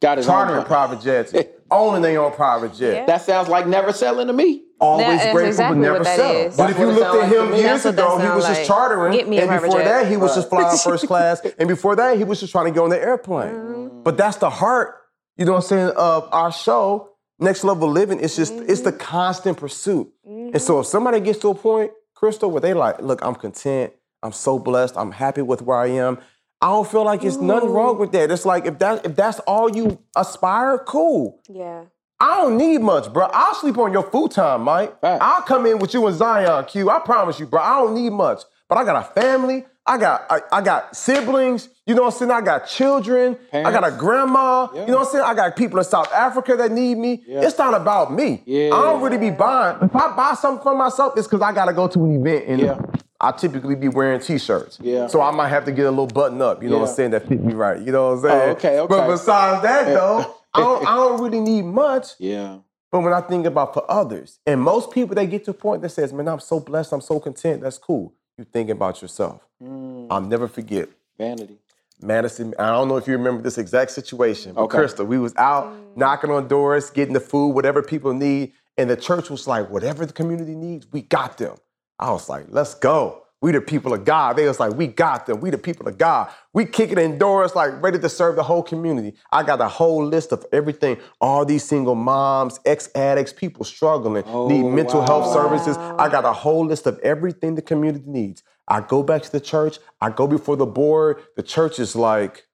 Got 0.00 0.16
his 0.16 0.26
chartering 0.26 0.64
private 0.64 1.02
jets, 1.02 1.34
owning 1.70 2.00
their 2.00 2.20
own 2.22 2.32
private 2.32 2.74
jet. 2.74 2.94
Yeah. 2.94 3.04
That 3.04 3.22
sounds 3.22 3.48
like 3.48 3.66
never 3.66 3.92
selling 3.92 4.28
to 4.28 4.32
me. 4.32 4.64
Always 4.80 5.06
That 5.06 5.14
is 5.28 5.32
grateful 5.32 5.48
exactly 5.48 5.76
but 5.76 5.82
never 5.82 5.98
what 5.98 6.06
sell. 6.06 6.44
But 6.44 6.56
That's 6.56 6.72
if 6.72 6.78
you 6.78 6.86
what 6.86 6.94
looked 6.96 7.22
at 7.24 7.32
him 7.32 7.50
me. 7.50 7.56
years 7.60 7.82
That's 7.82 7.84
what 7.84 7.96
that 7.96 8.02
ago, 8.02 8.16
he 8.18 8.22
sound 8.24 8.36
was 8.36 8.46
just 8.46 8.66
chartering. 8.66 9.12
Get 9.12 9.28
me 9.28 9.38
and 9.40 9.62
before 9.62 9.78
that, 9.82 10.06
he 10.08 10.16
was 10.16 10.34
just 10.34 10.48
flying 10.48 10.78
first 10.78 11.06
class. 11.06 11.40
And 11.58 11.68
before 11.68 11.96
that, 11.96 12.16
he 12.16 12.24
was 12.24 12.40
just 12.40 12.52
trying 12.52 12.66
to 12.66 12.70
get 12.70 12.80
on 12.80 12.90
the 12.90 13.00
airplane. 13.00 13.52
Mm-hmm. 13.54 14.02
But 14.02 14.16
that's 14.16 14.38
the 14.38 14.48
heart, 14.50 14.96
you 15.36 15.44
know 15.44 15.52
what 15.52 15.64
I'm 15.64 15.68
saying, 15.68 15.92
of 15.96 16.28
our 16.32 16.50
show, 16.50 17.10
Next 17.38 17.62
Level 17.64 17.90
Living. 17.90 18.20
It's 18.20 18.36
just, 18.36 18.54
it's 18.54 18.80
Mm-hmm. 18.80 18.84
the 18.84 18.92
constant 18.92 19.58
pursuit. 19.58 20.08
And 20.26 20.60
so 20.60 20.80
if 20.80 20.86
somebody 20.86 21.20
gets 21.20 21.38
to 21.40 21.48
a 21.50 21.54
point, 21.54 21.92
Crystal, 22.14 22.50
where 22.50 22.60
they 22.60 22.72
like, 22.74 23.00
look, 23.02 23.22
I'm 23.24 23.34
content, 23.34 23.92
I'm 24.22 24.32
so 24.32 24.58
blessed, 24.58 24.96
I'm 24.96 25.12
happy 25.12 25.42
with 25.42 25.62
where 25.62 25.78
I 25.78 25.88
am. 25.88 26.18
I 26.62 26.66
don't 26.68 26.86
feel 26.86 27.04
like 27.04 27.24
it's 27.24 27.36
nothing 27.36 27.70
wrong 27.70 27.98
with 27.98 28.12
that. 28.12 28.30
It's 28.30 28.44
like 28.44 28.66
if 28.66 28.78
that 28.80 29.06
if 29.06 29.16
that's 29.16 29.38
all 29.40 29.74
you 29.74 29.98
aspire, 30.14 30.76
cool. 30.86 31.40
Yeah. 31.48 31.84
I 32.20 32.36
don't 32.36 32.58
need 32.58 32.78
much, 32.82 33.12
bro. 33.12 33.28
I'll 33.32 33.54
sleep 33.54 33.78
on 33.78 33.92
your 33.92 34.02
futon, 34.10 34.60
Mike. 34.60 35.00
Facts. 35.00 35.22
I'll 35.22 35.42
come 35.42 35.66
in 35.66 35.78
with 35.78 35.94
you 35.94 36.06
and 36.06 36.16
Zion, 36.16 36.64
Q. 36.66 36.90
I 36.90 36.98
promise 36.98 37.40
you, 37.40 37.46
bro. 37.46 37.60
I 37.60 37.80
don't 37.80 37.94
need 37.94 38.10
much. 38.10 38.42
But 38.68 38.78
I 38.78 38.84
got 38.84 38.96
a 38.96 39.20
family. 39.20 39.64
I 39.86 39.98
got 39.98 40.26
I, 40.30 40.40
I 40.52 40.60
got 40.60 40.94
siblings. 40.94 41.68
You 41.86 41.94
know 41.94 42.02
what 42.02 42.12
I'm 42.12 42.18
saying? 42.18 42.30
I 42.30 42.42
got 42.42 42.68
children. 42.68 43.36
I 43.52 43.72
got 43.72 43.84
a 43.84 43.90
grandma. 43.90 44.68
Yeah. 44.72 44.82
You 44.82 44.86
know 44.88 44.98
what 44.98 45.06
I'm 45.06 45.12
saying? 45.12 45.24
I 45.24 45.34
got 45.34 45.56
people 45.56 45.78
in 45.78 45.84
South 45.84 46.12
Africa 46.12 46.54
that 46.56 46.70
need 46.70 46.98
me. 46.98 47.24
Yeah. 47.26 47.40
It's 47.46 47.58
not 47.58 47.74
about 47.74 48.12
me. 48.12 48.42
Yeah. 48.44 48.74
I 48.74 48.82
don't 48.82 49.02
really 49.02 49.18
be 49.18 49.30
buying. 49.30 49.78
If 49.82 49.96
I 49.96 50.14
buy 50.14 50.34
something 50.34 50.62
for 50.62 50.76
myself, 50.76 51.14
it's 51.16 51.26
because 51.26 51.42
I 51.42 51.52
gotta 51.52 51.72
go 51.72 51.88
to 51.88 52.04
an 52.04 52.20
event 52.20 52.44
and 52.46 52.60
Yeah. 52.60 52.80
I 53.22 53.32
typically 53.32 53.74
be 53.74 53.88
wearing 53.88 54.20
t-shirts. 54.20 54.78
Yeah. 54.80 55.06
So 55.08 55.20
I 55.20 55.30
might 55.30 55.48
have 55.48 55.64
to 55.66 55.72
get 55.72 55.84
a 55.86 55.90
little 55.90 56.06
button 56.06 56.40
up, 56.40 56.62
you 56.62 56.70
know 56.70 56.78
what 56.78 56.88
I'm 56.88 56.94
saying, 56.94 57.10
that 57.10 57.28
fit 57.28 57.42
me 57.42 57.52
right. 57.52 57.78
You 57.78 57.92
know 57.92 58.14
what 58.14 58.14
I'm 58.14 58.22
saying? 58.22 58.40
Oh, 58.40 58.52
okay, 58.52 58.78
okay. 58.80 58.88
But 58.94 59.08
besides 59.08 59.62
that 59.62 59.86
though, 59.86 60.36
I 60.54 60.60
don't, 60.60 60.86
I 60.86 60.94
don't 60.96 61.20
really 61.22 61.40
need 61.40 61.64
much. 61.64 62.08
Yeah. 62.18 62.58
But 62.92 63.00
when 63.00 63.12
I 63.12 63.20
think 63.20 63.46
about 63.46 63.72
for 63.72 63.88
others, 63.90 64.40
and 64.46 64.60
most 64.60 64.90
people 64.90 65.14
they 65.14 65.26
get 65.26 65.44
to 65.44 65.52
a 65.52 65.54
point 65.54 65.82
that 65.82 65.90
says, 65.90 66.12
"Man, 66.12 66.26
I'm 66.28 66.40
so 66.40 66.58
blessed, 66.58 66.92
I'm 66.92 67.00
so 67.00 67.20
content." 67.20 67.62
That's 67.62 67.78
cool. 67.78 68.14
You 68.36 68.44
thinking 68.44 68.72
about 68.72 69.00
yourself. 69.00 69.42
Mm. 69.62 70.08
I'll 70.10 70.20
never 70.20 70.48
forget 70.48 70.88
Vanity. 71.16 71.58
Madison. 72.02 72.54
I 72.58 72.70
don't 72.70 72.88
know 72.88 72.96
if 72.96 73.06
you 73.06 73.12
remember 73.16 73.42
this 73.42 73.58
exact 73.58 73.92
situation, 73.92 74.54
but 74.54 74.62
Okay. 74.62 74.78
Crystal, 74.78 75.04
we 75.06 75.18
was 75.18 75.34
out 75.36 75.72
knocking 75.96 76.30
on 76.30 76.48
doors, 76.48 76.90
getting 76.90 77.14
the 77.14 77.20
food, 77.20 77.50
whatever 77.50 77.82
people 77.82 78.12
need, 78.14 78.52
and 78.76 78.88
the 78.90 78.96
church 78.96 79.30
was 79.30 79.46
like, 79.46 79.70
"Whatever 79.70 80.04
the 80.04 80.12
community 80.12 80.56
needs, 80.56 80.86
we 80.90 81.02
got 81.02 81.38
them." 81.38 81.56
I 81.98 82.10
was 82.10 82.28
like, 82.28 82.46
"Let's 82.48 82.74
go." 82.74 83.22
We 83.42 83.52
the 83.52 83.60
people 83.60 83.94
of 83.94 84.04
God. 84.04 84.36
They 84.36 84.46
was 84.46 84.60
like, 84.60 84.74
we 84.74 84.86
got 84.86 85.24
them. 85.26 85.40
We 85.40 85.48
the 85.48 85.56
people 85.56 85.88
of 85.88 85.96
God. 85.96 86.30
We 86.52 86.66
kicking 86.66 86.98
in 86.98 87.16
doors 87.16 87.54
like 87.54 87.80
ready 87.80 87.98
to 87.98 88.08
serve 88.08 88.36
the 88.36 88.42
whole 88.42 88.62
community. 88.62 89.16
I 89.32 89.42
got 89.44 89.60
a 89.62 89.68
whole 89.68 90.04
list 90.04 90.32
of 90.32 90.44
everything. 90.52 90.98
All 91.20 91.46
these 91.46 91.64
single 91.64 91.94
moms, 91.94 92.60
ex-addicts, 92.66 93.32
people 93.32 93.64
struggling, 93.64 94.24
need 94.46 94.64
mental 94.64 95.00
health 95.00 95.32
services. 95.32 95.78
I 95.98 96.08
got 96.10 96.26
a 96.26 96.32
whole 96.34 96.66
list 96.66 96.86
of 96.86 96.98
everything 96.98 97.54
the 97.54 97.62
community 97.62 98.04
needs. 98.06 98.42
I 98.68 98.82
go 98.82 99.02
back 99.02 99.22
to 99.22 99.32
the 99.32 99.40
church. 99.40 99.78
I 100.02 100.10
go 100.10 100.26
before 100.26 100.56
the 100.56 100.66
board. 100.66 101.22
The 101.36 101.42
church 101.42 101.78
is 101.78 101.96
like, 101.96 102.46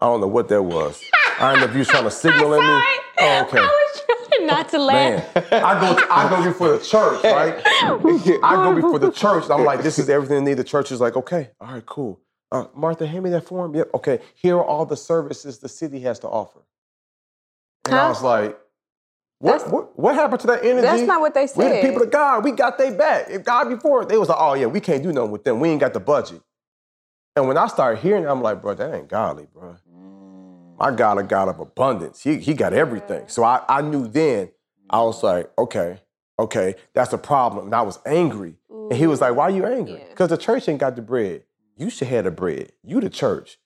I 0.00 0.06
don't 0.06 0.20
know 0.20 0.26
what 0.28 0.48
that 0.48 0.62
was. 0.62 1.02
I 1.40 1.52
don't 1.52 1.60
know 1.60 1.68
if 1.68 1.74
you 1.76 1.84
trying 1.84 2.04
to 2.04 2.10
signal 2.10 2.54
at 2.54 2.62
me. 2.62 2.94
Oh, 3.20 3.42
okay. 3.42 3.97
I 4.50 4.62
was 4.62 4.70
trying 4.70 4.70
not 4.70 4.70
to 4.70 4.78
laugh. 4.78 5.34
Man, 5.34 5.64
I 5.64 5.80
go, 5.80 6.06
I 6.10 6.28
go 6.28 6.44
before 6.44 6.68
the 6.76 6.84
church, 6.84 7.24
right? 7.24 7.62
I 7.64 8.54
go 8.56 8.74
before 8.74 8.98
the 8.98 9.12
church. 9.12 9.50
I'm 9.50 9.64
like, 9.64 9.82
this 9.82 9.98
is 9.98 10.08
everything 10.10 10.44
they 10.44 10.50
need. 10.52 10.58
The 10.58 10.64
church 10.64 10.92
is 10.92 11.00
like, 11.00 11.16
okay, 11.16 11.50
all 11.60 11.72
right, 11.72 11.86
cool. 11.86 12.20
Uh, 12.50 12.66
Martha, 12.74 13.06
hand 13.06 13.24
me 13.24 13.30
that 13.30 13.44
form. 13.44 13.74
Yep, 13.74 13.90
okay. 13.94 14.20
Here 14.34 14.56
are 14.56 14.64
all 14.64 14.86
the 14.86 14.96
services 14.96 15.58
the 15.58 15.68
city 15.68 16.00
has 16.00 16.18
to 16.20 16.28
offer. 16.28 16.60
And 17.86 17.94
I 17.94 18.08
was 18.08 18.22
like, 18.22 18.58
what, 19.40 19.70
what, 19.70 19.98
what 19.98 20.14
happened 20.14 20.40
to 20.40 20.46
that 20.48 20.64
energy? 20.64 20.82
That's 20.82 21.02
not 21.02 21.20
what 21.20 21.34
they 21.34 21.46
said. 21.46 21.56
We're 21.56 21.80
the 21.80 21.88
people 21.88 22.02
of 22.02 22.10
God. 22.10 22.44
We 22.44 22.52
got 22.52 22.76
they 22.76 22.90
back. 22.90 23.26
If 23.30 23.44
God 23.44 23.68
before, 23.68 24.04
they 24.04 24.18
was 24.18 24.28
like, 24.28 24.38
oh 24.40 24.54
yeah, 24.54 24.66
we 24.66 24.80
can't 24.80 25.02
do 25.02 25.12
nothing 25.12 25.30
with 25.30 25.44
them. 25.44 25.60
We 25.60 25.68
ain't 25.68 25.80
got 25.80 25.94
the 25.94 26.00
budget. 26.00 26.42
And 27.36 27.46
when 27.46 27.56
I 27.56 27.68
started 27.68 28.00
hearing 28.00 28.24
it, 28.24 28.26
I'm 28.26 28.42
like, 28.42 28.60
bro, 28.60 28.74
that 28.74 28.94
ain't 28.94 29.08
godly, 29.08 29.46
bro. 29.52 29.76
My 30.78 30.92
God, 30.92 31.18
a 31.18 31.22
God 31.22 31.48
of 31.48 31.58
abundance. 31.58 32.22
He, 32.22 32.38
he 32.38 32.54
got 32.54 32.72
everything. 32.72 33.28
So 33.28 33.42
I, 33.42 33.64
I 33.68 33.82
knew 33.82 34.06
then, 34.06 34.50
I 34.88 34.96
mm-hmm. 34.96 35.06
was 35.06 35.22
like, 35.22 35.50
okay, 35.58 36.00
okay, 36.38 36.74
that's 36.94 37.12
a 37.12 37.18
problem. 37.18 37.66
And 37.66 37.74
I 37.74 37.82
was 37.82 37.98
angry. 38.06 38.54
And 38.70 38.94
he 38.94 39.06
was 39.06 39.20
like, 39.20 39.34
why 39.34 39.44
are 39.44 39.50
you 39.50 39.66
angry? 39.66 39.98
Yeah. 39.98 40.08
Because 40.10 40.30
the 40.30 40.36
church 40.36 40.68
ain't 40.68 40.78
got 40.78 40.96
the 40.96 41.02
bread. 41.02 41.42
You 41.76 41.90
should 41.90 42.08
have 42.08 42.24
the 42.24 42.30
bread. 42.30 42.72
You 42.84 43.00
the 43.00 43.10
church. 43.10 43.58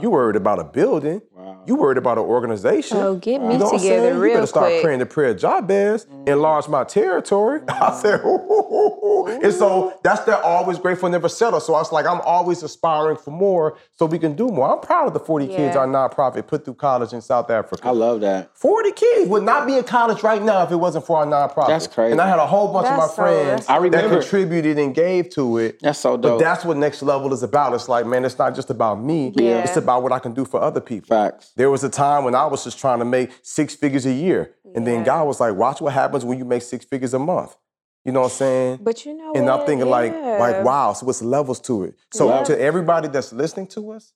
You 0.00 0.10
worried 0.10 0.36
about 0.36 0.58
a 0.58 0.64
building. 0.64 1.22
Wow. 1.32 1.62
You 1.66 1.76
worried 1.76 1.98
about 1.98 2.18
an 2.18 2.24
organization. 2.24 2.96
Oh, 2.98 3.14
get 3.16 3.40
me 3.40 3.52
You 3.52 3.58
know 3.58 3.66
what 3.66 3.74
I'm 3.74 3.80
together 3.80 4.00
saying? 4.02 4.14
You 4.16 4.20
real 4.22 4.34
better 4.34 4.46
start 4.46 4.66
quick. 4.66 4.82
praying 4.82 4.98
the 4.98 5.06
prayer 5.06 5.28
of 5.30 5.38
Jabez, 5.38 6.06
mm. 6.06 6.28
enlarge 6.28 6.68
my 6.68 6.84
territory. 6.84 7.60
I 7.68 7.92
said, 8.00 8.20
ooh, 8.24 8.28
ooh, 8.28 8.74
ooh, 8.74 9.06
ooh. 9.06 9.26
And 9.42 9.52
so 9.52 9.98
that's 10.02 10.20
that 10.24 10.42
always 10.42 10.78
grateful, 10.78 11.08
never 11.08 11.28
settle. 11.28 11.60
So 11.60 11.74
I 11.74 11.78
was 11.78 11.92
like, 11.92 12.06
I'm 12.06 12.20
always 12.22 12.62
aspiring 12.62 13.16
for 13.18 13.30
more 13.30 13.78
so 13.92 14.06
we 14.06 14.18
can 14.18 14.34
do 14.34 14.48
more. 14.48 14.72
I'm 14.74 14.80
proud 14.80 15.06
of 15.06 15.12
the 15.14 15.20
40 15.20 15.46
kids 15.46 15.74
Yeah. 15.74 15.78
our 15.78 15.86
nonprofit 15.86 16.46
put 16.46 16.64
through 16.64 16.74
college 16.74 17.12
in 17.12 17.20
South 17.20 17.48
Africa. 17.50 17.86
I 17.86 17.90
love 17.92 18.20
that. 18.22 18.50
40 18.58 18.92
kids 18.92 19.30
would 19.30 19.44
not 19.44 19.66
be 19.66 19.76
in 19.76 19.84
college 19.84 20.22
right 20.22 20.42
now 20.42 20.62
if 20.64 20.70
it 20.72 20.76
wasn't 20.76 21.06
for 21.06 21.18
our 21.18 21.26
nonprofit. 21.26 21.68
That's 21.68 21.86
crazy. 21.86 22.12
And 22.12 22.20
I 22.20 22.28
had 22.28 22.38
a 22.38 22.46
whole 22.46 22.72
bunch 22.72 22.86
of 22.88 22.92
my 22.96 22.98
That's 23.04 23.10
so- 23.16 23.22
friends 23.22 23.48
that's 23.66 23.70
I 23.70 23.74
that 23.78 23.82
remember. 23.82 24.20
contributed 24.20 24.78
and 24.78 24.94
gave 24.94 25.30
to 25.30 25.58
it. 25.58 25.78
That's 25.80 25.98
so 25.98 26.16
dope. 26.16 26.22
But 26.22 26.28
dope. 26.30 26.40
that's 26.40 26.64
what 26.64 26.76
next 26.78 27.02
level 27.02 27.32
is 27.32 27.42
about. 27.42 27.74
It's 27.74 27.88
like, 27.88 28.06
man, 28.06 28.24
it's 28.24 28.38
not 28.38 28.54
just 28.54 28.70
about 28.70 29.00
me. 29.00 29.32
Yeah. 29.36 29.62
It's 29.62 29.73
about 29.76 30.02
what 30.02 30.12
I 30.12 30.18
can 30.18 30.34
do 30.34 30.44
for 30.44 30.60
other 30.60 30.80
people. 30.80 31.08
Facts. 31.08 31.52
There 31.56 31.70
was 31.70 31.82
a 31.84 31.88
time 31.88 32.24
when 32.24 32.34
I 32.34 32.46
was 32.46 32.64
just 32.64 32.78
trying 32.78 32.98
to 33.00 33.04
make 33.04 33.30
six 33.42 33.74
figures 33.74 34.06
a 34.06 34.12
year. 34.12 34.54
And 34.74 34.86
then 34.86 35.04
God 35.04 35.26
was 35.26 35.40
like, 35.40 35.54
watch 35.54 35.80
what 35.80 35.92
happens 35.92 36.24
when 36.24 36.38
you 36.38 36.44
make 36.44 36.62
six 36.62 36.84
figures 36.84 37.14
a 37.14 37.18
month. 37.18 37.56
You 38.04 38.12
know 38.12 38.20
what 38.20 38.32
I'm 38.32 38.38
saying? 38.38 38.78
But 38.82 39.06
you 39.06 39.14
know 39.16 39.32
and 39.34 39.46
what? 39.46 39.60
I'm 39.60 39.66
thinking 39.66 39.88
like, 39.88 40.12
Yeah. 40.12 40.36
like, 40.38 40.62
wow, 40.64 40.92
so 40.92 41.06
what's 41.06 41.22
levels 41.22 41.58
to 41.60 41.84
it? 41.84 41.94
So 42.12 42.28
Yeah. 42.28 42.44
to 42.44 42.60
everybody 42.60 43.08
that's 43.08 43.32
listening 43.32 43.66
to 43.68 43.92
us, 43.92 44.12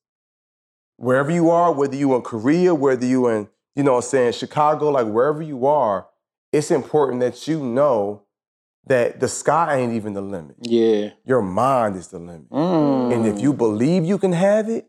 wherever 0.97 1.31
you 1.31 1.51
are, 1.51 1.73
whether 1.73 1.97
you 1.97 2.15
in 2.15 2.23
Korea, 2.23 2.75
whether 2.75 3.07
you 3.07 3.29
in, 3.29 3.49
you 3.75 3.83
know 3.83 3.93
what 3.93 4.05
I'm 4.05 4.11
saying, 4.11 4.33
Chicago, 4.33 4.91
like 4.91 5.07
wherever 5.07 5.41
you 5.43 5.67
are, 5.67 6.07
it's 6.53 6.71
important 6.71 7.21
that 7.21 7.47
you 7.49 7.63
know 7.65 8.23
that 8.87 9.21
the 9.21 9.29
sky 9.29 9.77
ain't 9.77 9.93
even 9.93 10.15
the 10.15 10.23
limit. 10.23 10.57
Yeah. 10.63 11.11
Your 11.25 11.43
mind 11.43 11.97
is 11.97 12.09
the 12.09 12.19
limit. 12.19 12.49
Mm. 12.51 13.15
And 13.15 13.27
if 13.27 13.41
you 13.41 13.53
believe 13.53 14.05
you 14.05 14.19
can 14.19 14.33
have 14.33 14.69
it, 14.69 14.89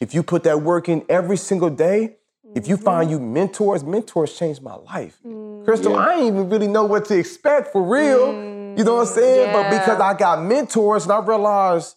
if 0.00 0.14
you 0.14 0.22
put 0.22 0.44
that 0.44 0.62
work 0.62 0.88
in 0.88 1.04
every 1.08 1.36
single 1.36 1.70
day, 1.70 2.16
if 2.54 2.66
you 2.66 2.76
find 2.76 3.10
mm-hmm. 3.10 3.24
you 3.24 3.26
mentors, 3.26 3.84
mentors 3.84 4.36
changed 4.38 4.62
my 4.62 4.74
life. 4.74 5.18
Mm. 5.26 5.64
Crystal, 5.64 5.92
Yeah. 5.92 5.98
I 5.98 6.14
didn't 6.16 6.26
even 6.28 6.48
really 6.48 6.66
know 6.66 6.84
what 6.84 7.04
to 7.06 7.18
expect 7.18 7.72
for 7.72 7.82
real. 7.82 8.32
You 8.32 8.84
know 8.84 8.94
what 8.94 9.08
I'm 9.08 9.12
mm. 9.12 9.14
saying? 9.14 9.52
But 9.52 9.70
because 9.70 10.00
I 10.00 10.14
got 10.14 10.42
mentors 10.42 11.04
and 11.04 11.12
I 11.12 11.20
realized, 11.20 11.96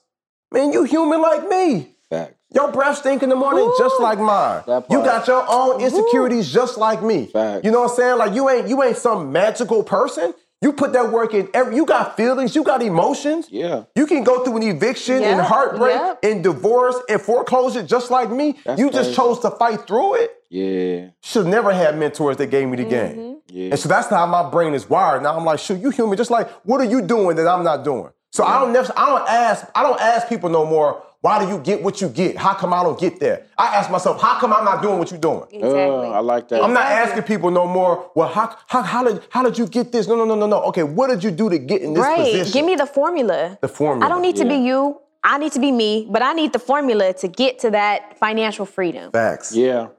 man, 0.52 0.74
you 0.74 0.84
human 0.84 1.22
like 1.22 1.48
me. 1.48 1.96
Facts. 2.10 2.36
Your 2.54 2.70
breath 2.70 2.98
stink 2.98 3.24
in 3.24 3.30
the 3.30 3.36
morning 3.36 3.72
just 3.78 3.96
like 4.02 4.20
mine. 4.20 4.64
You 4.68 5.02
got 5.04 5.26
your 5.26 5.46
own 5.48 5.80
insecurities 5.80 6.52
just 6.52 6.78
like 6.78 7.02
me. 7.02 7.28
Facts. 7.28 7.64
You 7.64 7.72
know 7.72 7.84
what 7.84 7.92
I'm 7.92 7.96
saying? 7.96 8.18
Like 8.18 8.34
you 8.34 8.50
ain't 8.50 8.68
you 8.68 8.84
ain't 8.84 8.98
some 8.98 9.32
magical 9.32 9.84
person. 9.84 10.34
You 10.62 10.74
put 10.74 10.94
that 10.94 11.12
work 11.12 11.34
in. 11.34 11.50
Every, 11.56 11.76
you 11.76 11.86
got 11.88 12.16
feelings. 12.16 12.56
You 12.56 12.64
got 12.64 12.84
emotions. 12.84 13.48
Yeah. 13.50 13.86
You 13.96 14.06
can 14.06 14.24
go 14.24 14.44
through 14.44 14.58
an 14.58 14.64
eviction 14.64 15.24
and 15.24 15.42
heartbreak 15.42 15.96
yep. 15.96 16.20
and 16.24 16.44
divorce 16.44 16.98
and 17.10 17.20
foreclosure 17.20 17.82
just 17.82 18.12
like 18.12 18.30
me. 18.30 18.60
That's 18.64 18.80
you 18.80 18.92
just 18.92 19.16
chose 19.16 19.40
to 19.40 19.50
fight 19.52 19.88
through 19.88 20.16
it. 20.16 20.32
Yeah. 20.50 21.10
Should 21.24 21.48
never 21.48 21.74
had 21.74 21.98
mentors 21.98 22.38
that 22.38 22.48
gave 22.48 22.68
me 22.68 22.78
the 22.78 22.84
Mm-hmm. 22.84 23.16
game. 23.18 23.38
Yeah. 23.48 23.70
And 23.72 23.80
so 23.80 23.90
that's 23.90 24.08
how 24.10 24.26
my 24.28 24.50
brain 24.50 24.74
is 24.74 24.88
wired. 24.88 25.24
Now 25.24 25.36
I'm 25.36 25.46
like, 25.46 25.60
shoot, 25.60 25.80
you 25.80 25.90
human. 25.90 26.16
Just 26.16 26.32
like, 26.32 26.50
what 26.64 26.80
are 26.80 26.86
you 26.86 27.02
doing 27.02 27.36
that 27.38 27.48
I'm 27.48 27.64
not 27.64 27.84
doing? 27.84 28.12
So 28.32 28.44
I 28.46 28.60
don't 28.60 28.72
never, 28.72 28.94
I 28.96 29.08
don't 29.08 29.28
ask, 29.28 29.66
I 29.76 29.84
don't 29.84 30.00
ask 30.00 30.30
people 30.30 30.50
no 30.50 30.66
more. 30.66 31.04
Why 31.22 31.44
do 31.44 31.52
you 31.52 31.60
get 31.60 31.84
what 31.84 32.02
you 32.02 32.10
get? 32.10 32.36
How 32.36 32.56
come 32.56 32.74
I 32.74 32.82
don't 32.82 33.00
get 33.00 33.20
there? 33.20 33.46
I 33.56 33.68
ask 33.76 33.92
myself, 33.92 34.20
how 34.20 34.40
come 34.40 34.52
I'm 34.52 34.66
not 34.66 34.82
doing 34.82 34.98
what 34.98 35.12
you're 35.12 35.20
doing? 35.20 35.44
Exactly. 35.52 35.70
Uh, 35.72 36.10
I 36.12 36.20
like 36.20 36.48
that. 36.50 36.64
I'm 36.64 36.74
not 36.74 36.86
asking 36.86 37.24
people 37.24 37.52
no 37.52 37.68
more. 37.68 38.10
Well, 38.16 38.28
how, 38.28 38.58
how, 38.66 38.82
how 38.82 39.04
did 39.04 39.22
how 39.30 39.44
did 39.44 39.56
you 39.58 39.68
get 39.68 39.92
this? 39.92 40.08
No, 40.08 40.16
no, 40.16 40.26
no, 40.26 40.36
no, 40.36 40.48
no. 40.48 40.64
Okay, 40.64 40.82
what 40.82 41.12
did 41.12 41.24
you 41.24 41.30
do 41.30 41.48
to 41.50 41.60
get 41.60 41.84
in 41.84 41.94
this 41.94 42.02
right. 42.04 42.18
position? 42.18 42.52
Give 42.52 42.66
me 42.66 42.76
the 42.76 42.88
formula. 42.88 43.58
the 43.62 43.68
formula. 43.68 44.04
I 44.06 44.10
don't 44.10 44.24
need 44.24 44.36
to 44.38 44.46
be 44.46 44.56
you. 44.56 45.00
I 45.24 45.38
need 45.38 45.52
to 45.52 45.60
be 45.60 45.72
me, 45.72 46.08
but 46.10 46.24
I 46.24 46.34
need 46.34 46.52
the 46.54 46.60
formula 46.60 47.14
to 47.14 47.28
get 47.28 47.60
to 47.60 47.70
that 47.70 48.18
financial 48.18 48.66
freedom. 48.66 49.12
facts. 49.12 49.56
Yeah. 49.56 49.90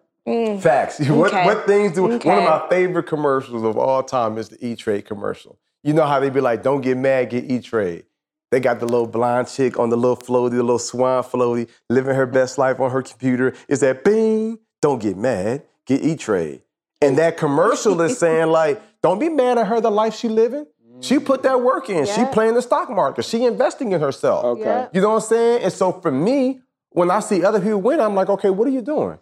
Facts. 0.60 1.00
What, 1.08 1.32
Okay. 1.32 1.44
what 1.44 1.66
things 1.66 1.92
do? 1.92 2.02
One 2.02 2.14
of 2.14 2.20
my 2.44 2.66
favorite 2.68 3.04
commercials 3.06 3.62
of 3.62 3.76
all 3.78 4.02
time 4.02 4.38
is 4.38 4.48
the 4.48 4.64
E 4.66 4.74
Trade 4.74 5.04
commercial. 5.04 5.56
You 5.84 5.92
know 5.94 6.04
how 6.04 6.18
they 6.20 6.30
be 6.30 6.40
like, 6.40 6.62
"Don't 6.64 6.80
get 6.80 6.96
mad, 6.96 7.30
get 7.30 7.44
E 7.50 7.60
Trade." 7.60 8.04
They 8.52 8.60
got 8.60 8.80
the 8.80 8.86
little 8.86 9.06
blonde 9.06 9.48
chick 9.48 9.78
on 9.78 9.88
the 9.88 9.96
little 9.96 10.18
floaty, 10.18 10.50
the 10.50 10.62
little 10.62 10.78
swan 10.78 11.22
floaty, 11.24 11.70
living 11.88 12.14
her 12.14 12.26
best 12.26 12.58
life 12.58 12.78
on 12.80 12.90
her 12.90 13.00
computer. 13.00 13.54
Is 13.66 13.80
that 13.80 14.04
bing? 14.04 14.58
Don't 14.82 15.00
get 15.00 15.16
mad, 15.16 15.62
get 15.86 16.04
E 16.04 16.16
Trade. 16.16 16.60
And 17.00 17.16
that 17.16 17.38
commercial 17.38 17.98
is 18.02 18.18
saying 18.18 18.48
like, 18.60 18.82
don't 19.00 19.18
be 19.18 19.30
mad 19.30 19.56
at 19.56 19.68
her 19.68 19.80
the 19.80 19.90
life 19.90 20.14
she 20.14 20.28
living. 20.28 20.66
She 21.00 21.18
put 21.18 21.42
that 21.44 21.56
mm. 21.56 21.64
work 21.64 21.88
in. 21.88 22.04
She 22.04 22.26
playing 22.26 22.52
the 22.52 22.60
stock 22.60 22.90
market. 22.90 23.24
She 23.24 23.42
investing 23.46 23.92
in 23.92 24.00
herself. 24.02 24.44
Okay. 24.44 24.64
Yeah. 24.64 24.88
You 24.92 25.00
know 25.00 25.08
what 25.08 25.22
I'm 25.22 25.28
saying? 25.28 25.62
And 25.62 25.72
so 25.72 25.90
for 25.90 26.12
me, 26.12 26.60
when 26.90 27.10
I 27.10 27.20
see 27.20 27.42
other 27.42 27.58
people 27.58 27.80
win, 27.80 28.00
I'm 28.00 28.14
like, 28.14 28.28
okay, 28.28 28.50
what 28.50 28.68
are 28.68 28.70
you 28.70 28.82
doing? 28.82 29.18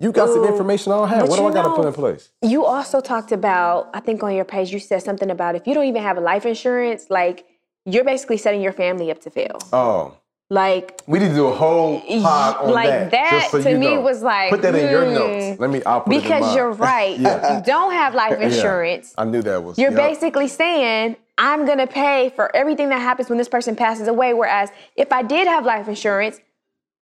You 0.00 0.10
got 0.10 0.28
some 0.28 0.44
information 0.44 0.90
I 0.90 0.96
don't 0.96 1.08
have. 1.08 1.20
But 1.20 1.28
What 1.28 1.36
do 1.36 1.46
I 1.46 1.52
got 1.52 1.62
to 1.68 1.76
put 1.76 1.86
in 1.86 1.92
place? 1.92 2.32
You 2.42 2.64
also 2.64 3.00
talked 3.00 3.30
about, 3.30 3.90
I 3.94 4.00
think 4.00 4.24
on 4.24 4.34
your 4.34 4.44
page, 4.44 4.72
you 4.72 4.80
said 4.80 5.04
something 5.04 5.30
about 5.30 5.54
if 5.54 5.68
you 5.68 5.74
don't 5.74 5.84
even 5.84 6.02
have 6.02 6.16
a 6.16 6.20
life 6.20 6.44
insurance, 6.44 7.06
like 7.08 7.46
you're 7.84 8.04
basically 8.04 8.36
setting 8.36 8.62
your 8.62 8.72
family 8.72 9.10
up 9.10 9.20
to 9.22 9.30
fail. 9.30 9.58
Oh, 9.72 10.16
Like, 10.50 11.00
we 11.06 11.18
need 11.18 11.28
to 11.30 11.34
do 11.34 11.46
a 11.46 11.54
whole 11.54 12.00
pod 12.00 12.56
on 12.56 12.70
Like 12.72 12.88
that. 12.88 13.10
that 13.12 13.30
just 13.30 13.50
so 13.52 13.62
to 13.62 13.70
you 13.70 13.78
me 13.78 13.94
know. 13.94 14.00
was 14.02 14.22
like, 14.22 14.50
put 14.50 14.62
that 14.62 14.74
in 14.74 14.90
your 14.90 15.06
hmm. 15.06 15.14
notes. 15.14 15.60
Let 15.60 15.70
me. 15.70 15.82
I'll 15.84 16.02
put 16.02 16.10
because 16.10 16.54
you're 16.54 16.72
right. 16.72 17.18
Yeah. 17.26 17.58
You 17.58 17.64
don't 17.64 17.92
have 17.92 18.14
life 18.14 18.36
Yeah. 18.38 18.46
insurance. 18.48 19.14
I 19.16 19.24
knew 19.24 19.42
that 19.42 19.62
was. 19.64 19.78
You're 19.78 19.92
yeah. 19.92 20.08
basically 20.08 20.48
saying, 20.48 21.16
I'm 21.38 21.64
gonna 21.66 21.86
pay 21.86 22.30
for 22.36 22.54
everything 22.54 22.90
that 22.90 23.00
happens 23.00 23.28
when 23.30 23.38
this 23.38 23.48
person 23.48 23.74
passes 23.74 24.06
away. 24.08 24.34
Whereas 24.34 24.70
if 24.96 25.10
I 25.10 25.22
did 25.22 25.48
have 25.48 25.64
life 25.64 25.88
insurance, 25.88 26.38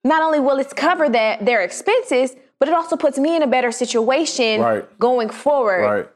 not 0.04 0.22
only 0.22 0.40
will 0.40 0.58
it 0.58 0.74
cover 0.74 1.08
that 1.08 1.44
their 1.46 1.62
expenses, 1.62 2.34
but 2.58 2.68
it 2.68 2.74
also 2.74 2.96
puts 2.96 3.16
me 3.18 3.36
in 3.36 3.42
a 3.42 3.46
better 3.46 3.70
situation 3.70 4.60
Right. 4.60 4.98
going 4.98 5.28
forward. 5.30 5.82
Right. 5.82 6.08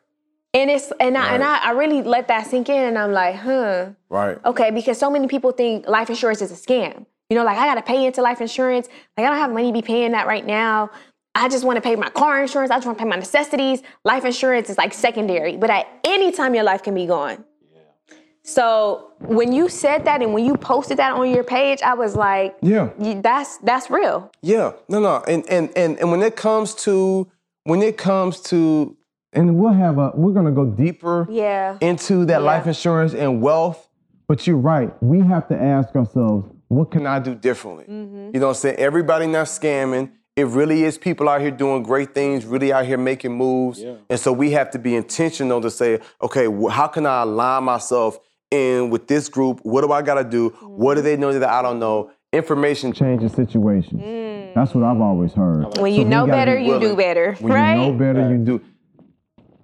And 0.52 0.68
it's 0.70 0.92
and 0.98 1.16
I 1.16 1.34
and 1.34 1.44
I, 1.44 1.68
I 1.68 1.70
really 1.72 2.02
let 2.02 2.26
that 2.28 2.46
sink 2.46 2.68
in 2.68 2.82
and 2.82 2.98
I'm 2.98 3.12
like, 3.12 3.36
huh. 3.36 3.90
Right. 4.08 4.38
Okay, 4.44 4.70
because 4.72 4.98
so 4.98 5.08
many 5.08 5.28
people 5.28 5.52
think 5.52 5.86
life 5.86 6.10
insurance 6.10 6.42
is 6.42 6.50
a 6.50 6.54
scam. 6.54 7.06
You 7.28 7.36
know, 7.36 7.44
like 7.44 7.56
I 7.56 7.66
gotta 7.66 7.82
pay 7.82 8.04
into 8.04 8.20
life 8.20 8.40
insurance. 8.40 8.88
Like 9.16 9.26
I 9.26 9.30
don't 9.30 9.38
have 9.38 9.52
money 9.52 9.68
to 9.68 9.72
be 9.72 9.82
paying 9.82 10.10
that 10.12 10.26
right 10.26 10.44
now. 10.44 10.90
I 11.36 11.48
just 11.48 11.64
want 11.64 11.76
to 11.76 11.80
pay 11.80 11.94
my 11.94 12.10
car 12.10 12.42
insurance. 12.42 12.72
I 12.72 12.76
just 12.76 12.86
want 12.86 12.98
to 12.98 13.04
pay 13.04 13.08
my 13.08 13.14
necessities. 13.16 13.82
Life 14.04 14.24
insurance 14.24 14.68
is 14.68 14.76
like 14.76 14.92
secondary, 14.92 15.56
but 15.56 15.70
at 15.70 15.86
any 16.02 16.32
time 16.32 16.56
your 16.56 16.64
life 16.64 16.82
can 16.82 16.94
be 16.94 17.06
gone. 17.06 17.44
Yeah. 17.72 18.16
So 18.42 19.12
when 19.20 19.52
you 19.52 19.68
said 19.68 20.04
that 20.06 20.22
and 20.22 20.34
when 20.34 20.44
you 20.44 20.56
posted 20.56 20.98
that 20.98 21.12
on 21.12 21.30
your 21.30 21.44
page, 21.44 21.82
I 21.82 21.94
was 21.94 22.16
like, 22.16 22.56
Yeah. 22.60 22.90
That's 22.98 23.58
that's 23.58 23.88
real. 23.88 24.32
Yeah. 24.42 24.72
No. 24.88 24.98
No. 24.98 25.22
And 25.28 25.48
and 25.48 25.70
and 25.76 25.96
and 26.00 26.10
when 26.10 26.22
it 26.22 26.34
comes 26.34 26.74
to 26.86 27.30
when 27.62 27.82
it 27.82 27.96
comes 27.96 28.40
to 28.40 28.96
And 29.32 29.56
we'll 29.58 29.72
have 29.72 29.98
a, 29.98 30.12
we're 30.14 30.32
gonna 30.32 30.50
go 30.50 30.64
deeper 30.66 31.26
Yeah. 31.30 31.76
into 31.80 32.24
that 32.26 32.40
Yeah. 32.40 32.46
life 32.46 32.66
insurance 32.66 33.14
and 33.14 33.40
wealth, 33.42 33.86
But 34.28 34.46
you're 34.46 34.56
right. 34.56 34.92
We 35.02 35.20
have 35.22 35.48
to 35.48 35.60
ask 35.60 35.94
ourselves, 35.96 36.46
what 36.68 36.92
can 36.92 37.00
can 37.00 37.06
I 37.08 37.18
do 37.18 37.34
differently? 37.34 37.84
Mm-hmm. 37.88 38.30
You 38.32 38.38
know 38.40 38.46
what 38.46 38.56
I'm 38.58 38.60
saying? 38.60 38.76
Everybody 38.76 39.26
not 39.26 39.46
scamming. 39.46 40.10
It 40.36 40.46
really 40.46 40.84
is 40.84 40.96
people 40.98 41.28
out 41.28 41.40
here 41.40 41.50
doing 41.50 41.82
great 41.82 42.14
things, 42.14 42.46
really 42.46 42.72
out 42.72 42.86
here 42.86 42.96
making 42.96 43.32
moves. 43.32 43.82
And 44.08 44.20
so 44.20 44.32
we 44.32 44.52
have 44.52 44.70
to 44.70 44.78
be 44.78 44.94
intentional 44.94 45.60
to 45.62 45.68
say, 45.70 45.98
okay, 46.22 46.46
wh- 46.46 46.70
how 46.70 46.86
can 46.86 47.06
I 47.06 47.22
align 47.22 47.64
myself 47.64 48.20
in 48.52 48.88
with 48.90 49.08
this 49.08 49.28
group? 49.28 49.58
What 49.64 49.80
do 49.84 49.90
I 49.92 50.00
got 50.02 50.14
to 50.14 50.24
do? 50.24 50.50
What 50.62 50.94
do 50.94 51.02
they 51.02 51.16
know 51.16 51.36
that 51.36 51.48
I 51.48 51.60
don't 51.62 51.80
know? 51.80 52.10
Information 52.32 52.92
changes 52.92 53.32
situations. 53.32 54.00
the 54.00 54.06
situation? 54.06 54.52
That's 54.54 54.72
what 54.74 54.84
I've 54.84 55.00
always 55.00 55.32
heard. 55.32 55.64
Mm. 55.64 55.80
When 55.82 55.92
you 55.92 56.04
we 56.04 56.08
know 56.08 56.26
better, 56.26 56.56
be 56.56 56.62
you 56.62 56.74
do 56.74 56.80
willing. 56.80 56.96
better, 56.96 57.34
When 57.40 57.52
right? 57.52 57.74
you 57.74 57.92
know 57.92 57.98
better, 57.98 58.30
you 58.30 58.38
do. 58.38 58.60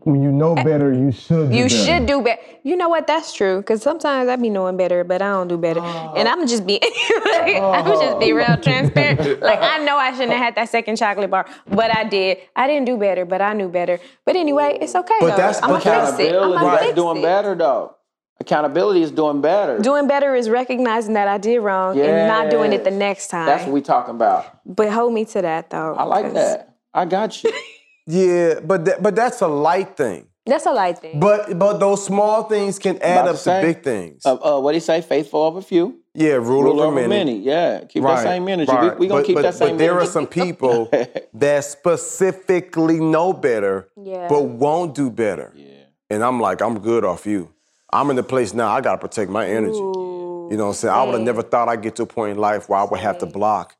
When 0.06 0.22
you 0.22 0.30
know 0.30 0.54
eh, 0.54 0.62
better, 0.62 0.92
you 0.92 1.10
should. 1.10 1.50
Do 1.50 1.56
You 1.56 1.64
better. 1.64 1.74
should 1.84 2.06
do 2.06 2.22
better. 2.22 2.40
You 2.62 2.76
know 2.76 2.88
what? 2.88 3.08
That's 3.08 3.32
true. 3.32 3.56
Because 3.58 3.82
sometimes 3.82 4.28
I 4.28 4.36
be 4.36 4.50
knowing 4.50 4.76
better, 4.76 5.02
but 5.02 5.20
I 5.20 5.30
don't 5.30 5.48
do 5.48 5.58
better. 5.58 5.80
Oh. 5.82 6.14
and 6.16 6.28
I'm 6.28 6.46
just 6.46 6.64
be, 6.64 6.74
like, 7.24 7.56
I'm 7.60 7.84
just 7.86 8.20
be 8.20 8.32
oh. 8.32 8.36
real 8.36 8.56
transparent. 8.56 9.40
like 9.50 9.58
I 9.60 9.78
know 9.78 9.96
I 9.96 10.12
shouldn't 10.12 10.30
have 10.30 10.40
had 10.40 10.54
that 10.54 10.68
second 10.68 10.94
chocolate 10.96 11.28
bar, 11.28 11.44
but 11.66 11.92
I 11.92 12.04
did. 12.04 12.38
I 12.54 12.68
didn't 12.68 12.84
do 12.86 12.96
better, 12.96 13.24
but 13.24 13.42
I 13.42 13.52
knew 13.52 13.68
better. 13.68 13.98
But 14.24 14.36
anyway, 14.36 14.78
it's 14.80 14.94
okay 14.94 15.16
But 15.18 15.30
though. 15.30 15.36
that's- 15.36 15.60
I'm 15.60 15.70
but 15.70 15.82
fix 15.82 16.20
it. 16.20 16.36
I'm 16.36 16.52
Accountability 16.52 16.64
gonna 16.64 16.78
fix 16.78 16.94
doing 16.94 17.16
it. 17.16 17.22
better 17.22 17.54
though. 17.56 17.96
Accountability 18.38 19.02
is 19.02 19.10
doing 19.10 19.40
better. 19.40 19.78
Doing 19.80 20.06
better 20.06 20.36
is 20.36 20.48
recognizing 20.48 21.14
that 21.14 21.26
I 21.26 21.38
did 21.38 21.58
wrong 21.58 21.98
and 21.98 22.28
not 22.28 22.48
doing 22.48 22.72
it 22.72 22.84
the 22.84 22.92
next 22.92 23.26
time. 23.26 23.46
That's 23.46 23.64
what 23.64 23.72
we 23.72 23.80
talking 23.80 24.14
about. 24.14 24.60
but 24.64 24.88
hold 24.88 25.12
me 25.12 25.24
to 25.24 25.42
that 25.42 25.70
though. 25.70 25.94
I 25.94 26.04
like 26.04 26.32
that. 26.34 26.76
I 26.94 27.06
got 27.06 27.42
you. 27.42 27.52
Yeah, 28.06 28.60
but 28.60 28.84
that, 28.84 29.02
but 29.02 29.14
that's 29.16 29.40
a 29.40 29.48
light 29.48 29.96
thing. 29.96 30.28
That's 30.44 30.64
a 30.66 30.70
light 30.72 30.98
thing. 31.00 31.18
But 31.18 31.58
but 31.58 31.78
those 31.80 32.04
small 32.04 32.44
things 32.44 32.78
can 32.78 32.98
add 33.02 33.22
About 33.22 33.28
up 33.30 33.32
to 33.32 33.38
to 33.38 33.42
say, 33.44 33.62
big 33.62 33.82
things. 33.82 34.24
Uh, 34.24 34.34
uh, 34.36 34.60
what 34.60 34.72
do 34.72 34.76
you 34.76 34.80
say? 34.80 35.00
Faithful 35.00 35.44
of 35.48 35.56
a 35.56 35.62
few, 35.62 35.98
yeah, 36.14 36.34
rule, 36.34 36.62
rule 36.62 36.80
over, 36.80 36.86
over 36.86 36.94
many. 36.94 37.08
many. 37.08 37.38
Yeah, 37.40 37.84
keep 37.84 38.04
that 38.04 38.22
same 38.22 38.46
energy. 38.48 38.70
We, 38.70 38.78
right. 38.78 38.98
we 38.98 39.08
gonna 39.08 39.20
But- 39.22 39.26
keep 39.26 39.34
but, 39.34 39.42
that 39.42 39.54
same. 39.54 39.70
Energy. 39.70 39.74
But 39.74 39.78
there 39.78 39.90
energy. 39.94 40.08
are 40.08 40.12
some 40.12 40.26
people 40.42 40.88
that 41.34 41.64
specifically 41.64 43.00
know 43.00 43.32
better, 43.32 43.88
Yeah. 44.00 44.28
but 44.28 44.42
won't 44.42 44.94
do 44.94 45.10
better. 45.10 45.52
Yeah. 45.56 45.66
And 46.10 46.22
I'm 46.22 46.38
like, 46.40 46.60
I'm 46.62 46.78
good 46.78 47.04
off 47.04 47.26
you. 47.26 47.50
I'm 47.92 48.10
in 48.10 48.16
the 48.16 48.22
place 48.22 48.54
now. 48.54 48.68
I 48.68 48.80
gotta 48.80 48.98
protect 48.98 49.30
my 49.30 49.46
energy. 49.48 49.74
Ooh, 49.78 50.48
You 50.50 50.56
know 50.56 50.64
what 50.66 50.68
I'm 50.70 50.74
saying? 50.76 50.94
I 50.94 51.02
would 51.02 51.14
have 51.14 51.22
never 51.22 51.42
thought 51.42 51.68
I'd 51.68 51.82
get 51.82 51.96
to 51.96 52.04
a 52.04 52.06
point 52.06 52.32
in 52.32 52.38
life 52.38 52.68
where 52.68 52.78
I 52.78 52.84
would 52.84 53.00
have 53.00 53.18
to 53.18 53.26
block. 53.26 53.74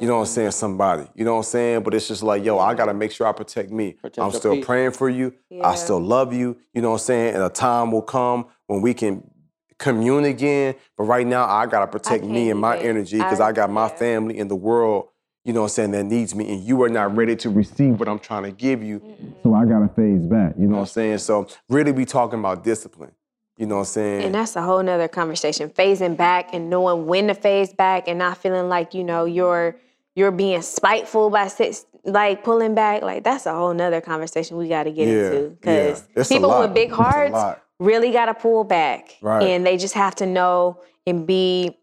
You 0.00 0.06
know 0.06 0.14
what 0.16 0.20
I'm 0.20 0.26
saying? 0.26 0.50
Somebody. 0.52 1.06
You 1.14 1.24
know 1.24 1.32
what 1.32 1.38
I'm 1.38 1.44
saying? 1.44 1.82
But 1.82 1.94
it's 1.94 2.08
just 2.08 2.22
like, 2.22 2.44
yo, 2.44 2.58
I 2.58 2.74
gotta 2.74 2.94
make 2.94 3.10
sure 3.10 3.26
I 3.26 3.32
protect 3.32 3.70
me. 3.70 3.92
Protect 3.92 4.18
I'm 4.18 4.32
still 4.32 4.54
peace. 4.56 4.64
praying 4.64 4.90
for 4.92 5.08
you. 5.08 5.34
Yeah. 5.50 5.66
I 5.66 5.74
still 5.74 6.00
love 6.00 6.32
you. 6.32 6.56
You 6.72 6.82
know 6.82 6.90
what 6.90 7.00
I'm 7.00 7.06
saying? 7.06 7.34
And 7.34 7.42
a 7.42 7.48
time 7.48 7.90
will 7.90 8.02
come 8.02 8.46
when 8.66 8.82
we 8.82 8.94
can 8.94 9.28
commune 9.78 10.24
again. 10.24 10.74
But 10.96 11.04
right 11.04 11.26
now, 11.26 11.44
I 11.46 11.66
gotta 11.66 11.86
protect 11.86 12.24
me 12.24 12.50
and 12.50 12.60
my 12.60 12.76
even. 12.76 12.88
energy 12.88 13.16
because 13.18 13.40
I, 13.40 13.48
I- 13.48 13.52
got 13.52 13.70
my 13.70 13.88
family 13.88 14.38
in 14.38 14.48
the 14.48 14.56
world. 14.56 15.08
You 15.44 15.52
know 15.52 15.60
what 15.60 15.66
I'm 15.66 15.70
saying? 15.70 15.90
That 15.90 16.04
needs 16.04 16.34
me, 16.34 16.50
and 16.50 16.62
you 16.64 16.82
are 16.84 16.88
not 16.88 17.14
ready 17.14 17.36
to 17.36 17.50
receive 17.50 18.00
what 18.00 18.08
I'm 18.08 18.18
trying 18.18 18.44
to 18.44 18.50
give 18.50 18.82
you. 18.82 19.02
So 19.42 19.52
I 19.54 19.66
gotta 19.66 19.88
phase 19.88 20.24
back. 20.24 20.54
You 20.58 20.66
know 20.66 20.76
what 20.76 20.80
I'm 20.82 20.86
saying? 20.86 21.18
So 21.18 21.48
really, 21.68 21.92
we 21.92 22.06
talking 22.06 22.38
about 22.38 22.64
discipline. 22.64 23.12
You 23.56 23.66
know 23.66 23.76
what 23.76 23.80
I'm 23.82 23.86
saying? 23.86 24.24
And 24.24 24.34
that's 24.34 24.56
a 24.56 24.62
whole 24.62 24.82
nother 24.82 25.06
conversation. 25.08 25.70
Phasing 25.70 26.16
back 26.16 26.52
and 26.52 26.68
knowing 26.68 27.06
when 27.06 27.28
to 27.28 27.34
phase 27.34 27.72
back 27.72 28.08
and 28.08 28.18
not 28.18 28.38
feeling 28.38 28.68
like, 28.68 28.94
you 28.94 29.04
know, 29.04 29.24
you're 29.24 29.76
you're 30.16 30.30
being 30.32 30.62
spiteful 30.62 31.28
by 31.30 31.48
six, 31.48 31.86
like 32.04 32.42
pulling 32.44 32.74
back. 32.74 33.02
Like 33.02 33.22
that's 33.24 33.46
a 33.46 33.54
whole 33.54 33.72
nother 33.74 34.00
conversation 34.00 34.56
we 34.56 34.68
gotta 34.68 34.90
get 34.90 35.06
Yeah, 35.08 35.14
into. 35.14 35.50
Because 35.50 36.08
It's 36.14 36.30
a 36.30 36.34
people 36.34 36.58
with 36.58 36.74
big 36.74 36.90
hearts 36.90 37.60
really 37.78 38.10
gotta 38.12 38.34
pull 38.34 38.64
back. 38.64 39.16
Right. 39.20 39.42
And 39.42 39.64
they 39.66 39.76
just 39.76 39.94
have 39.94 40.14
to 40.16 40.26
know 40.26 40.80
and 41.06 41.26
be 41.26 41.76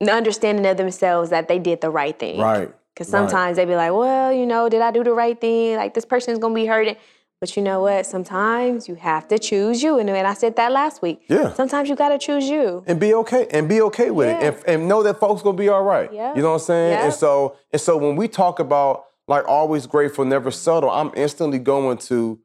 the 0.00 0.12
understanding 0.12 0.66
of 0.66 0.76
themselves 0.76 1.30
that 1.30 1.48
they 1.48 1.58
did 1.58 1.80
the 1.80 1.90
right 1.90 2.18
thing. 2.18 2.40
right. 2.40 2.72
Because 2.94 3.12
Right. 3.12 3.20
sometimes 3.20 3.56
they 3.56 3.64
be 3.64 3.76
like, 3.76 3.92
well, 3.92 4.32
you 4.32 4.46
know, 4.46 4.68
did 4.68 4.80
I 4.80 4.90
do 4.90 5.04
the 5.04 5.12
right 5.12 5.40
thing? 5.40 5.76
Like 5.76 5.94
this 5.94 6.04
person's 6.04 6.38
gonna 6.40 6.54
be 6.54 6.66
hurting. 6.66 6.96
But 7.40 7.56
you 7.56 7.62
know 7.62 7.82
what? 7.82 8.04
Sometimes 8.04 8.88
you 8.88 8.96
have 8.96 9.28
to 9.28 9.38
choose 9.38 9.80
you. 9.80 9.98
And, 9.98 10.10
I 10.10 10.34
said 10.34 10.56
that 10.56 10.72
last 10.72 11.00
week. 11.02 11.22
Yeah. 11.28 11.52
Sometimes 11.54 11.88
you 11.88 11.94
gotta 11.94 12.18
choose 12.18 12.48
you. 12.48 12.82
and 12.88 12.98
be 12.98 13.14
okay 13.14 13.46
and 13.52 13.68
be 13.68 13.80
okay 13.82 14.10
with 14.10 14.28
Yeah. 14.28 14.48
it 14.48 14.54
and, 14.66 14.80
and 14.80 14.88
know 14.88 15.02
that 15.04 15.20
folks 15.20 15.42
gonna 15.42 15.56
be 15.56 15.68
all 15.68 15.82
right 15.84 16.12
Yeah. 16.12 16.34
you 16.34 16.42
know 16.42 16.48
what 16.48 16.54
i'm 16.54 16.60
saying 16.60 16.92
Yeah. 16.92 17.04
and 17.04 17.14
so 17.14 17.56
and 17.72 17.80
so 17.80 17.96
when 17.96 18.16
we 18.16 18.26
talk 18.28 18.58
about 18.58 19.04
like 19.28 19.46
always 19.46 19.86
grateful 19.86 20.24
never 20.24 20.50
settle 20.50 20.90
i'm 20.90 21.12
instantly 21.14 21.58
going 21.58 21.98
to 21.98 22.38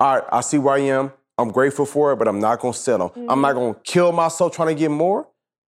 all 0.00 0.14
right 0.16 0.24
i 0.32 0.40
see 0.40 0.58
where 0.58 0.74
i 0.74 0.78
am 0.80 1.12
i'm 1.38 1.50
grateful 1.50 1.86
for 1.86 2.12
it 2.12 2.16
but 2.16 2.26
i'm 2.26 2.40
not 2.40 2.58
gonna 2.60 2.74
settle 2.74 3.12
i'm 3.16 3.22
Mm-hmm. 3.28 3.40
not 3.42 3.52
gonna 3.54 3.74
kill 3.84 4.10
myself 4.12 4.52
trying 4.54 4.68
to 4.68 4.74
get 4.74 4.90
more 4.90 5.28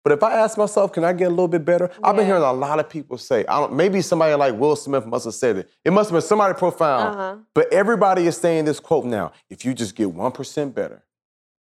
but 0.05 0.13
if 0.13 0.23
I 0.23 0.35
ask 0.35 0.59
myself, 0.59 0.93
can 0.93 1.05
I 1.05 1.13
get 1.13 1.29
a 1.29 1.31
little 1.31 1.49
bit 1.49 1.65
better? 1.65 1.91
I've 2.03 2.17
been 2.17 2.27
hearing 2.27 2.43
a 2.43 2.53
lot 2.53 2.81
of 2.81 2.89
people 2.89 3.19
say, 3.19 3.45
I 3.47 3.61
don't, 3.61 3.75
maybe 3.75 4.01
somebody 4.03 4.35
like 4.35 4.55
Will 4.55 4.75
Smith 4.75 5.07
must 5.07 5.27
have 5.27 5.35
said 5.35 5.59
it. 5.59 5.71
It 5.85 5.93
must 5.93 6.11
have 6.11 6.15
been 6.15 6.27
somebody 6.27 6.55
profound. 6.55 7.09
Uh-huh. 7.09 7.37
But 7.55 7.73
everybody 7.73 8.27
is 8.27 8.37
saying 8.37 8.65
this 8.65 8.81
quote 8.81 9.05
now 9.05 9.33
if 9.49 9.65
you 9.65 9.75
just 9.75 9.95
get 9.95 10.09
1% 10.09 10.75
better 10.75 11.05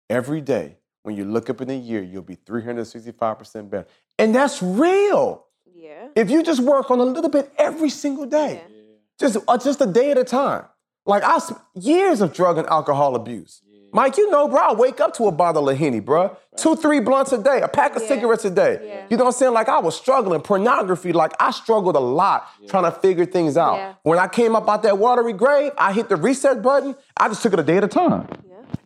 every 0.10 0.40
day, 0.40 0.78
when 1.04 1.18
you 1.18 1.26
look 1.26 1.50
up 1.50 1.62
in 1.62 1.70
a 1.70 1.78
year, 1.78 2.02
you'll 2.02 2.22
be 2.22 2.36
365% 2.36 3.70
better. 3.70 3.88
And 4.18 4.34
that's 4.34 4.62
real. 4.62 5.46
Yeah. 5.74 6.08
If 6.16 6.30
you 6.30 6.44
just 6.44 6.62
work 6.62 6.90
on 6.92 7.00
a 7.00 7.04
little 7.04 7.30
bit 7.30 7.52
every 7.58 7.90
single 7.90 8.28
day, 8.28 8.62
yeah. 8.64 8.84
just, 9.20 9.38
uh, 9.48 9.58
just 9.58 9.82
a 9.82 9.88
day 9.88 10.12
at 10.12 10.18
a 10.18 10.24
time. 10.24 10.66
Like 11.06 11.24
I, 11.26 11.40
years 11.74 12.22
of 12.22 12.34
drug 12.34 12.58
and 12.58 12.68
alcohol 12.68 13.16
abuse. 13.16 13.62
Mike, 13.94 14.18
you 14.18 14.30
know, 14.30 14.48
bro, 14.48 14.60
I 14.60 14.74
wake 14.74 15.00
up 15.02 15.14
to 15.16 15.28
a 15.28 15.32
bottle 15.32 15.68
of 15.70 15.78
Henny, 15.78 16.00
bro. 16.00 16.36
Two, 16.56 16.76
three 16.76 17.00
blunts 17.00 17.32
a 17.34 17.42
day, 17.42 17.62
a 17.62 17.68
pack 17.68 17.96
of 17.96 18.02
cigarettes 18.02 18.46
a 18.46 18.50
day. 18.50 18.80
Yeah. 18.82 19.06
You 19.10 19.18
know 19.18 19.26
what 19.26 19.36
I'm 19.36 19.38
saying? 19.38 19.54
Like 19.54 19.68
I 19.68 19.80
was 19.80 19.96
struggling. 19.96 20.42
Pornography, 20.42 21.12
like 21.12 21.34
I 21.40 21.52
struggled 21.52 21.96
a 21.96 22.00
lot 22.00 22.48
trying 22.68 22.84
to 22.84 22.92
figure 22.92 23.26
things 23.26 23.58
out. 23.58 23.76
Yeah. 23.76 23.94
When 24.04 24.20
I 24.20 24.28
came 24.28 24.56
up 24.56 24.70
out 24.70 24.84
that 24.84 24.98
watery 24.98 25.34
grave, 25.34 25.74
I 25.78 25.92
hit 25.92 26.10
the 26.10 26.16
reset 26.16 26.62
button. 26.62 26.96
I 27.18 27.28
just 27.28 27.44
took 27.44 27.54
it 27.54 27.60
a 27.60 27.64
day 27.64 27.78
at 27.78 27.84
a 27.84 27.88
time. 27.88 28.28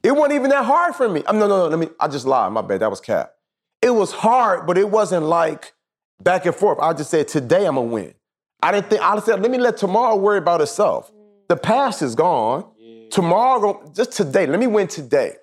It 0.01 0.11
wasn't 0.11 0.33
even 0.33 0.49
that 0.51 0.65
hard 0.65 0.95
for 0.95 1.09
me. 1.09 1.23
Um, 1.23 1.39
no, 1.39 1.47
no, 1.47 1.57
no. 1.57 1.67
Let 1.67 1.79
me. 1.79 1.89
I 1.99 2.07
just 2.07 2.25
lied. 2.25 2.51
My 2.51 2.61
bad. 2.61 2.81
That 2.81 2.89
was 2.89 3.01
cap. 3.01 3.33
It 3.81 3.89
was 3.91 4.11
hard, 4.11 4.65
but 4.65 4.77
it 4.77 4.89
wasn't 4.89 5.25
like 5.25 5.73
back 6.21 6.45
and 6.45 6.55
forth. 6.55 6.79
I 6.79 6.93
just 6.93 7.09
said 7.09 7.27
today 7.27 7.65
I'm 7.65 7.75
gonna 7.75 7.87
win. 7.87 8.13
I 8.61 8.71
didn't 8.71 8.89
think. 8.89 9.01
I 9.01 9.19
said 9.19 9.41
let 9.41 9.51
me 9.51 9.57
let 9.57 9.77
tomorrow 9.77 10.15
worry 10.15 10.37
about 10.37 10.61
itself. 10.61 11.11
The 11.47 11.55
past 11.55 12.01
is 12.01 12.15
gone. 12.15 12.65
Tomorrow, 13.11 13.91
just 13.95 14.11
today. 14.11 14.45
Let 14.45 14.59
me 14.59 14.67
win 14.67 14.87
today. 14.87 15.35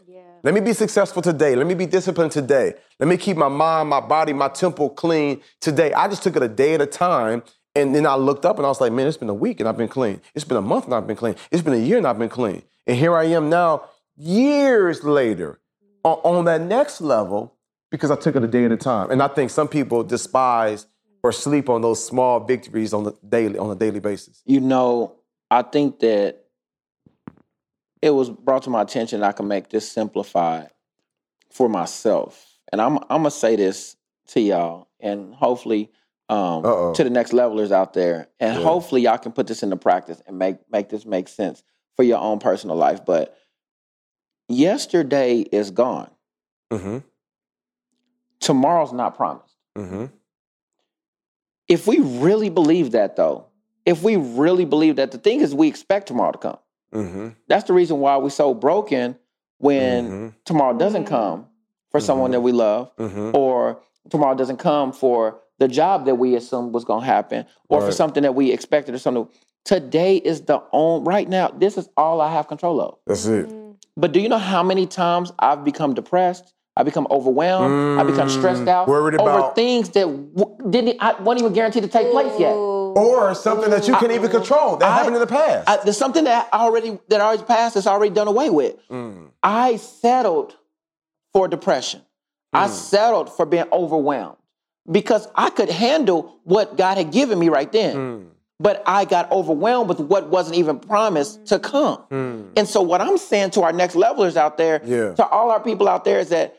Let 0.44 0.54
me 0.54 0.60
be 0.60 0.72
successful 0.72 1.22
today. 1.22 1.54
Let 1.54 1.68
me 1.68 1.74
be 1.74 1.86
disciplined 1.86 2.32
today. 2.32 2.74
Let 2.98 3.08
me 3.08 3.16
keep 3.16 3.36
my 3.36 3.48
mind, 3.48 3.88
my 3.88 4.00
body, 4.00 4.32
my 4.32 4.48
temple 4.48 4.90
clean 4.90 5.40
today. 5.60 5.92
I 5.92 6.08
just 6.08 6.24
took 6.24 6.34
it 6.34 6.42
a 6.42 6.48
day 6.48 6.74
at 6.74 6.80
a 6.80 6.86
time. 6.86 7.44
And 7.76 7.94
then 7.94 8.06
I 8.06 8.16
looked 8.16 8.44
up 8.44 8.56
and 8.58 8.66
I 8.66 8.68
was 8.68 8.80
like, 8.80 8.92
man, 8.92 9.06
it's 9.06 9.16
been 9.16 9.28
a 9.28 9.34
week 9.34 9.60
and 9.60 9.68
I've 9.68 9.78
been 9.78 9.88
clean. 9.88 10.20
It's 10.34 10.44
been 10.44 10.56
a 10.56 10.62
month 10.62 10.86
and 10.86 10.94
I've 10.94 11.06
been 11.06 11.16
clean. 11.16 11.36
It's 11.50 11.62
been 11.62 11.74
a 11.74 11.78
year 11.78 11.96
and 11.96 12.06
I've 12.06 12.18
been 12.18 12.28
clean. 12.28 12.62
And 12.86 12.98
here 12.98 13.16
I 13.16 13.24
am 13.24 13.48
now, 13.48 13.84
years 14.16 15.04
later, 15.04 15.60
mm. 15.82 16.10
on, 16.10 16.38
on 16.38 16.44
that 16.46 16.60
next 16.60 17.00
level, 17.00 17.54
because 17.90 18.10
I 18.10 18.16
took 18.16 18.36
it 18.36 18.42
a 18.42 18.48
day 18.48 18.64
at 18.64 18.72
a 18.72 18.76
time. 18.76 19.10
And 19.10 19.22
I 19.22 19.28
think 19.28 19.50
some 19.50 19.68
people 19.68 20.02
despise 20.02 20.84
mm. 20.84 20.88
or 21.22 21.32
sleep 21.32 21.70
on 21.70 21.82
those 21.82 22.04
small 22.04 22.40
victories 22.40 22.92
on 22.92 23.04
the 23.04 23.14
daily 23.26 23.58
on 23.58 23.70
a 23.70 23.76
daily 23.76 24.00
basis. 24.00 24.42
You 24.44 24.60
know, 24.60 25.14
I 25.50 25.62
think 25.62 26.00
that 26.00 26.41
it 28.02 28.10
was 28.10 28.28
brought 28.28 28.64
to 28.64 28.70
my 28.70 28.82
attention 28.82 29.20
that 29.20 29.28
I 29.28 29.32
can 29.32 29.48
make 29.48 29.70
this 29.70 29.90
simplified 29.90 30.70
for 31.50 31.68
myself. 31.68 32.58
And 32.70 32.80
I'm 32.80 32.98
I'm 32.98 33.22
gonna 33.22 33.30
say 33.30 33.56
this 33.56 33.96
to 34.28 34.40
y'all, 34.40 34.88
and 35.00 35.34
hopefully 35.34 35.90
um, 36.28 36.94
to 36.94 37.04
the 37.04 37.10
next 37.10 37.32
levelers 37.32 37.72
out 37.72 37.92
there, 37.94 38.28
and 38.40 38.56
Yeah. 38.56 38.62
hopefully 38.62 39.02
y'all 39.02 39.18
can 39.18 39.32
put 39.32 39.46
this 39.46 39.62
into 39.62 39.76
practice 39.76 40.20
and 40.26 40.38
make 40.38 40.56
make 40.70 40.88
this 40.88 41.06
make 41.06 41.28
sense 41.28 41.62
for 41.96 42.02
your 42.02 42.18
own 42.18 42.38
personal 42.38 42.76
life. 42.76 43.04
But 43.04 43.36
yesterday 44.48 45.40
is 45.40 45.70
gone. 45.70 46.10
Mm-hmm. 46.72 46.98
Tomorrow's 48.40 48.92
not 48.92 49.16
promised. 49.16 49.54
Mm-hmm. 49.76 50.06
If 51.68 51.86
we 51.86 51.98
really 52.00 52.48
believe 52.50 52.92
that, 52.92 53.16
though, 53.16 53.46
if 53.86 54.02
we 54.02 54.16
really 54.16 54.64
believe 54.64 54.96
that, 54.96 55.12
the 55.12 55.18
thing 55.18 55.40
is, 55.40 55.54
we 55.54 55.68
expect 55.68 56.08
tomorrow 56.08 56.32
to 56.32 56.38
come. 56.38 56.58
Mm-hmm. 56.94 57.28
That's 57.48 57.64
the 57.64 57.72
reason 57.72 57.98
why 58.00 58.16
we're 58.16 58.30
so 58.30 58.54
broken 58.54 59.16
when 59.58 60.10
Mhm. 60.10 60.34
tomorrow 60.44 60.76
doesn't 60.76 61.04
come 61.04 61.46
for 61.90 62.00
someone 62.00 62.30
Mhm. 62.30 62.34
that 62.34 62.40
we 62.40 62.52
love, 62.52 62.90
Mm-hmm. 62.98 63.30
or 63.36 63.80
tomorrow 64.10 64.34
doesn't 64.34 64.56
come 64.58 64.92
for 64.92 65.38
the 65.58 65.68
job 65.68 66.06
that 66.06 66.16
we 66.16 66.34
assumed 66.34 66.74
was 66.74 66.84
going 66.84 67.00
to 67.00 67.06
happen, 67.06 67.44
or 67.68 67.80
for 67.80 67.92
something 67.92 68.22
that 68.24 68.34
we 68.34 68.50
expected 68.50 68.94
or 68.94 68.98
something. 68.98 69.28
Today 69.64 70.16
is 70.16 70.42
the 70.42 70.60
only, 70.72 71.04
right 71.04 71.28
now, 71.28 71.48
this 71.56 71.78
is 71.78 71.88
all 71.96 72.20
I 72.20 72.32
have 72.32 72.48
control 72.48 72.80
of. 72.80 72.96
That's 73.06 73.26
it. 73.26 73.48
But 73.96 74.10
do 74.12 74.18
you 74.20 74.28
know 74.28 74.38
how 74.38 74.62
many 74.64 74.86
times 74.86 75.32
I've 75.38 75.62
become 75.64 75.94
depressed? 75.94 76.52
I 76.76 76.82
become 76.82 77.06
overwhelmed. 77.10 78.00
I 78.00 78.02
become 78.02 78.28
stressed 78.30 78.62
Mm, 78.62 78.68
out 78.68 78.88
worried 78.88 79.20
over 79.20 79.28
about- 79.30 79.54
things 79.54 79.90
that 79.90 80.06
w- 80.34 80.56
didn't 80.70 80.96
I 81.00 81.12
wasn't 81.20 81.42
even 81.42 81.52
guaranteed 81.52 81.82
to 81.84 81.88
take 81.88 82.10
place 82.10 82.32
yet. 82.40 82.54
Or 82.96 83.34
something 83.34 83.70
that 83.70 83.86
you 83.88 83.94
can't 83.94 84.12
even 84.12 84.30
control. 84.30 84.76
That 84.76 84.90
I- 84.90 84.96
happened 84.96 85.16
in 85.16 85.20
the 85.20 85.26
past. 85.26 85.68
I, 85.68 85.76
there's 85.84 85.96
something 85.98 86.24
that 86.24 86.48
I 86.52 86.58
already 86.60 86.98
that 87.08 87.20
already 87.20 87.42
passed 87.44 87.74
that's 87.74 87.86
already 87.86 88.14
done 88.14 88.28
away 88.28 88.50
with. 88.50 88.76
Mm. 88.88 89.28
I 89.42 89.76
settled 89.76 90.56
for 91.32 91.48
depression. 91.48 92.02
I 92.52 92.66
settled 92.68 93.32
for 93.34 93.46
being 93.46 93.64
overwhelmed 93.72 94.36
because 94.90 95.26
I 95.34 95.48
could 95.50 95.70
handle 95.70 96.38
what 96.44 96.76
God 96.76 96.98
had 96.98 97.10
given 97.10 97.38
me 97.38 97.48
right 97.48 97.70
then. 97.72 97.96
Mm. 97.96 98.26
But 98.60 98.82
I 98.86 99.06
got 99.06 99.32
overwhelmed 99.32 99.88
with 99.88 99.98
what 99.98 100.28
wasn't 100.28 100.56
even 100.56 100.78
promised 100.78 101.46
to 101.46 101.58
come. 101.58 102.04
And 102.56 102.68
so, 102.68 102.80
what 102.82 103.00
I'm 103.00 103.18
saying 103.18 103.50
to 103.52 103.62
our 103.62 103.72
next 103.72 103.96
levelers 103.96 104.36
out 104.36 104.56
there, 104.58 104.80
Mm. 104.80 104.88
Yeah. 104.88 105.14
to 105.14 105.26
all 105.26 105.50
our 105.50 105.60
people 105.60 105.88
out 105.88 106.04
there, 106.04 106.20
is 106.20 106.28
that 106.28 106.56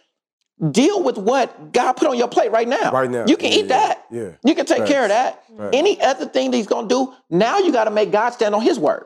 deal 0.71 1.03
with 1.03 1.17
what 1.17 1.71
God 1.73 1.93
put 1.93 2.07
on 2.07 2.17
your 2.17 2.27
plate 2.27 2.51
right 2.51 2.67
now. 2.67 2.91
Right 2.91 3.09
now. 3.09 3.25
You 3.27 3.37
can 3.37 3.51
Yeah, 3.51 3.57
eat 3.59 3.67
that. 3.69 4.05
yeah. 4.11 4.29
You 4.45 4.55
can 4.55 4.65
take 4.65 4.85
care 4.85 5.03
of 5.03 5.09
that. 5.09 5.43
Facts. 5.47 5.69
Any 5.73 5.99
other 6.01 6.25
thing 6.25 6.51
that 6.51 6.57
He's 6.57 6.67
gonna 6.67 6.87
do, 6.87 7.13
now 7.29 7.57
you 7.59 7.71
got 7.71 7.85
to 7.85 7.91
make 7.91 8.11
God 8.11 8.31
stand 8.31 8.53
on 8.55 8.61
His 8.61 8.79
word. 8.79 9.05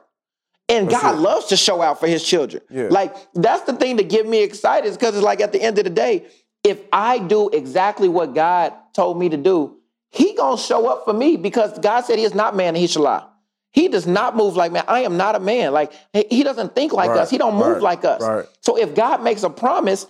And 0.69 0.89
That's 0.89 1.01
God 1.01 1.15
it. 1.15 1.19
loves 1.19 1.45
to 1.47 1.57
show 1.57 1.81
out 1.81 1.99
for 1.99 2.07
His 2.07 2.23
children. 2.23 2.61
Yeah. 2.69 2.87
Like 2.89 3.15
that's 3.33 3.63
the 3.63 3.73
thing 3.73 3.95
that 3.97 4.09
get 4.09 4.27
me 4.27 4.43
excited, 4.43 4.87
is 4.87 4.97
because 4.97 5.15
it's 5.15 5.23
like 5.23 5.39
at 5.41 5.53
the 5.53 5.61
end 5.61 5.77
of 5.77 5.85
the 5.85 5.89
day, 5.89 6.25
if 6.63 6.79
I 6.91 7.19
do 7.19 7.49
exactly 7.49 8.09
what 8.09 8.33
God 8.35 8.73
told 8.93 9.17
me 9.17 9.29
to 9.29 9.37
do, 9.37 9.77
He 10.09 10.33
gonna 10.35 10.57
show 10.57 10.87
up 10.87 11.05
for 11.05 11.13
me 11.13 11.37
because 11.37 11.79
God 11.79 12.01
said 12.01 12.17
He 12.19 12.25
is 12.25 12.35
not 12.35 12.55
man 12.55 12.69
and 12.69 12.77
He 12.77 12.87
shall 12.87 13.03
lie. 13.03 13.25
He 13.71 13.87
does 13.87 14.07
not 14.07 14.35
move 14.35 14.55
like 14.57 14.71
man. 14.73 14.83
I 14.87 15.01
am 15.01 15.15
not 15.17 15.35
a 15.35 15.39
man. 15.39 15.71
Like 15.71 15.93
he 16.11 16.25
he 16.29 16.43
doesn't 16.43 16.75
think 16.75 16.91
like 16.93 17.11
Right, 17.11 17.19
us. 17.19 17.29
He 17.29 17.37
don't 17.37 17.55
move 17.55 17.81
right, 17.81 17.81
like 17.81 18.05
us. 18.05 18.21
right. 18.21 18.45
So 18.61 18.77
if 18.77 18.93
God 18.95 19.23
makes 19.23 19.43
a 19.43 19.49
promise 19.49 20.05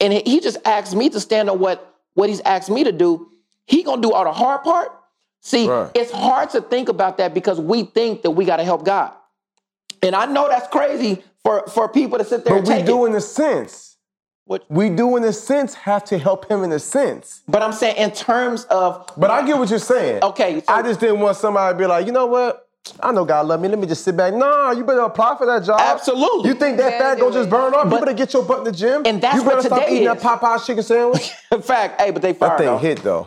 and 0.00 0.12
he- 0.12 0.40
just 0.40 0.58
asks 0.64 0.94
me 0.94 1.08
to 1.10 1.20
stand 1.20 1.50
on 1.50 1.58
what 1.58 1.84
what 2.14 2.28
He's 2.28 2.40
asked 2.40 2.70
me 2.70 2.84
to 2.84 2.92
do, 2.92 3.28
He 3.66 3.82
gonna 3.82 4.02
do 4.02 4.12
all 4.12 4.24
the 4.24 4.32
hard 4.32 4.62
part. 4.64 4.92
See, 5.40 5.68
Right. 5.68 5.90
it's 5.94 6.10
hard 6.10 6.50
to 6.50 6.60
think 6.60 6.88
about 6.88 7.18
that 7.18 7.32
because 7.34 7.60
we 7.60 7.84
think 7.84 8.22
that 8.22 8.30
we 8.32 8.44
got 8.44 8.56
to 8.56 8.64
help 8.64 8.84
God, 8.84 9.12
and 10.02 10.16
I 10.16 10.26
know 10.26 10.48
that's 10.48 10.68
crazy 10.68 11.22
for 11.44 11.66
for 11.68 11.88
people 11.88 12.18
to 12.18 12.24
sit 12.24 12.44
there 12.44 12.60
But 12.60 12.68
we 12.68 12.82
do 12.82 13.04
it. 13.04 13.10
in 13.10 13.14
a 13.16 13.20
sense. 13.20 13.96
What- 14.46 14.64
We 14.70 14.88
do 14.88 15.16
in 15.16 15.24
a 15.24 15.32
sense 15.32 15.74
have 15.74 16.04
to 16.06 16.18
help 16.18 16.50
him 16.50 16.64
in 16.64 16.72
a 16.72 16.78
sense. 16.78 17.42
But 17.46 17.62
I'm 17.62 17.72
saying 17.72 17.96
in 17.96 18.10
terms 18.12 18.64
of 18.64 19.06
But 19.16 19.30
I 19.30 19.42
get 19.46 19.58
what 19.58 19.68
you're 19.70 19.78
saying. 19.78 20.24
Okay, 20.24 20.60
so- 20.60 20.72
I 20.72 20.80
just 20.82 21.00
didn't 21.00 21.20
want 21.20 21.36
somebody 21.36 21.74
to 21.74 21.78
be 21.78 21.86
like, 21.86 22.06
you 22.06 22.12
know 22.12 22.26
what? 22.26 22.66
I 23.00 23.12
know 23.12 23.24
God 23.24 23.46
love 23.46 23.60
me. 23.60 23.68
Let 23.68 23.78
me 23.78 23.86
just 23.86 24.02
sit 24.02 24.16
back. 24.16 24.32
Nah, 24.34 24.70
you 24.72 24.82
better 24.82 25.00
apply 25.00 25.36
for 25.36 25.46
that 25.46 25.62
job. 25.64 25.78
Absolutely. 25.80 26.48
You 26.48 26.54
think 26.54 26.78
that 26.78 26.98
fat 26.98 27.18
gonna 27.18 27.32
just 27.34 27.50
burn 27.50 27.74
off? 27.74 27.84
you 27.92 27.98
better 27.98 28.14
get 28.14 28.32
your 28.32 28.42
butt 28.44 28.58
in 28.58 28.64
the 28.64 28.72
gym. 28.72 29.02
And 29.04 29.20
that's 29.20 29.36
you 29.36 29.42
better 29.44 29.56
what 29.56 29.66
stop 29.66 29.80
today 29.80 29.96
eating 29.96 30.08
is. 30.08 30.22
that 30.22 30.40
Popeye's 30.40 30.66
chicken 30.66 30.82
sandwich. 30.82 31.30
in 31.52 31.62
fact, 31.62 32.00
hey, 32.00 32.10
but 32.10 32.22
they 32.22 32.32
fire 32.32 32.50
that 32.50 32.58
thing 32.58 32.66
though. 32.66 32.78
hit 32.78 33.02
though. 33.02 33.26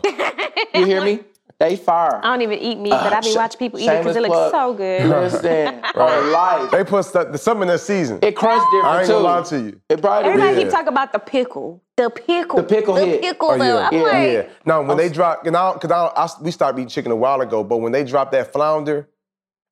You 0.78 0.86
hear 0.86 1.04
me? 1.04 1.20
They 1.58 1.76
fire. 1.76 2.18
I 2.24 2.28
don't 2.32 2.42
even 2.42 2.58
eat 2.58 2.78
meat, 2.78 2.90
but 2.90 3.12
uh, 3.12 3.16
I 3.16 3.20
be 3.20 3.30
sh- 3.32 3.36
watching 3.36 3.58
people 3.58 3.78
eat 3.78 3.86
it 3.86 3.98
because 3.98 4.16
it 4.16 4.22
looks 4.22 4.50
so 4.50 4.72
good. 4.74 5.06
Listen, 5.08 5.80
on 5.94 6.32
life. 6.32 6.70
they 6.72 6.82
put 6.82 7.04
stuff, 7.04 7.36
something 7.38 7.62
in 7.62 7.68
that 7.68 7.78
season. 7.80 8.18
It 8.22 8.34
crunched 8.34 8.66
different 8.72 8.86
I 8.86 8.98
ain't 9.00 9.06
too. 9.06 9.12
gonna 9.12 9.24
lie 9.24 9.42
to 9.42 9.58
you. 9.60 9.80
It 9.88 10.00
probably 10.00 10.30
Everybody 10.30 10.56
Yeah. 10.56 10.62
keep 10.62 10.70
talking 10.72 10.88
about 10.88 11.12
the 11.12 11.18
pickle. 11.20 11.82
The 11.96 12.10
pickle. 12.10 12.56
The 12.56 12.62
pickle 12.64 12.94
The 12.94 13.06
hit. 13.06 13.20
pickle. 13.20 13.50
Oh, 13.52 13.58
though. 13.58 13.64
yeah. 13.64 13.88
I'm 13.88 13.94
Yeah. 13.94 14.02
like, 14.02 14.32
Yeah. 14.32 14.42
No, 14.64 14.82
when 14.82 14.96
they 14.96 15.08
drop, 15.08 15.46
and 15.46 15.56
I, 15.56 15.72
cause 15.74 15.90
I, 15.90 16.06
I, 16.16 16.28
we 16.42 16.50
stopped 16.50 16.78
eating 16.78 16.88
chicken 16.88 17.12
a 17.12 17.16
while 17.16 17.40
ago, 17.42 17.62
but 17.62 17.76
when 17.76 17.92
they 17.92 18.02
dropped 18.02 18.32
that 18.32 18.52
flounder, 18.52 19.08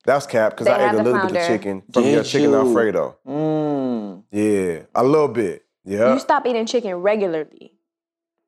that's 0.04 0.26
cap, 0.26 0.52
because 0.52 0.66
I 0.66 0.88
ate 0.88 0.94
a 0.94 0.96
the 0.98 1.02
little 1.04 1.28
bit 1.28 1.36
of 1.36 1.46
chicken 1.46 1.82
from 1.92 2.02
Did 2.04 2.12
your 2.14 2.24
chicken 2.24 2.50
you? 2.50 2.56
Alfredo. 2.56 3.16
Mm. 3.26 4.22
Yeah, 4.30 4.82
a 4.94 5.04
little 5.04 5.28
bit. 5.28 5.64
Yeah. 5.84 6.14
you 6.14 6.20
stop 6.20 6.46
eating 6.46 6.66
chicken 6.66 6.94
regularly. 6.96 7.74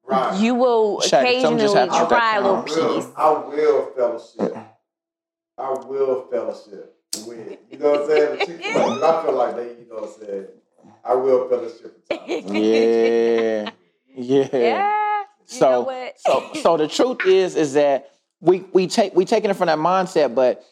Right. 0.04 0.38
You 0.40 0.54
will 0.54 0.98
Shaq, 1.00 1.20
occasionally 1.22 1.62
happened 1.72 2.08
try 2.08 2.36
a 2.36 2.40
little 2.40 2.62
camera. 2.62 2.94
piece. 2.94 3.06
I 3.16 3.30
will 3.30 3.90
fellowship. 3.96 4.56
I 5.58 5.70
will 5.86 6.26
fellowship 6.30 6.96
with. 7.26 7.58
You 7.70 7.78
know 7.78 7.90
what 7.92 8.00
I'm 8.02 8.06
saying? 8.08 8.38
The 8.38 8.46
Chick-fil-A, 8.46 9.06
I 9.18 9.22
feel 9.24 9.32
like 9.34 9.56
they, 9.56 9.62
you 9.68 9.86
know 9.88 10.00
what 10.00 10.04
I'm 10.20 10.26
saying? 10.26 10.46
I 11.04 11.14
will 11.14 11.48
fellowship 11.48 12.02
with. 12.10 12.50
Yeah. 12.54 13.70
Yeah. 14.14 14.48
Yeah. 14.52 15.20
You 15.20 15.24
So, 15.46 15.70
know 15.70 15.80
what? 15.82 16.14
so, 16.20 16.50
so 16.60 16.76
the 16.76 16.88
truth 16.96 17.18
is, 17.26 17.56
is 17.56 17.74
that 17.74 18.10
we 18.40 18.64
we 18.72 18.86
take 18.88 19.14
we 19.14 19.24
taking 19.24 19.50
it 19.50 19.54
from 19.54 19.66
that 19.68 19.78
mindset, 19.78 20.34
but 20.34 20.64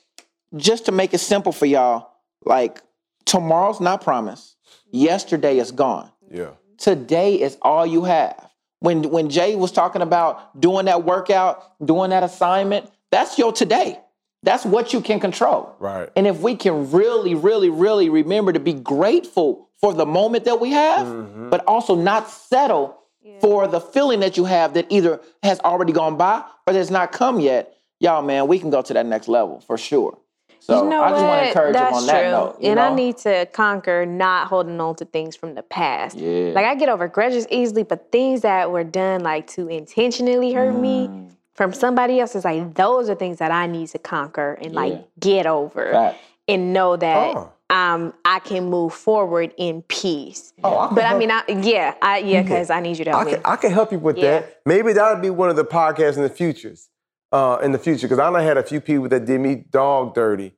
just 0.57 0.87
to 0.87 0.93
make 0.93 1.15
it 1.15 1.19
simple 1.19 1.53
for 1.53 1.67
y'all, 1.67 2.11
like 2.45 2.81
tomorrow's 3.25 3.81
not 3.81 4.03
promised. 4.03 4.57
Yesterday 4.91 5.59
is 5.59 5.71
gone. 5.73 6.11
Yeah. 6.31 6.51
Today 6.79 7.41
is 7.41 7.57
all 7.63 7.87
you 7.87 8.05
have. 8.05 8.51
When 8.81 9.11
when 9.11 9.29
Jay 9.29 9.57
was 9.57 9.73
talking 9.73 10.01
about 10.03 10.59
doing 10.61 10.87
that 10.87 11.05
workout, 11.05 11.63
doing 11.85 12.11
that 12.11 12.23
assignment, 12.23 12.91
that's 13.11 13.39
your 13.39 13.53
today. 13.53 13.99
That's 14.43 14.65
what 14.65 14.95
you 14.95 15.03
can 15.03 15.21
control. 15.21 15.75
Right. 15.79 16.09
And 16.17 16.27
if 16.27 16.41
we 16.41 16.57
can 16.57 16.91
really, 16.91 17.35
really, 17.35 17.69
really 17.69 18.09
remember 18.09 18.53
to 18.55 18.61
be 18.61 18.73
grateful 18.73 19.69
for 19.81 19.93
the 19.93 20.07
moment 20.07 20.45
that 20.47 20.61
we 20.61 20.71
have, 20.71 21.07
Mm-hmm. 21.07 21.51
but 21.51 21.63
also 21.67 21.95
not 21.95 22.29
settle 22.31 22.97
for 23.41 23.69
the 23.69 23.81
feeling 23.81 24.21
that 24.21 24.37
you 24.39 24.45
have 24.47 24.73
that 24.75 24.87
either 24.89 25.21
has 25.43 25.61
already 25.61 25.93
gone 25.93 26.17
by 26.17 26.43
or 26.67 26.73
that's 26.73 26.91
not 26.91 27.13
come 27.13 27.39
yet, 27.39 27.75
y'all, 27.99 28.23
man, 28.23 28.49
we 28.49 28.59
can 28.59 28.71
go 28.71 28.81
to 28.81 28.95
that 28.95 29.05
next 29.05 29.29
level 29.29 29.61
for 29.61 29.77
sure. 29.77 30.19
So 30.63 30.85
you 30.85 30.91
know 30.91 31.03
I 31.03 31.09
just 31.11 31.23
want 31.23 31.29
what? 31.31 31.41
to 31.41 31.49
encourage 31.49 31.73
That's 31.73 31.91
him 31.91 31.97
on 32.03 32.07
that 32.07 32.21
true. 32.23 32.31
note. 32.31 32.57
you 32.61 32.71
and 32.71 32.79
I 32.81 32.95
need 32.95 33.17
to 33.19 33.47
conquer 33.47 34.05
not 34.07 34.47
holding 34.49 34.79
on 34.81 34.95
to 34.97 35.05
things 35.07 35.35
from 35.35 35.55
the 35.55 35.63
past. 35.63 36.17
Yeah. 36.19 36.53
Like 36.55 36.67
I 36.67 36.75
get 36.75 36.89
over 36.91 37.09
grudges 37.09 37.47
easily, 37.51 37.83
but 37.83 38.13
things 38.13 38.43
that 38.43 38.71
were 38.71 38.85
done 38.85 39.23
like 39.23 39.47
to 39.49 39.69
intentionally 39.69 40.53
hurt 40.53 40.75
me 40.75 41.09
Mm. 41.09 41.31
from 41.55 41.73
somebody 41.73 42.21
else 42.21 42.35
is 42.37 42.45
like 42.45 42.75
those 42.75 43.09
are 43.09 43.15
things 43.15 43.39
that 43.39 43.51
I 43.51 43.67
need 43.67 43.89
to 43.89 43.99
conquer 43.99 44.59
and 44.61 44.75
like 44.75 45.03
get 45.19 45.47
over 45.47 45.93
Facts. 45.93 46.19
and 46.47 46.73
know 46.75 46.95
that 46.97 47.37
Oh. 47.37 47.53
um 47.71 48.13
I 48.25 48.41
can 48.41 48.69
move 48.69 48.93
forward 48.93 49.55
in 49.57 49.81
peace. 49.83 50.53
Oh, 50.63 50.77
I 50.79 50.87
can 50.89 50.95
but 50.95 51.05
I 51.07 51.17
mean, 51.19 51.31
I, 51.31 51.43
yeah, 51.49 51.95
I, 52.03 52.19
yeah, 52.19 52.43
because 52.43 52.69
I 52.69 52.81
need 52.81 52.99
you 52.99 53.05
to 53.07 53.11
help 53.13 53.23
I 53.23 53.25
me. 53.25 53.33
can, 53.33 53.41
I 53.47 53.57
can 53.57 53.71
help 53.73 53.93
you 53.93 53.99
with 53.99 54.19
Yeah. 54.19 54.41
that. 54.41 54.61
Maybe 54.67 54.93
that'll 54.93 55.23
be 55.23 55.31
one 55.31 55.49
of 55.49 55.57
the 55.57 55.65
podcasts 55.65 56.17
in 56.17 56.23
the 56.23 56.29
futures. 56.29 56.89
Uh, 57.33 57.59
in 57.63 57.71
the 57.71 57.79
future, 57.79 58.09
because 58.09 58.19
I 58.19 58.29
done 58.31 58.43
had 58.43 58.57
a 58.57 58.63
few 58.65 58.81
people 58.81 59.09
that 59.09 59.25
did 59.25 59.41
me 59.41 59.55
dog 59.71 60.15
dirty, 60.15 60.53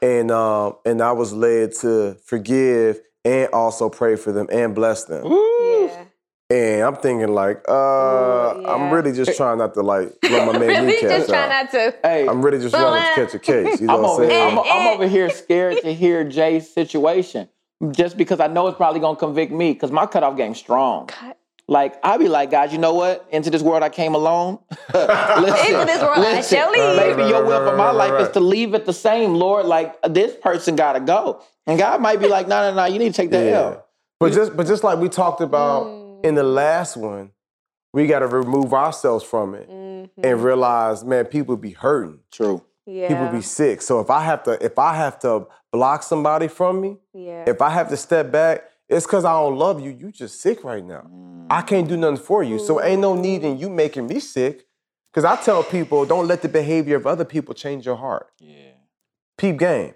and 0.00 0.30
um, 0.30 0.76
and 0.86 1.02
I 1.02 1.12
was 1.12 1.34
led 1.34 1.74
to 1.82 2.16
forgive 2.24 3.00
and 3.26 3.48
also 3.52 3.90
pray 3.90 4.16
for 4.16 4.32
them 4.32 4.48
and 4.50 4.74
bless 4.74 5.04
them. 5.04 5.24
yeah. 5.26 6.04
And 6.50 6.82
I'm 6.82 6.96
thinking 6.96 7.28
like, 7.34 7.62
uh, 7.68 7.72
Ooh, 7.72 8.60
yeah. 8.62 8.72
I'm 8.72 8.90
really 8.92 9.12
just 9.12 9.36
trying 9.36 9.58
not 9.58 9.74
to 9.74 9.82
like 9.82 10.12
let 10.22 10.46
my 10.46 10.58
man 10.58 10.68
really 10.68 10.86
kneecaps 10.86 11.12
just 11.14 11.28
try 11.28 11.42
out. 11.44 11.48
not 11.48 11.70
to. 11.72 11.94
Hey, 12.02 12.28
I'm 12.28 12.42
really 12.42 12.58
just 12.58 12.74
trying 12.74 13.02
to 13.02 13.20
catch 13.26 13.34
a 13.34 13.38
case. 13.38 13.80
You 13.80 13.86
know 13.86 13.94
I'm 13.96 14.02
what 14.02 14.10
over, 14.12 14.22
I'm 14.24 14.28
saying? 14.30 14.58
I'm, 14.58 14.64
I'm 14.64 14.94
over 14.94 15.08
here 15.08 15.30
scared 15.30 15.78
to 15.82 15.92
hear 15.94 16.22
Jay's 16.24 16.72
situation 16.72 17.48
just 17.90 18.16
because 18.16 18.40
I 18.40 18.46
know 18.46 18.66
it's 18.68 18.76
probably 18.76 19.00
gonna 19.00 19.16
convict 19.16 19.52
me 19.52 19.72
because 19.72 19.90
my 19.90 20.06
cutoff 20.06 20.36
game's 20.36 20.58
strong. 20.58 21.06
Cut. 21.06 21.38
Like 21.66 21.94
I 22.04 22.18
be 22.18 22.28
like, 22.28 22.50
guys, 22.50 22.72
you 22.72 22.78
know 22.78 22.92
what? 22.94 23.26
Into 23.30 23.50
this 23.50 23.62
world 23.62 23.82
I 23.82 23.88
came 23.88 24.14
alone. 24.14 24.58
listen, 24.94 25.74
Into 25.74 25.86
this 25.86 26.02
world 26.02 26.18
I 26.18 26.40
shall 26.42 26.70
leave. 26.70 26.96
Maybe 26.96 27.22
Right, 27.22 27.28
your 27.30 27.40
right, 27.42 27.48
will 27.48 27.60
right, 27.62 27.70
for 27.70 27.76
my 27.76 27.86
right, 27.86 27.94
life 27.94 28.12
right. 28.12 28.22
is 28.22 28.28
to 28.30 28.40
leave 28.40 28.74
it 28.74 28.84
the 28.84 28.92
same, 28.92 29.34
Lord. 29.34 29.64
Like 29.66 29.94
this 30.08 30.36
person 30.42 30.76
gotta 30.76 31.00
go, 31.00 31.42
and 31.66 31.78
God 31.78 32.00
might 32.02 32.20
be 32.20 32.28
like, 32.28 32.48
no, 32.48 32.70
no, 32.70 32.76
no, 32.76 32.84
you 32.84 32.98
need 32.98 33.14
to 33.14 33.16
take 33.22 33.30
that 33.30 33.44
Yeah. 33.44 33.60
L. 33.60 33.86
But 34.20 34.32
just 34.34 34.56
but 34.56 34.66
just 34.66 34.84
like 34.84 34.98
we 34.98 35.08
talked 35.08 35.40
about 35.40 35.86
Mm. 35.86 36.24
in 36.26 36.34
the 36.34 36.42
last 36.44 36.96
one, 36.96 37.30
we 37.94 38.06
got 38.06 38.18
to 38.20 38.26
remove 38.26 38.74
ourselves 38.74 39.24
from 39.24 39.54
it 39.54 39.68
and 39.68 40.42
realize, 40.42 41.04
man, 41.04 41.24
people 41.26 41.56
be 41.56 41.70
hurting. 41.70 42.18
True. 42.30 42.58
Mm-hmm. 42.58 42.96
Yeah. 42.98 43.08
People 43.08 43.28
be 43.28 43.40
sick. 43.40 43.80
So 43.80 44.00
if 44.00 44.10
I 44.10 44.20
have 44.20 44.42
to 44.44 44.62
if 44.64 44.78
I 44.78 44.94
have 44.96 45.18
to 45.20 45.46
block 45.72 46.02
somebody 46.02 46.48
from 46.48 46.80
me, 46.82 46.98
yeah. 47.14 47.44
if 47.46 47.62
I 47.62 47.70
have 47.70 47.88
to 47.88 47.96
step 47.96 48.30
back, 48.30 48.64
it's 48.88 49.06
because 49.06 49.24
I 49.24 49.32
don't 49.32 49.56
love 49.56 49.80
you. 49.80 49.90
You 49.90 50.12
just 50.12 50.40
sick 50.42 50.62
right 50.62 50.84
now. 50.84 51.06
I 51.50 51.62
can't 51.62 51.88
do 51.88 51.96
nothing 51.96 52.16
for 52.16 52.42
you. 52.42 52.58
So 52.58 52.82
ain't 52.82 53.00
no 53.00 53.14
need 53.14 53.44
in 53.44 53.58
you 53.58 53.68
making 53.68 54.06
me 54.06 54.20
sick. 54.20 54.66
Because 55.12 55.24
I 55.24 55.40
tell 55.40 55.62
people, 55.62 56.04
don't 56.04 56.26
let 56.26 56.42
the 56.42 56.48
behavior 56.48 56.96
of 56.96 57.06
other 57.06 57.24
people 57.24 57.54
change 57.54 57.86
your 57.86 57.96
heart. 57.96 58.30
Yeah. 58.40 58.72
Peep 59.38 59.58
game. 59.58 59.94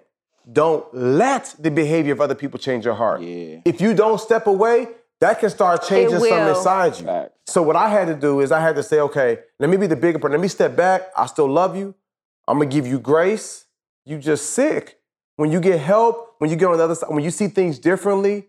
Don't 0.51 0.85
let 0.93 1.55
the 1.59 1.69
behavior 1.69 2.13
of 2.13 2.21
other 2.21 2.35
people 2.35 2.57
change 2.57 2.85
your 2.85 2.95
heart. 2.95 3.21
Yeah. 3.21 3.59
If 3.65 3.81
you 3.81 3.93
don't 3.93 4.19
step 4.19 4.47
away, 4.47 4.87
that 5.19 5.39
can 5.39 5.49
start 5.49 5.83
changing 5.83 6.19
something 6.19 6.47
inside 6.47 6.97
you. 6.97 7.05
Facts. 7.05 7.33
So 7.47 7.61
what 7.61 7.75
I 7.75 7.89
had 7.89 8.07
to 8.07 8.15
do 8.15 8.39
is 8.39 8.51
I 8.51 8.61
had 8.61 8.75
to 8.77 8.83
say, 8.83 9.01
okay, 9.01 9.39
let 9.59 9.69
me 9.69 9.75
be 9.75 9.87
the 9.87 9.95
bigger 9.95 10.19
person. 10.19 10.31
Let 10.31 10.41
me 10.41 10.47
step 10.47 10.75
back. 10.75 11.09
I 11.17 11.25
still 11.25 11.49
love 11.49 11.75
you. 11.75 11.95
I'm 12.47 12.57
gonna 12.57 12.69
give 12.69 12.87
you 12.87 12.99
grace. 12.99 13.65
You 14.05 14.17
just 14.17 14.51
sick. 14.51 14.99
When 15.35 15.51
you 15.51 15.59
get 15.59 15.79
help, 15.79 16.35
when 16.39 16.49
you 16.49 16.55
get 16.55 16.67
on 16.67 16.77
the 16.77 16.83
other 16.83 16.95
side, 16.95 17.09
when 17.09 17.23
you 17.23 17.31
see 17.31 17.47
things 17.47 17.79
differently, 17.79 18.48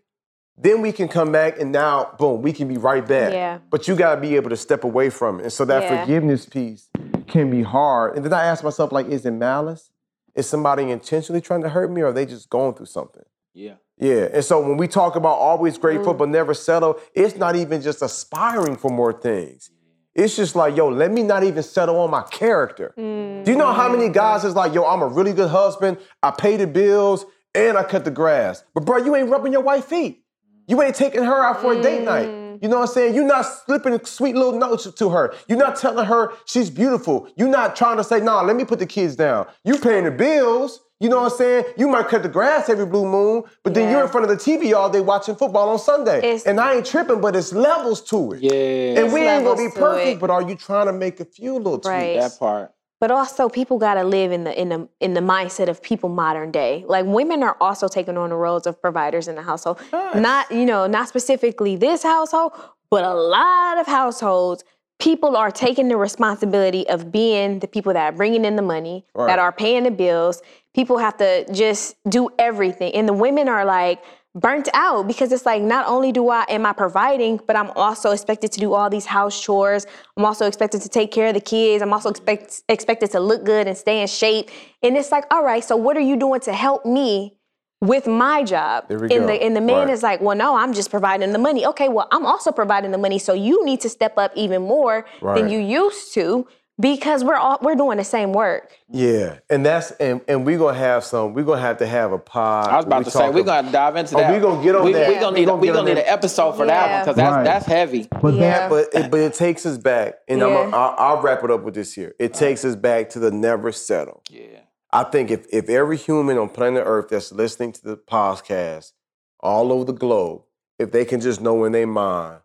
then 0.63 0.83
we 0.83 0.93
can 0.93 1.09
come 1.09 1.33
back 1.33 1.59
and 1.59 1.73
now, 1.73 2.15
boom, 2.19 2.43
we 2.43 2.53
can 2.53 2.69
be 2.69 2.77
right 2.77 3.07
back. 3.07 3.33
Yeah. 3.33 3.59
But 3.71 3.89
you 3.89 3.97
gotta 3.97 4.21
be 4.21 4.37
able 4.37 4.51
to 4.51 4.57
step 4.57 4.85
away 4.85 5.09
from 5.11 5.41
it. 5.41 5.45
And 5.45 5.53
so 5.53 5.65
that 5.65 5.83
Yeah. 5.85 6.01
forgiveness 6.05 6.47
piece 6.47 6.89
can 7.27 7.51
be 7.51 7.63
hard. 7.63 8.17
And 8.17 8.25
then 8.25 8.33
I 8.33 8.45
ask 8.45 8.63
myself, 8.63 8.93
like, 8.93 9.09
is 9.09 9.25
it 9.25 9.31
malice? 9.31 9.91
Is 10.35 10.49
somebody 10.49 10.91
intentionally 10.91 11.41
trying 11.41 11.63
to 11.63 11.69
hurt 11.71 11.91
me 11.91 12.03
or 12.03 12.09
are 12.09 12.13
they 12.13 12.27
just 12.27 12.51
going 12.51 12.75
through 12.75 12.87
something? 12.87 13.25
Yeah. 13.55 13.75
Yeah, 13.99 14.29
and 14.33 14.43
so 14.43 14.61
when 14.61 14.79
we 14.79 14.89
talk 14.89 15.15
about 15.15 15.35
always 15.35 15.77
Mm. 15.77 15.81
grateful 15.83 16.15
but 16.15 16.29
never 16.31 16.55
settle, 16.55 16.97
it's 17.15 17.37
not 17.37 17.55
even 17.55 17.83
just 17.83 18.01
aspiring 18.01 18.77
for 18.77 18.91
more 18.91 19.13
things. 19.13 19.71
It's 20.15 20.35
just 20.37 20.57
like, 20.57 20.75
yo, 20.77 20.89
let 20.89 21.11
me 21.13 21.23
not 21.23 21.45
even 21.45 21.63
settle 21.63 21.99
on 22.01 22.11
my 22.11 22.23
character. 22.23 22.95
Mm. 22.99 23.45
Do 23.45 23.51
you 23.53 23.59
know 23.59 23.73
how 23.73 23.89
many 23.91 24.09
guys 24.09 24.45
is 24.45 24.55
like, 24.57 24.73
yo, 24.75 24.85
I'm 24.85 25.03
a 25.03 25.07
really 25.07 25.33
good 25.33 25.51
husband, 25.51 25.99
I 26.23 26.31
pay 26.31 26.57
the 26.57 26.67
bills, 26.67 27.27
and 27.55 27.77
I 27.77 27.83
cut 27.83 28.05
the 28.05 28.11
grass. 28.11 28.65
But 28.75 28.85
bro, 28.87 28.97
you 28.99 29.15
ain't 29.17 29.29
rubbing 29.29 29.53
your 29.53 29.63
wife's 29.63 29.87
feet. 29.87 30.23
You 30.71 30.81
ain't 30.83 30.95
taking 30.95 31.25
her 31.25 31.45
out 31.45 31.61
for 31.61 31.73
a 31.73 31.83
date 31.83 32.05
night. 32.05 32.29
Mm. 32.29 32.63
You 32.63 32.69
know 32.69 32.77
what 32.79 32.89
I'm 32.91 32.95
saying? 32.95 33.15
You're 33.17 33.25
not 33.27 33.43
slipping 33.43 33.99
sweet 34.05 34.37
little 34.37 34.57
notes 34.57 34.89
to 34.89 35.09
her. 35.09 35.35
You're 35.49 35.59
not 35.59 35.75
telling 35.75 36.07
her 36.07 36.33
she's 36.45 36.71
beautiful. 36.71 37.29
You're 37.35 37.49
not 37.49 37.75
trying 37.75 37.97
to 37.97 38.05
say, 38.05 38.21
nah, 38.21 38.43
let 38.43 38.55
me 38.55 38.65
put 38.65 38.79
the 38.79 38.87
kids 38.87 39.17
down. 39.17 39.49
You 39.65 39.79
paying 39.79 40.05
the 40.05 40.13
bills. 40.13 40.81
You 41.01 41.09
know 41.09 41.17
what 41.23 41.33
I'm 41.33 41.39
saying? 41.39 41.65
You 41.79 41.89
might 41.89 42.09
cut 42.09 42.23
the 42.23 42.29
grass 42.29 42.69
every 42.69 42.85
blue 42.87 43.07
moon, 43.07 43.43
but 43.65 43.73
then 43.73 43.91
you're 43.91 44.03
in 44.03 44.09
front 44.11 44.31
of 44.31 44.37
the 44.37 44.37
TV 44.37 44.75
all 44.77 44.91
day 44.91 45.01
watching 45.01 45.35
football 45.35 45.71
on 45.71 45.79
Sunday. 45.79 46.19
It's- 46.19 46.45
and 46.45 46.61
I 46.61 46.75
ain't 46.75 46.87
tripping, 46.87 47.21
but 47.23 47.35
it's 47.35 47.53
levels 47.55 48.03
to 48.11 48.33
it. 48.33 48.43
Yeah. 48.43 49.01
And 49.01 49.13
we 49.13 49.23
ain't 49.23 49.43
gonna 49.45 49.57
be 49.57 49.63
levels 49.65 49.75
to 49.75 49.81
perfect, 49.81 50.09
it. 50.09 50.21
but 50.21 50.29
are 50.31 50.43
you 50.43 50.55
trying 50.57 50.87
to 50.87 50.93
make 50.93 51.19
a 51.19 51.25
few 51.25 51.55
little 51.55 51.79
tweaks? 51.79 51.87
Right. 51.89 52.21
that 52.21 52.39
part. 52.39 52.73
But 53.01 53.11
also, 53.11 53.49
people 53.49 53.79
gotta 53.79 54.05
live 54.05 54.31
in 54.31 54.45
the 54.45 54.59
in 54.61 54.69
the 54.69 54.89
in 55.01 55.15
the 55.15 55.21
mindset 55.21 55.69
of 55.69 55.83
people 55.83 56.11
modern 56.11 56.51
day. 56.51 56.85
Like 56.87 57.07
women 57.07 57.43
are 57.43 57.57
also 57.61 57.89
taking 57.89 58.19
on 58.19 58.29
the 58.29 58.37
roles 58.37 58.67
of 58.67 58.81
providers 58.81 59.27
in 59.27 59.37
the 59.37 59.43
household. 59.43 59.81
Not 60.15 60.51
you 60.53 60.67
know, 60.67 60.87
not 60.87 61.09
specifically 61.09 61.77
this 61.77 62.03
household, 62.03 62.53
but 62.91 63.03
a 63.05 63.15
lot 63.15 63.79
of 63.79 63.87
households. 63.87 64.65
People 64.99 65.35
are 65.35 65.51
taking 65.51 65.89
the 65.89 65.97
responsibility 65.97 66.87
of 66.91 67.11
being 67.11 67.61
the 67.61 67.67
people 67.69 67.95
that 67.95 68.13
are 68.13 68.17
bringing 68.17 68.45
in 68.45 68.57
the 68.57 68.63
money, 68.63 69.07
Right. 69.15 69.29
that 69.29 69.39
are 69.39 69.51
paying 69.51 69.85
the 69.85 69.91
bills. 69.91 70.43
People 70.75 70.99
have 70.99 71.17
to 71.17 71.51
just 71.55 71.97
do 72.11 72.29
everything, 72.39 72.93
and 72.95 73.09
the 73.09 73.15
women 73.15 73.49
are 73.49 73.65
like 73.65 74.03
burnt 74.35 74.69
out 74.75 75.09
because 75.09 75.33
it's 75.33 75.45
like 75.45 75.63
not 75.63 75.87
only 75.89 76.13
do 76.13 76.29
I 76.29 76.45
am 76.49 76.65
I 76.65 76.73
providing, 76.73 77.41
but 77.47 77.57
I'm 77.57 77.71
also 77.73 78.13
expected 78.13 78.53
to 78.53 78.61
do 78.61 78.73
all 78.75 78.89
these 78.89 79.07
house 79.07 79.41
chores. 79.41 79.87
I'm 80.17 80.25
also 80.25 80.47
expected 80.47 80.83
to 80.83 80.89
take 80.89 81.11
care 81.11 81.29
of 81.29 81.35
the 81.35 81.41
kids. 81.41 81.83
I'm 81.83 81.93
also 81.93 82.11
expect, 82.11 82.63
expected 82.69 83.11
to 83.13 83.21
look 83.21 83.45
good 83.45 83.67
and 83.67 83.77
stay 83.77 84.01
in 84.01 84.07
shape. 84.07 84.51
And 84.83 84.97
it's 84.97 85.11
like, 85.11 85.25
all 85.33 85.45
right, 85.45 85.65
so 85.65 85.77
what 85.77 85.97
are 85.97 86.01
you 86.03 86.17
doing 86.17 86.41
to 86.41 86.53
help 86.53 86.87
me 86.87 87.37
with 87.81 88.07
my 88.07 88.45
job? 88.45 88.85
And 88.89 89.11
go. 89.11 89.27
the 89.27 89.43
and 89.43 89.57
the 89.57 89.61
man 89.61 89.89
Right. 89.89 89.91
is 89.91 90.03
like, 90.03 90.21
well, 90.21 90.37
no, 90.37 90.55
I'm 90.57 90.73
just 90.75 90.91
providing 90.91 91.33
the 91.33 91.39
money. 91.39 91.67
Okay, 91.67 91.89
well, 91.89 92.07
I'm 92.13 92.25
also 92.25 92.53
providing 92.53 92.93
the 92.93 92.99
money, 92.99 93.19
so 93.19 93.33
you 93.33 93.65
need 93.65 93.81
to 93.81 93.89
step 93.89 94.17
up 94.17 94.33
even 94.37 94.63
more 94.63 95.07
Right. 95.21 95.35
than 95.41 95.49
you 95.49 95.59
used 95.59 96.15
to 96.15 96.47
because 96.81 97.23
we're 97.23 97.35
all 97.37 97.59
we're 97.63 97.75
doing 97.75 97.99
the 97.99 98.05
same 98.05 98.33
work. 98.33 98.73
Yeah, 98.89 99.39
and 99.51 99.65
that's 99.65 99.91
and 99.93 100.21
and 100.27 100.45
we're 100.47 100.59
gonna 100.59 100.79
have 100.79 101.05
some. 101.05 101.35
We're 101.35 101.45
gonna 101.45 101.61
have 101.61 101.79
to 101.79 101.87
have 101.87 102.13
a 102.13 102.19
pod. 102.19 102.69
I 102.69 102.77
was 102.77 102.87
about 102.87 103.05
to 103.05 103.11
say 103.11 103.29
we're 103.31 103.43
gonna 103.45 103.71
dive 103.71 103.97
into 103.97 104.17
Oh, 104.17 104.21
that. 104.21 104.33
we 104.33 104.41
gonna 104.41 104.63
get 104.63 104.75
on 104.75 104.85
we, 104.85 104.93
that. 104.93 105.09
We 105.09 105.15
We 105.15 105.21
gonna 105.21 105.37
need 105.37 105.45
gonna 105.47 105.61
we 105.61 105.67
get 105.69 105.75
gonna 105.75 105.89
need 105.95 105.99
an 106.01 106.07
episode 106.07 106.53
for 106.57 106.67
that 106.67 106.91
one 106.91 107.01
because 107.03 107.17
that's 107.17 107.35
Right. 107.35 107.45
that's 107.45 107.67
heavy. 107.67 108.09
But 108.23 108.35
Yeah. 108.35 108.41
that, 108.41 108.71
But 108.71 108.89
it, 108.95 109.11
but 109.11 109.21
it 109.21 109.35
takes 109.35 109.67
us 109.67 109.79
back, 109.79 110.15
and 110.29 110.43
I'm 110.43 110.51
Yeah. 110.51 110.67
a, 110.69 110.71
I'll, 110.71 110.95
I'll 111.17 111.23
wrap 111.23 111.45
it 111.45 111.51
up 111.51 111.63
with 111.63 111.75
this 111.75 111.93
here. 111.95 112.15
It 112.19 112.35
takes 112.35 112.65
us 112.65 112.75
back 112.77 113.11
to 113.11 113.19
the 113.19 113.31
never 113.31 113.71
settle. 113.73 114.23
Yeah. 114.31 114.61
I 114.93 115.05
think 115.05 115.31
if 115.31 115.47
if 115.53 115.69
every 115.69 115.97
human 115.97 116.39
on 116.39 116.49
planet 116.49 116.83
Earth 116.87 117.09
that's 117.11 117.31
listening 117.33 117.73
to 117.73 117.83
the 117.85 117.97
podcast 117.97 118.93
all 119.41 119.73
over 119.73 119.85
the 119.85 119.93
globe, 119.93 120.43
if 120.79 120.91
they 120.93 121.05
can 121.05 121.21
just 121.21 121.41
know 121.41 121.63
in 121.65 121.73
their 121.73 121.87
mind, 121.87 122.39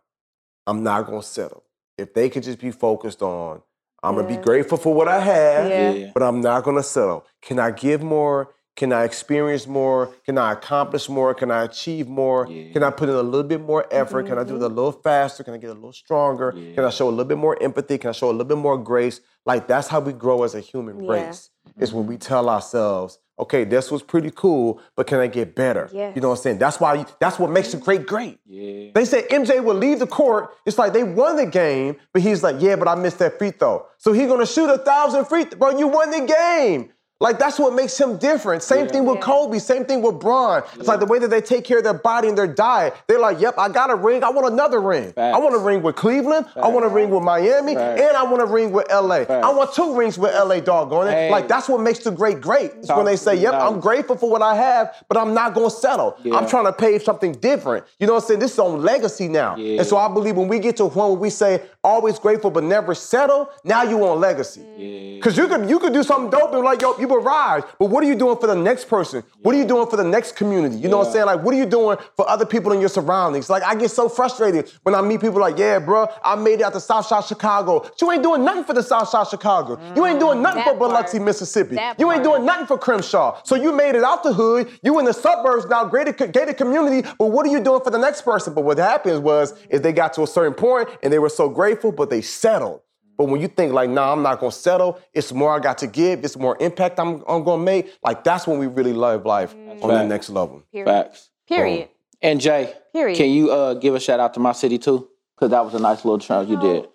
I'm 0.66 0.82
not 0.82 1.06
gonna 1.06 1.22
settle. 1.22 1.64
If 1.98 2.12
they 2.14 2.28
could 2.28 2.42
just 2.42 2.58
be 2.60 2.70
focused 2.70 3.22
on, 3.22 3.62
I'm 4.02 4.14
gonna 4.14 4.28
be 4.28 4.36
grateful 4.36 4.78
for 4.78 4.94
what 4.94 5.08
I 5.08 5.20
have, 5.20 5.68
Yeah. 5.68 5.90
Yeah. 5.92 6.10
but 6.14 6.22
I'm 6.22 6.40
not 6.40 6.64
gonna 6.64 6.82
settle. 6.82 7.24
Can 7.42 7.58
I 7.58 7.70
give 7.70 8.02
more? 8.02 8.54
Can 8.76 8.92
I 8.92 9.04
experience 9.04 9.66
more? 9.66 10.14
Can 10.26 10.36
I 10.36 10.52
accomplish 10.52 11.08
more? 11.08 11.32
Can 11.34 11.50
I 11.50 11.64
achieve 11.64 12.08
more? 12.08 12.46
Yeah. 12.46 12.72
Can 12.74 12.82
I 12.82 12.90
put 12.90 13.08
in 13.08 13.14
a 13.14 13.22
little 13.22 13.48
bit 13.48 13.62
more 13.62 13.86
effort? 13.90 14.26
Can 14.26 14.38
I 14.38 14.44
do 14.44 14.56
it 14.56 14.62
a 14.62 14.66
mm-hmm. 14.66 14.74
little 14.74 14.92
faster? 14.92 15.42
Can 15.42 15.54
I 15.54 15.56
get 15.56 15.70
a 15.70 15.74
little 15.74 15.94
stronger? 15.94 16.52
Can 16.52 16.84
I 16.84 16.90
show 16.90 17.08
a 17.08 17.10
little 17.10 17.24
bit 17.24 17.38
more 17.38 17.60
empathy? 17.62 17.96
Can 17.96 18.10
I 18.10 18.12
show 18.12 18.28
a 18.28 18.32
little 18.32 18.44
bit 18.44 18.58
more 18.58 18.76
grace? 18.76 19.22
Like 19.46 19.66
that's 19.66 19.88
how 19.88 20.00
we 20.00 20.12
grow 20.12 20.42
as 20.42 20.54
a 20.54 20.60
human 20.60 21.02
Yeah. 21.02 21.10
race. 21.10 21.50
Is 21.78 21.94
when 21.94 22.06
we 22.06 22.16
mm-hmm. 22.16 22.20
tell 22.20 22.50
ourselves, 22.50 23.18
okay, 23.38 23.64
this 23.64 23.90
was 23.90 24.02
pretty 24.02 24.30
cool, 24.30 24.80
but 24.94 25.06
can 25.06 25.18
I 25.18 25.26
get 25.26 25.54
better? 25.54 25.88
Yes. 25.92 26.14
You 26.16 26.22
know 26.22 26.30
what 26.30 26.38
I'm 26.38 26.42
saying? 26.42 26.58
That's 26.58 26.80
why 26.80 26.94
you, 26.94 27.06
that's 27.20 27.38
what 27.38 27.50
makes 27.50 27.74
a 27.74 27.76
great 27.76 28.06
great. 28.06 28.38
Yeah. 28.46 28.90
They 28.94 29.04
said 29.04 29.28
MJ 29.28 29.62
would 29.62 29.76
leave 29.76 29.98
the 29.98 30.06
court. 30.06 30.54
It's 30.64 30.78
like 30.78 30.92
they 30.92 31.04
won 31.04 31.36
the 31.36 31.46
game, 31.46 31.96
but 32.12 32.22
he's 32.22 32.42
like, 32.42 32.56
yeah, 32.58 32.76
but 32.76 32.88
I 32.88 32.94
missed 32.94 33.18
that 33.18 33.38
free 33.38 33.50
throw. 33.50 33.86
So 33.98 34.12
he's 34.12 34.28
gonna 34.28 34.46
shoot 34.46 34.70
a 34.70 34.78
thousand 34.78 35.26
free 35.26 35.44
throws. 35.44 35.58
Bro, 35.58 35.78
you 35.78 35.88
won 35.88 36.10
the 36.10 36.26
game. 36.26 36.92
Like 37.18 37.38
that's 37.38 37.58
what 37.58 37.72
makes 37.72 37.98
him 37.98 38.18
different. 38.18 38.62
Same 38.62 38.88
thing 38.88 39.06
with 39.06 39.20
Kobe. 39.20 39.58
Same 39.58 39.86
thing 39.86 40.02
with 40.02 40.20
Bron. 40.20 40.62
It's 40.74 40.86
like 40.86 41.00
the 41.00 41.06
way 41.06 41.18
that 41.18 41.28
they 41.28 41.40
take 41.40 41.64
care 41.64 41.78
of 41.78 41.84
their 41.84 41.94
body 41.94 42.28
and 42.28 42.36
their 42.36 42.46
diet. 42.46 42.94
They're 43.06 43.18
like, 43.18 43.40
"Yep, 43.40 43.54
I 43.58 43.70
got 43.70 43.88
a 43.90 43.94
ring. 43.94 44.22
I 44.22 44.28
want 44.28 44.52
another 44.52 44.80
ring. 44.82 45.14
I 45.16 45.38
want 45.38 45.54
a 45.54 45.58
ring 45.58 45.82
with 45.82 45.96
Cleveland. 45.96 46.44
I 46.56 46.68
want 46.68 46.84
a 46.84 46.90
ring 46.90 47.08
with 47.08 47.22
Miami, 47.22 47.74
Facts. 47.74 48.02
and 48.02 48.14
I 48.18 48.22
want 48.24 48.42
a 48.42 48.44
ring 48.46 48.70
with 48.70 48.86
LA. 48.90 49.24
I 49.30 49.48
want 49.50 49.72
two 49.72 49.96
rings 49.96 50.18
with 50.18 50.34
LA. 50.34 50.60
Doggone 50.60 51.08
it! 51.08 51.12
Hey. 51.12 51.30
Like 51.30 51.48
that's 51.48 51.70
what 51.70 51.80
makes 51.80 52.00
the 52.00 52.10
great 52.10 52.42
great. 52.42 52.72
It's 52.80 52.88
when 52.88 53.06
they 53.06 53.16
say, 53.16 53.34
"Yep, 53.34 53.54
I'm 53.54 53.80
grateful 53.80 54.16
for 54.18 54.28
what 54.28 54.42
I 54.42 54.54
have, 54.54 54.94
but 55.08 55.16
I'm 55.16 55.32
not 55.32 55.54
gonna 55.54 55.70
settle. 55.70 56.18
Yeah. 56.22 56.34
I'm 56.36 56.46
trying 56.46 56.66
to 56.66 56.72
pave 56.74 57.02
something 57.02 57.32
different." 57.32 57.86
You 57.98 58.06
know 58.08 58.12
what 58.12 58.24
I'm 58.24 58.28
saying? 58.28 58.40
This 58.40 58.52
is 58.52 58.58
on 58.58 58.82
legacy 58.82 59.28
now, 59.28 59.56
Yeah. 59.56 59.78
and 59.78 59.86
so 59.86 59.96
I 59.96 60.08
believe 60.12 60.36
when 60.36 60.48
we 60.48 60.58
get 60.58 60.76
to 60.76 60.84
a 60.84 60.90
point 60.90 61.12
where 61.12 61.18
we 61.18 61.30
say 61.30 61.62
always 61.82 62.18
grateful 62.18 62.50
but 62.50 62.62
never 62.64 62.94
settle, 62.94 63.48
now 63.64 63.84
you 63.84 64.04
on 64.06 64.20
legacy. 64.20 64.60
Yeah. 64.76 65.20
Cause 65.22 65.38
you 65.38 65.48
could 65.48 65.70
you 65.70 65.78
could 65.78 65.94
do 65.94 66.02
something 66.02 66.28
dope 66.28 66.52
and 66.52 66.62
like 66.62 66.82
yo, 66.82 66.94
you 66.98 67.05
people 67.06 67.22
rise, 67.22 67.62
but 67.78 67.86
what 67.86 68.02
are 68.02 68.06
you 68.06 68.14
doing 68.16 68.36
for 68.36 68.46
the 68.46 68.54
next 68.54 68.88
person? 68.88 69.22
What 69.42 69.54
are 69.54 69.58
you 69.58 69.64
doing 69.66 69.88
for 69.88 69.96
the 69.96 70.04
next 70.04 70.36
community? 70.36 70.76
You 70.76 70.88
know 70.88 70.98
what 70.98 71.06
I'm 71.08 71.12
saying? 71.12 71.26
Like, 71.26 71.42
what 71.42 71.54
are 71.54 71.58
you 71.58 71.66
doing 71.66 71.98
for 72.16 72.28
other 72.28 72.44
people 72.44 72.72
in 72.72 72.80
your 72.80 72.88
surroundings? 72.88 73.48
Like, 73.48 73.62
I 73.62 73.74
get 73.74 73.90
so 73.90 74.08
frustrated 74.08 74.70
when 74.82 74.94
I 74.94 75.02
meet 75.02 75.20
people 75.20 75.40
like, 75.40 75.58
yeah, 75.58 75.78
bro, 75.78 76.08
I 76.24 76.34
made 76.34 76.54
it 76.60 76.62
out 76.62 76.72
to 76.72 76.80
South 76.80 77.06
Side 77.06 77.24
Chicago. 77.24 77.80
But 77.80 78.00
you 78.00 78.10
ain't 78.10 78.22
doing 78.22 78.44
nothing 78.44 78.64
for 78.64 78.72
the 78.72 78.82
South 78.82 79.08
Side 79.08 79.28
Chicago. 79.28 79.78
You 79.94 80.04
ain't 80.06 80.20
doing 80.20 80.42
nothing 80.42 80.64
That 80.64 80.72
for 80.72 80.78
Biloxi, 80.78 81.18
part. 81.18 81.26
Mississippi. 81.26 81.76
That 81.76 82.00
You 82.00 82.10
ain't 82.12 82.24
part. 82.24 82.36
doing 82.36 82.46
nothing 82.46 82.66
for 82.66 82.78
Crenshaw. 82.78 83.40
So 83.44 83.54
you 83.54 83.72
made 83.72 83.94
it 83.94 84.02
out 84.02 84.22
the 84.22 84.32
hood. 84.32 84.68
You 84.82 84.98
in 84.98 85.04
the 85.04 85.14
suburbs 85.14 85.66
now, 85.66 85.84
gated, 85.84 86.32
gated 86.32 86.56
community. 86.56 87.08
But 87.18 87.26
what 87.26 87.46
are 87.46 87.50
you 87.50 87.60
doing 87.60 87.80
for 87.82 87.90
the 87.90 87.98
next 87.98 88.22
person? 88.22 88.54
But 88.54 88.64
what 88.64 88.78
happens 88.78 89.20
was, 89.20 89.54
is 89.70 89.80
they 89.80 89.92
got 89.92 90.12
to 90.14 90.22
a 90.22 90.26
certain 90.26 90.54
point 90.54 90.88
and 91.02 91.12
they 91.12 91.18
were 91.18 91.28
so 91.28 91.48
grateful, 91.48 91.92
but 91.92 92.10
they 92.10 92.20
settled. 92.22 92.80
But 93.16 93.24
when 93.26 93.40
you 93.40 93.48
think 93.48 93.72
like, 93.72 93.88
nah, 93.90 94.12
I'm 94.12 94.22
not 94.22 94.40
gonna 94.40 94.52
settle. 94.52 95.00
It's 95.14 95.32
more 95.32 95.54
I 95.54 95.58
got 95.58 95.78
to 95.78 95.86
give. 95.86 96.24
It's 96.24 96.36
more 96.36 96.56
impact 96.60 96.98
I'm, 97.00 97.22
I'm 97.28 97.44
gonna 97.44 97.62
make. 97.62 97.92
Like 98.02 98.24
that's 98.24 98.46
when 98.46 98.58
we 98.58 98.66
really 98.66 98.92
love 98.92 99.24
life 99.24 99.54
on 99.54 99.88
the 99.88 100.04
next 100.04 100.28
level. 100.30 100.62
Period. 100.72 100.86
Facts. 100.86 101.30
Period. 101.48 101.88
And 102.22 102.40
Jay, 102.40 102.72
Period. 102.92 103.16
can 103.16 103.30
you 103.30 103.50
uh, 103.50 103.74
give 103.74 103.94
a 103.94 104.00
shout 104.00 104.20
out 104.20 104.34
to 104.34 104.40
my 104.40 104.52
city 104.52 104.78
too? 104.78 105.08
Because 105.36 105.50
that 105.50 105.64
was 105.64 105.74
a 105.74 105.78
nice 105.78 106.04
little 106.04 106.18
trail 106.18 106.42
you 106.44 106.58
did. 106.60 106.88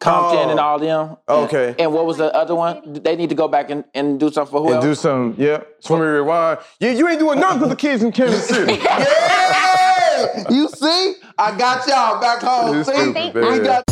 Compton 0.00 0.48
Oh. 0.48 0.50
and 0.50 0.58
all 0.60 0.78
them. 0.80 1.16
Okay. 1.28 1.68
And, 1.70 1.80
and 1.80 1.92
what 1.92 2.06
was 2.06 2.16
the 2.16 2.34
other 2.34 2.54
one? 2.56 2.80
They 3.04 3.14
need 3.16 3.28
to 3.28 3.34
go 3.36 3.46
back 3.48 3.70
and, 3.70 3.84
and 3.94 4.18
do 4.18 4.30
something 4.32 4.50
for 4.50 4.60
who 4.60 4.66
And 4.68 4.76
else? 4.76 4.84
do 4.84 4.94
some, 4.96 5.34
yeah. 5.38 5.62
Swim 5.80 6.00
and 6.00 6.10
rewind. 6.10 6.58
Yeah, 6.80 6.90
you 6.90 7.06
ain't 7.08 7.20
doing 7.20 7.38
nothing 7.38 7.60
for 7.60 7.68
the 7.68 7.76
kids 7.76 8.02
in 8.02 8.10
Kansas 8.12 8.48
City. 8.48 8.80
Yeah! 9.42 10.44
You 10.50 10.68
see? 10.68 11.14
I 11.38 11.56
got 11.58 11.86
y'all 11.88 12.20
back 12.20 12.40
home. 12.42 12.76
You 12.76 12.84
See? 12.84 12.92
stupid, 12.92 13.34
We 13.34 13.40
man. 13.40 13.62
got 13.64 13.84